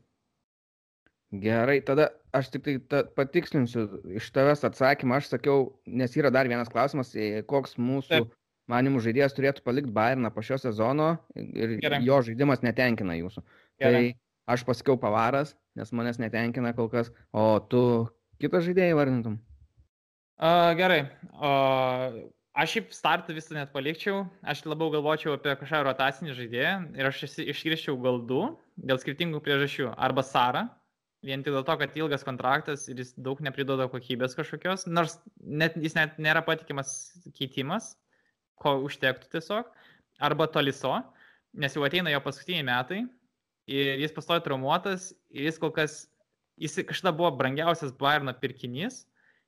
[1.43, 3.87] Gerai, tada aš tik tai ta, patikslinsiu
[4.19, 5.17] iš tavęs atsakymą.
[5.17, 8.35] Aš sakiau, nes yra dar vienas klausimas, e, koks mūsų Taip.
[8.69, 12.03] manimų žaidėjas turėtų palikti Bayerną po šio sezono ir Gerai.
[12.05, 13.41] jo žaidimas netenkina jūsų.
[13.81, 14.03] Gerai.
[14.11, 17.83] Tai aš pasakiau pavaras, nes manęs netenkina kol kas, o tu
[18.41, 19.39] kitą žaidėją vardintum.
[20.43, 21.01] Uh, gerai.
[21.37, 22.23] Uh,
[22.57, 24.23] aš šiaip startą visą net palikčiau.
[24.43, 28.41] Aš labiau galvočiau apie kažką rotacinį žaidėją ir aš esi- išskirčiau gal du
[28.75, 29.93] dėl skirtingų priežasčių.
[29.95, 30.65] Arba Sara,
[31.23, 35.77] vien tik dėl to, kad ilgas kontraktas ir jis daug nepriduoda kokybės kažkokios, nors net,
[35.79, 37.93] jis net nėra patikimas keitimas,
[38.59, 39.69] ko užtektų tiesiog.
[40.23, 40.97] Arba Toliso,
[41.53, 43.03] nes jau ateina jo paskutiniai metai
[43.67, 46.03] ir jis pastoja traumuotas ir jis kol kas,
[46.59, 49.03] jis kažkada buvo brangiausias Bayerno pirkinys.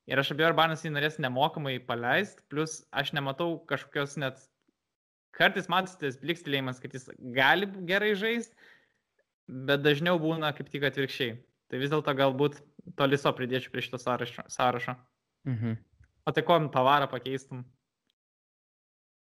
[0.06, 4.38] Ir aš abejoju, ar Barnas jį norės nemokamai paleisti, plus aš nematau kažkokios net,
[5.34, 8.54] kartais matysitės blikstelėjimas, kad jis gali gerai žaisti,
[9.50, 11.40] bet dažniau būna kaip tik atvirkščiai.
[11.74, 12.60] Tai vis dėlto galbūt
[13.00, 14.46] toliso pridėčiau prie šito sąrašo.
[14.54, 14.94] sąrašo.
[15.50, 15.80] Mhm.
[16.26, 17.66] O tai ko pavarą pakeistum?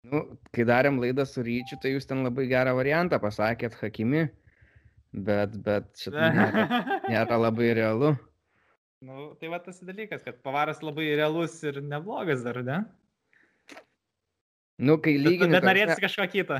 [0.05, 0.21] Nu,
[0.53, 4.27] kai darėm laidą su Ryčiu, tai jūs ten labai gerą variantą pasakėt, Hakimi,
[5.15, 6.67] bet, bet šitą nėra,
[7.07, 8.13] nėra labai realu.
[9.05, 12.83] nu, tai va tas dalykas, kad pavaras labai realus ir neblogas dar, ne?
[14.75, 15.53] Nu, kai Bet, lygini...
[15.55, 16.55] bet norėtų prasme- kažką kitą.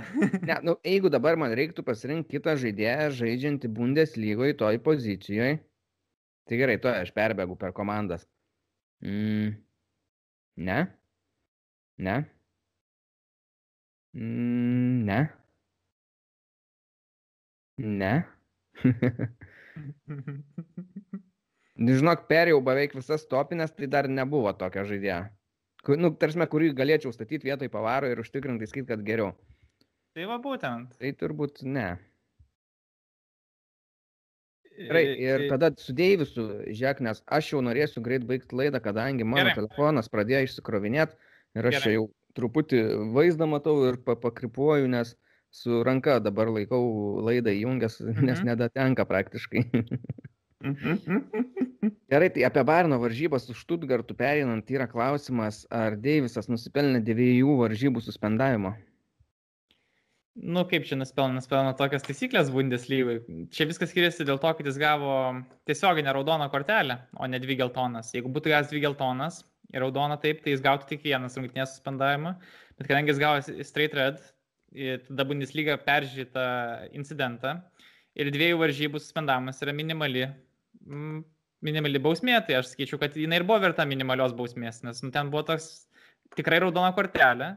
[0.47, 5.57] Ne, nu, jeigu dabar man reiktų pasirinkti kitą žaidėją žaidžiantį Bundeslygoje toj pozicijoje,
[6.47, 8.23] tai gerai, to aš perbėgu per komandas.
[9.03, 9.57] Mm.
[10.63, 10.77] Ne?
[11.99, 12.15] Ne?
[14.15, 15.19] Mm, ne?
[17.99, 18.13] Ne?
[21.75, 25.25] Nu, Žinok, perėjau beveik visas topinės, tai dar nebuvo tokio žaidėjo.
[25.99, 29.33] Nu, tarsi, kurį galėčiau statyti vietoj pavaro ir užtikrintai sakyti, kad geriau.
[30.15, 30.95] tai va būtent.
[31.01, 31.89] Tai turbūt ne.
[34.75, 39.45] Gerai, ir tada su Deivisu, žiūrėk, nes aš jau norėsiu greit baigti laidą, kadangi mano
[39.45, 39.55] Gerai.
[39.59, 41.15] Telefonas pradėjo išsikrovinėti
[41.55, 41.93] ir aš Gerai.
[41.95, 42.81] jau truputį
[43.15, 45.13] vaizdą matau ir pa pakripuoju, nes
[45.55, 46.83] su ranka dabar laikau
[47.23, 48.47] laidą įjungęs, nes Mhm.
[48.51, 49.63] nedatenka praktiškai.
[52.09, 58.01] Gerai, tai apie Barno varžybas su Štutgartu perinant yra klausimas, ar Deivisas nusipelnė dviejų varžybų
[58.01, 58.73] suspendavimo.
[60.35, 63.21] Nu, kaip čia nuspelno, nuspelno tokias taisyklės Bundeslygai.
[63.55, 65.13] Čia viskas skiriasi dėl to, kad jis gavo
[65.69, 68.11] tiesioginę raudoną kortelę, o ne dvi geltonas.
[68.11, 72.35] Jeigu būtų gavęs dvi geltonas ir raudoną taip, tai jis gautų tik vienas rungtynės suspendavimą.
[72.75, 74.19] Bet kadangi jis gavo straight red,
[75.07, 76.45] tada Bundesliga peržiūrė tą
[76.97, 77.55] incidentą
[78.15, 80.25] ir dviejų varžybų suspendavimas yra minimali,
[81.65, 85.31] minimali bausmė, tai aš sakyčiau, kad jinai ir buvo verta minimalios bausmės, nes nu, ten
[85.33, 85.69] buvo toks
[86.37, 87.53] tikrai raudona kortelė,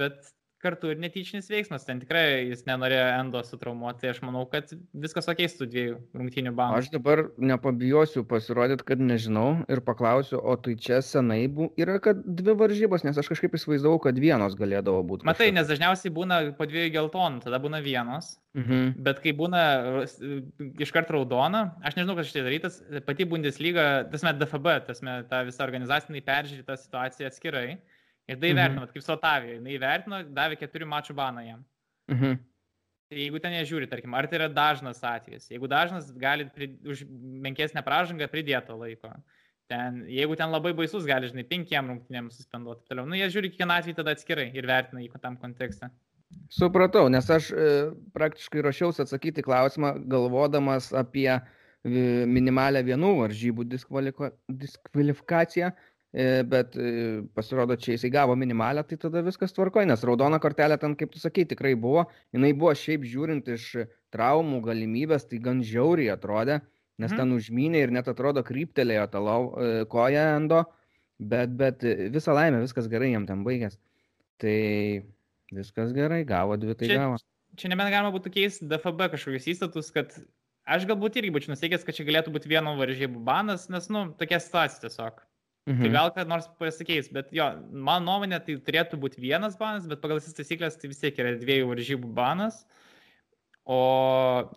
[0.00, 0.30] bet
[0.62, 5.28] kartu ir netyčinis veiksmas, ten tikrai jis nenorėjo endo sutraumuoti, tai aš manau, kad viskas
[5.32, 6.78] ok su dviejų rungtynių bandu.
[6.82, 12.20] Aš dabar nepabijosiu pasirodyti, kad nežinau ir paklausiu, o tai čia senai bu, yra, kad
[12.24, 15.28] dvi varžybos, nes aš kažkaip įsivaizdavau, kad vienos galėdavo būti.
[15.28, 18.94] Matai, nes dažniausiai būna po dviejų geltonų, tada būna vienos, Mhm.
[18.98, 19.60] bet kai būna
[20.00, 20.18] ras-
[20.82, 25.62] iš karto raudona, aš nežinau, kas šitai darytas, pati Bundesliga, tasme DFB, tasme ta visa
[25.64, 27.78] organizacija, jinai peržiūrė tą situaciją atskirai
[28.30, 28.54] ir tai Mhm.
[28.54, 31.64] įvertino, vat kaip su Otavija, jinai įvertino, davė keturių mačų baną jam.
[32.10, 32.38] Mhm.
[33.10, 35.48] Tai Jeigu ten nežiūri, tarkim, ar tai yra dažnas atvejis.
[35.50, 37.02] Jeigu dažnas, gali pri, už
[37.42, 39.10] menkesnę pražangą pridėto laiko.
[39.70, 42.86] Ten, jeigu ten labai baisus, gali, žinai, penkiem rungtynėms suspenduoti.
[42.90, 43.06] Toliau.
[43.06, 45.90] Nu, jie žiūri kiekvieną atvejį tada atskirai ir vertina jį tam kontekste.
[46.50, 51.40] Supratau, nes aš e, praktiškai ruošiausi atsakyti į klausimą, galvodamas apie e,
[52.30, 53.66] minimalę vienų varžybų
[54.46, 60.40] diskvalifikaciją, e, bet e, pasirodo, čia jisai gavo minimalę, tai tada viskas tvarkoja, nes raudona
[60.42, 62.06] kortelė ten, kaip tu sakai, tikrai buvo.
[62.34, 63.66] Jis buvo šiaip žiūrint iš
[64.10, 66.60] traumų galimybės, tai gan žiauriai atrodė,
[66.98, 67.16] nes Mhm.
[67.16, 70.64] ten užmynė ir net atrodo kryptelėjo tą lau- e, koją endo,
[71.20, 73.78] bet, bet e, visą laimę, viskas gerai jam ten baigęs.
[74.38, 75.04] Tai
[75.52, 77.16] viskas gerai, gavo dvi, tai Čia- gavo.
[77.56, 80.10] Čia nebent galima būtų keisti DFB kažkokius įstatus, kad
[80.70, 84.38] Aš galbūt irgi būčiau nusteikęs, kad čia galėtų būti vieno varžybų banas, nes, nu, tokia
[84.38, 85.16] situacija tiesiog.
[85.68, 85.82] Mhm.
[85.84, 90.00] Tai gal kad nors pasikeis, bet jo, mano nuomonė, tai turėtų būti vienas banas, bet
[90.00, 92.62] pagal visas taisyklės tai vis tiek yra dviejų varžybų banas.
[93.68, 93.80] O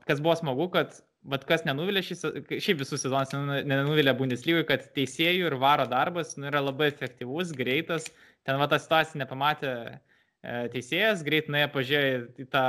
[0.07, 0.95] kas buvo smagu, kad,
[1.27, 2.17] bet kas nenuvilė šį,
[2.55, 3.35] šiaip visus sezonus
[3.67, 8.07] nenuvilė Bundeslygoje, kad teisėjų ir varo darbas nu, yra labai efektyvus, greitas.
[8.47, 9.93] Ten va tą situaciją nepamatė e,
[10.73, 12.65] teisėjas, greit nuėjo pažiūrėjo į tą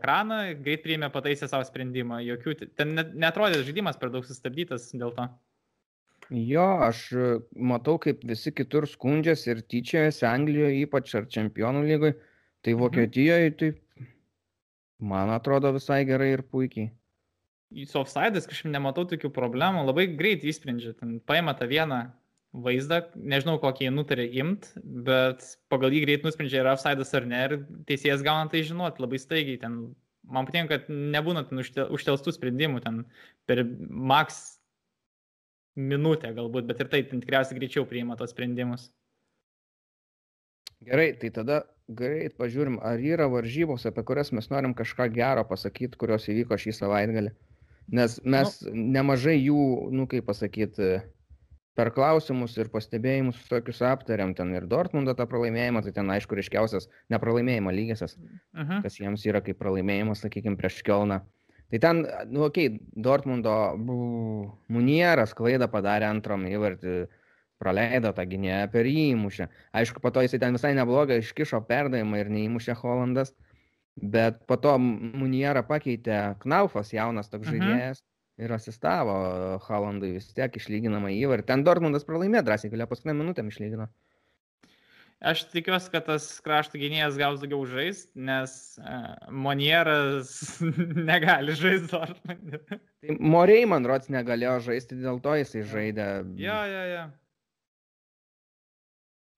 [0.00, 2.24] ekraną, greit priėmė pataisę savo sprendimą.
[2.24, 5.28] Jokių, ten net, netrodė žaidimas per daug sustabdytas dėl to.
[6.32, 12.16] Jo, aš e, matau, kaip visi kitur skundžiasi ir tyčiojasi Anglijoje, ypač ar čempionų lygoje.
[12.64, 12.80] Tai mhm.
[12.80, 13.70] Vokietijoje, tai
[15.04, 16.90] man atrodo visai gerai ir puikiai.
[17.90, 22.04] Su offside'ais kažkaip nematau tokių problemų, labai greit įsprendžia, ten paima tą vieną
[22.54, 25.42] vaizdą, nežinau kokį jį nutarė imt, bet
[25.72, 27.56] pagal jį greit nusprendžia, yra offside'as ar ne, ir
[27.88, 29.58] teisėjas gauna tai žinoti labai staigiai.
[29.60, 29.80] Ten,
[30.22, 33.02] man patinka, kad nebūna ten užtelstų sprendimų, ten
[33.50, 34.60] per max
[35.76, 38.90] minutę galbūt, bet ir tai tikriausiai greičiau priima tos sprendimus.
[40.84, 45.98] Gerai, tai tada greit pažiūrim, ar yra varžybos, apie kurias mes norim kažką gero pasakyti,
[46.00, 47.32] kurios įvyko šį savaitgalį.
[47.94, 48.86] Nes mes nu.
[48.96, 50.98] nemažai jų, nu kaip pasakyti,
[51.76, 56.88] per klausimus ir pastebėjimus tokius aptariam, ten ir Dortmundo tą pralaimėjimą, tai ten aišku ryškiausias
[57.12, 58.70] nepralaimėjimo lygiasias, uh mhm.
[58.70, 58.82] -huh.
[58.86, 61.20] kas jiems yra kaip pralaimėjimas, sakykime, prieš Kelną.
[61.74, 63.52] Tai ten, nu, okei, okay, Dortmundo
[64.70, 66.92] Munieras klaidą padarė antram įvartį,
[67.58, 69.48] praleido tą gynėją per jį įmušę.
[69.80, 73.34] Aišku, po to jisai ten visai neblogai iškišo perdavimą ir neįmušė Holandas,
[73.98, 77.56] bet po to Munierą pakeitė Knaufas, jaunas toks mhm.
[77.58, 78.04] žaidėjas.
[78.38, 79.18] Ir asistavo
[79.66, 81.48] Holandui vis tiek išlyginamą įvartį.
[81.50, 83.90] Ten Dortmundas pralaimėjo drąsiai, galėjo paskutinę minutę išlygino.
[85.22, 90.34] Aš tikiuosi, kad tas krašto gynėjas gaus daugiau žaisti, nes uh, Monieras
[91.10, 92.60] negali žaisti Dortmundė.
[92.68, 96.08] Tai Moriai, man rods, negalėjo žaisti, dėl to jisai žaidė.
[96.40, 97.04] Jo, jo, jo.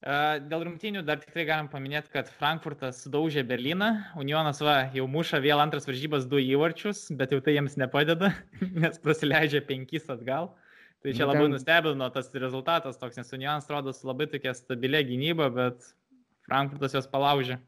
[0.07, 5.41] Uh, dėl rungtynių dar tikrai galim paminėti, kad Frankfurtas sudaužė Berliną, Unionas va, jau muša
[5.43, 8.35] vėl antras varžybas du įvarčius, bet jau tai jiems nepadeda,
[8.83, 10.51] nes prasileidžia penkis atgal.
[10.51, 10.66] Uh,
[11.07, 15.05] Tai čia nu, labai nustebino tas rezultatas toks, nes Unijonas atrodo su labai tokia stabilia
[15.07, 15.85] gynyba, bet
[16.49, 17.61] Frankfurtas jos palaužė.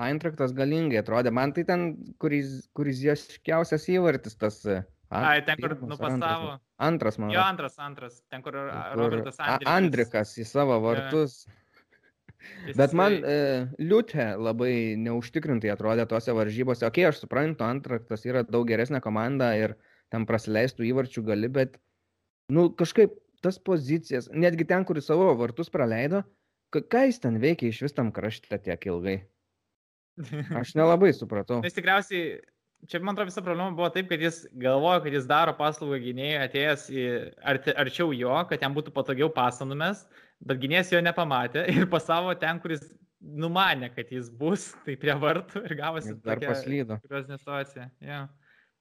[0.00, 1.86] Eintraktas galingai atrodė, man tai ten,
[2.20, 4.60] kuris, kuris joškiausias įvartis tas.
[4.68, 4.82] A,
[5.32, 6.52] Ai, ten, kur nupasavo.
[6.52, 6.60] Antras,
[6.90, 7.32] antras man.
[7.32, 8.20] Jo, antras, antras.
[8.28, 9.72] Ten, kur, kur Robertas Andrikas.
[9.72, 11.40] Andrikas į savo vartus.
[11.48, 12.76] Ja.
[12.76, 13.36] Bet man e,
[13.82, 16.86] Liutė labai neužtikrintai atrodė tose varžybose.
[16.88, 19.76] Ok, aš suprantu, Antraktas yra daug geresnė komanda ir
[20.12, 21.76] ten praleistų įvarčių gali, bet
[22.52, 26.22] nu kažkaip tas pozicijas, netgi ten, kur savo vartus praleido,
[26.70, 29.20] ką jis ten veikia iš vis tam krašte tiek ilgai.
[30.60, 31.60] Aš nelabai supratau.
[31.64, 32.40] Jis tikriausiai,
[32.90, 36.42] čia man atrodo visa problema buvo taip, kad jis galvojo, kad jis daro paslaugą gynėjai
[36.46, 37.06] atėjęs į
[37.52, 40.04] arti, arčiau jo, kad jam būtų patogiau pasanumes,
[40.44, 42.84] bet gynėjas jo nepamatė ir pasavo ten, kuris
[43.20, 46.14] numanė, kad jis bus, tai prie vartų ir gavosi.
[46.24, 47.00] Dar paslydo.
[47.04, 47.90] Kurios nesituacija.
[48.04, 48.28] Yeah.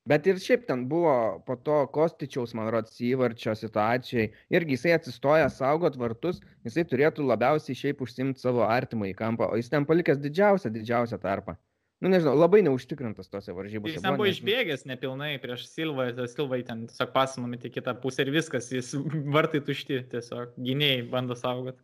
[0.08, 1.14] Bet ir šiaip ten buvo
[1.46, 4.30] po to Kostičiaus, man rodos, įvarčio situacijai.
[4.54, 9.60] Irgi jisai atsistoja saugot vartus, jisai turėtų labiausiai šiaip užsimti savo artimą į kampą, o
[9.60, 11.58] jis ten palikęs didžiausią, didžiausią tarpą.
[12.00, 13.98] Nu nežinau, labai neužtikrintas tose varžybose.
[13.98, 18.32] Jis ten buvo išbėgęs nepilnai prieš Silvą, Silvai ten tiesiog pasinumėti į kitą pusę ir
[18.32, 18.94] viskas, jis
[19.36, 21.82] vartai tušti, tiesiog gynėjai bando saugot.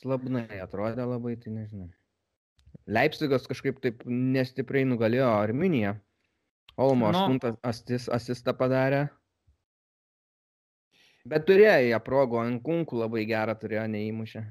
[0.00, 1.86] Slabnai atrodė labai, tai nežinau.
[2.90, 5.94] Leipzigas kažkaip taip nestipriai nugalėjo Arminiją.
[6.80, 9.06] Olmo nu, aštuntas asist, asistą padarė.
[11.28, 14.42] Bet turėjo ją progų, ant kunkų labai gerą turėjo, neįmušę.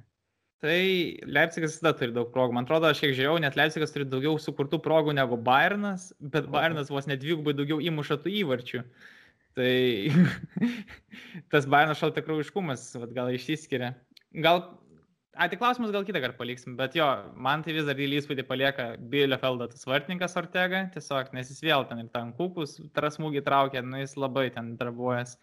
[0.61, 0.77] Tai
[1.25, 2.53] Leipzigas visada turi daug progų.
[2.53, 6.91] Man atrodo, aš kiek žiūrėjau, net Leipzigas turi daugiau sukurtų progų negu Bayernas, bet Bayernas
[6.93, 8.83] vos net dvigubai daugiau įmuša tų įvarčių.
[9.57, 9.73] Tai
[11.51, 12.85] tas Bayernas šaltakraujiškumas
[13.17, 13.95] gal išsiskiria.
[14.45, 14.61] Gal
[15.31, 17.05] A, tai klausimus gal kitą kartą paliksim, bet jo,
[17.39, 21.85] man tai vis dar didelį įspūdį palieka Bielefeldo tas vartininkas Ortega, tiesiog, nes jis vėl
[21.87, 25.37] ten ir ten kukus, trasmūgį traukia, nu jis labai ten darbuojas.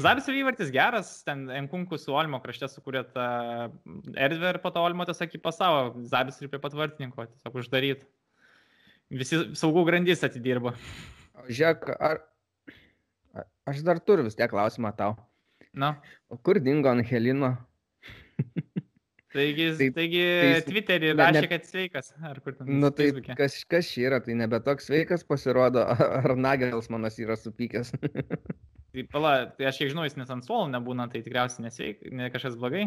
[0.00, 3.28] Zabis ir įvartis geras, ten Enkunku su Olmo krašte sukūrė tą
[4.16, 8.08] erdvę ir po to Olmo tiesiog į pasavo, Zabis ir prie pat vartininko, tiesiog uždaryt.
[9.20, 10.72] Visi saugų grandys atidirbo.
[11.44, 12.24] Žiūrėk, ar...
[13.68, 15.18] Aš dar turiu vis tiek klausimą tau.
[15.76, 15.98] Na.
[16.32, 17.58] O kur dingo Angelino?
[19.36, 22.12] Taigi, tai, taigi tai, Twitter'į rašė, ne, kad sveikas.
[22.24, 22.70] Ar kur ten?
[22.80, 23.36] Nu tai Facebook'e.
[23.38, 25.82] kas, kas čia yra, tai nebe toks sveikas pasirodo,
[26.22, 27.92] ar Nagels manas yra supykęs.
[28.96, 32.30] tai pala, tai aš kiek žinau, jis net ant suolo nebūna, tai tikriausiai nesveik, ne
[32.32, 32.86] kažkas blogai.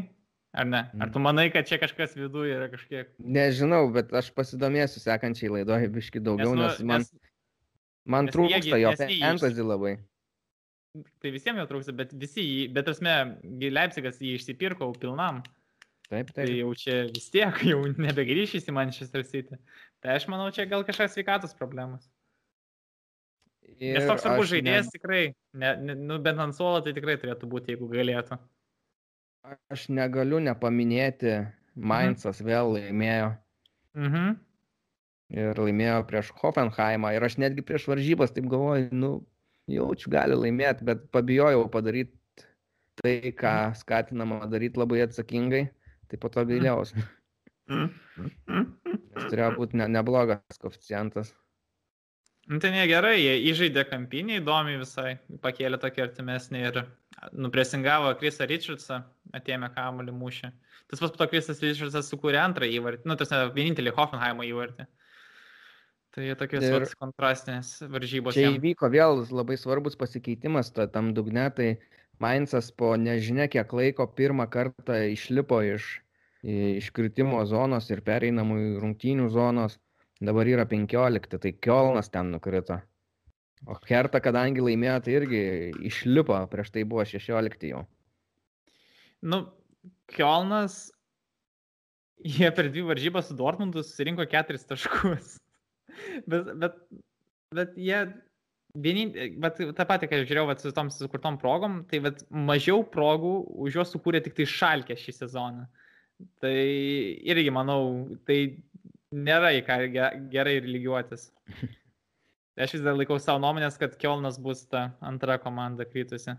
[0.57, 0.81] Ar ne?
[0.97, 3.11] Ar tu manai, kad čia kažkas viduje yra kažkiek?
[3.21, 7.35] Nežinau, bet aš pasidomėsiu sekančiai laidoje biški daugiau, nes, nu, nes man, nes,
[8.09, 9.93] man nes trūksta jo fantasy labai.
[11.21, 13.15] tai visiems jo trūksta, bet visi jį, bet tasme,
[13.61, 15.43] Leipzigas jį išsipirko pilnam.
[16.09, 16.55] Taip, Tai taip.
[16.57, 19.59] jau čia vis tiek, jau nebegrįšys į Manchester City.
[20.01, 22.07] Tai aš manau, čia gal kažkas sveikatos problemas.
[23.79, 25.21] Nes toks svarbus žaidėjas tikrai,
[25.55, 28.39] ne, ne, nu, bent ant suolo tai tikrai turėtų būti, jeigu galėtų.
[29.45, 31.37] Ne, aš negaliu nepaminėti,
[31.79, 33.29] Mainzas vėl laimėjo.
[33.95, 34.33] Mhm.
[35.39, 37.13] Ir laimėjo prieš Hoffenheimą.
[37.15, 39.11] Ir aš netgi prieš varžybas taip galvoju, nu,
[39.69, 42.17] jaučiu, gali laimėti, bet pabijojau padaryti
[42.99, 45.67] tai, ką skatinama daryti labai atsakingai.
[46.09, 47.03] Tai po to gailiausi.
[47.69, 51.35] Nes turėjo būti ne, neblogas koficijantas.
[52.49, 56.79] Nu, tai negerai, jie įžaidė kampinį, įdomi visai, pakėlė tokį artimesnį ir
[57.37, 59.03] nupresingavo Krisą Richardsą,
[59.37, 60.49] atėmė kamuolį mūšį.
[60.89, 64.87] Tas pats po to Krisas Richardsas sukūrė antrą įvartį, nu, tas vienintelį Hoffenheimo įvartį.
[66.09, 68.33] Tai jie tokios Ir- kontrastinės varžybos.
[68.33, 71.67] Čia įvyko vėl labai svarbus pasikeitimas ta, tam dugne, tai
[72.19, 75.87] Mainzas po nežinia kiek laiko pirmą kartą išlipo iš
[76.43, 79.77] iškritimo zonos ir pereinamų į rungtynių zonos.
[80.19, 82.81] Dabar yra 15, tai Kielnas ten nukrito.
[83.67, 85.41] O Herta, kadangi laimėjo, tai irgi
[85.87, 87.85] išlipo, prieš tai buvo 16 jau.
[89.21, 89.45] Nu,
[90.11, 90.89] Kielnas,
[92.23, 95.37] jie per dvi varžybas su Dortmundu susirinko keturis taškus.
[96.31, 96.79] bet, bet,
[97.55, 98.05] bet jie,
[98.83, 99.11] vienin,
[99.41, 103.33] bet tą patį, kai žiūrėjau vat, su tom sukurtom progom, tai vat, mažiau progų
[103.65, 105.65] už juos sukūrė tik tai šalkė šį sezoną.
[106.43, 106.53] Tai
[107.31, 108.39] irgi manau, tai
[109.15, 111.29] nėra į ką ge- gerai ir lygiuotis.
[112.59, 116.33] Aš vis dar laikau savo nuomonės, kad Kielnas bus ta antra komanda krytusi.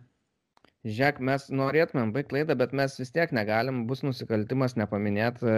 [0.85, 5.55] Žiūrėk, mes norėtumėm baigti laidą, bet mes vis tiek negalim, bus nusikaltimas nepaminėti,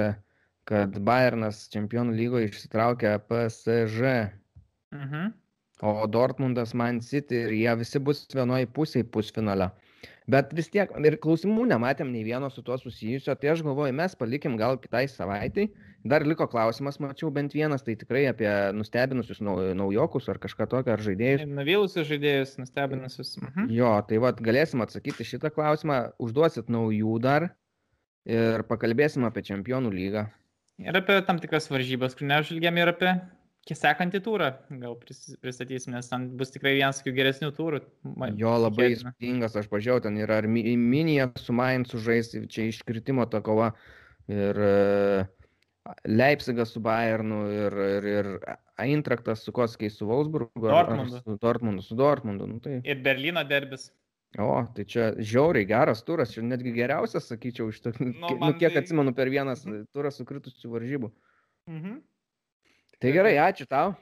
[0.70, 4.12] kad Bayernas čempionų lygoje išsitraukė PSG,
[4.92, 5.32] Mhm.
[5.82, 9.72] O Dortmundas Man City ir jie visi bus vienoje pusėje pusfinalio.
[10.30, 14.14] Bet vis tiek ir klausimų nematėm nei vieno su tuo susijusio, tai aš galvoju, mes
[14.14, 15.64] palikim gal kitai savaitai.
[16.06, 20.94] Dar liko klausimas, mačiau bent vienas, tai tikrai apie nustebinusius nau- naujokus ar kažką tokio,
[20.94, 21.42] ar žaidėjus.
[21.50, 23.34] Nuvylusius žaidėjus, nustebinusius.
[23.42, 23.68] Mhm.
[23.74, 27.50] Jo, tai vad galėsim atsakyti šitą klausimą, užduosit naujų dar
[28.26, 30.28] ir pakalbėsim apie čempionų lygą.
[30.82, 33.12] Ir apie tam tikras varžybas, kur neapžvelgėm ir apie
[33.70, 34.48] sekantį turą.
[34.70, 37.80] Gal pris- pristatysim, nes ten bus tikrai vienas tokių geresnių turų.
[38.18, 43.40] Ma- Jo labai įspūdingas, aš pažiūrėjau, ten yra Minija su Mainzu žaisti, čia iškritimo ta
[43.40, 43.72] kova
[44.28, 45.28] ir e,
[46.06, 48.26] Leipzigas su Bayernu ir, ir, ir
[48.82, 50.66] Eintraktas su Koskiais su Wolfsburgu.
[50.68, 51.22] ar- ar Dortmundu.
[51.22, 52.46] Su Dortmundu, su Dortmundu.
[52.46, 53.90] Nu, tai, Ir Berlyno derbis.
[54.38, 58.72] o, tai čia žiauriai geras turas, čia netgi geriausias, sakyčiau, iš tokių, nu, man kiek
[58.72, 59.62] tai- atsimenu per vienas
[59.94, 61.10] turą sukritusių varžybų.
[61.68, 62.00] Mhm.
[63.02, 63.96] Tai gerai, ačiū tau.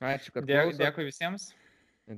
[0.00, 0.78] Ačiū, kad klausot.
[0.80, 1.50] dėkui visiems.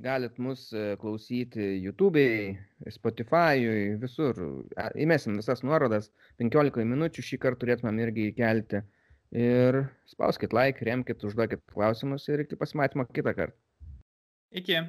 [0.01, 2.55] Galit mus e, klausyti YouTube'ai,
[2.95, 4.39] Spotify'ui, visur.
[4.95, 6.07] Įmesim visas nuorodas.
[6.39, 8.81] 15 minučių šį kartą turėtumėm irgi įkelti.
[9.35, 13.59] Ir spauskit like, remkit, užduokit klausimus ir iki pasimatymo kitą kartą.
[14.55, 14.85] Iki.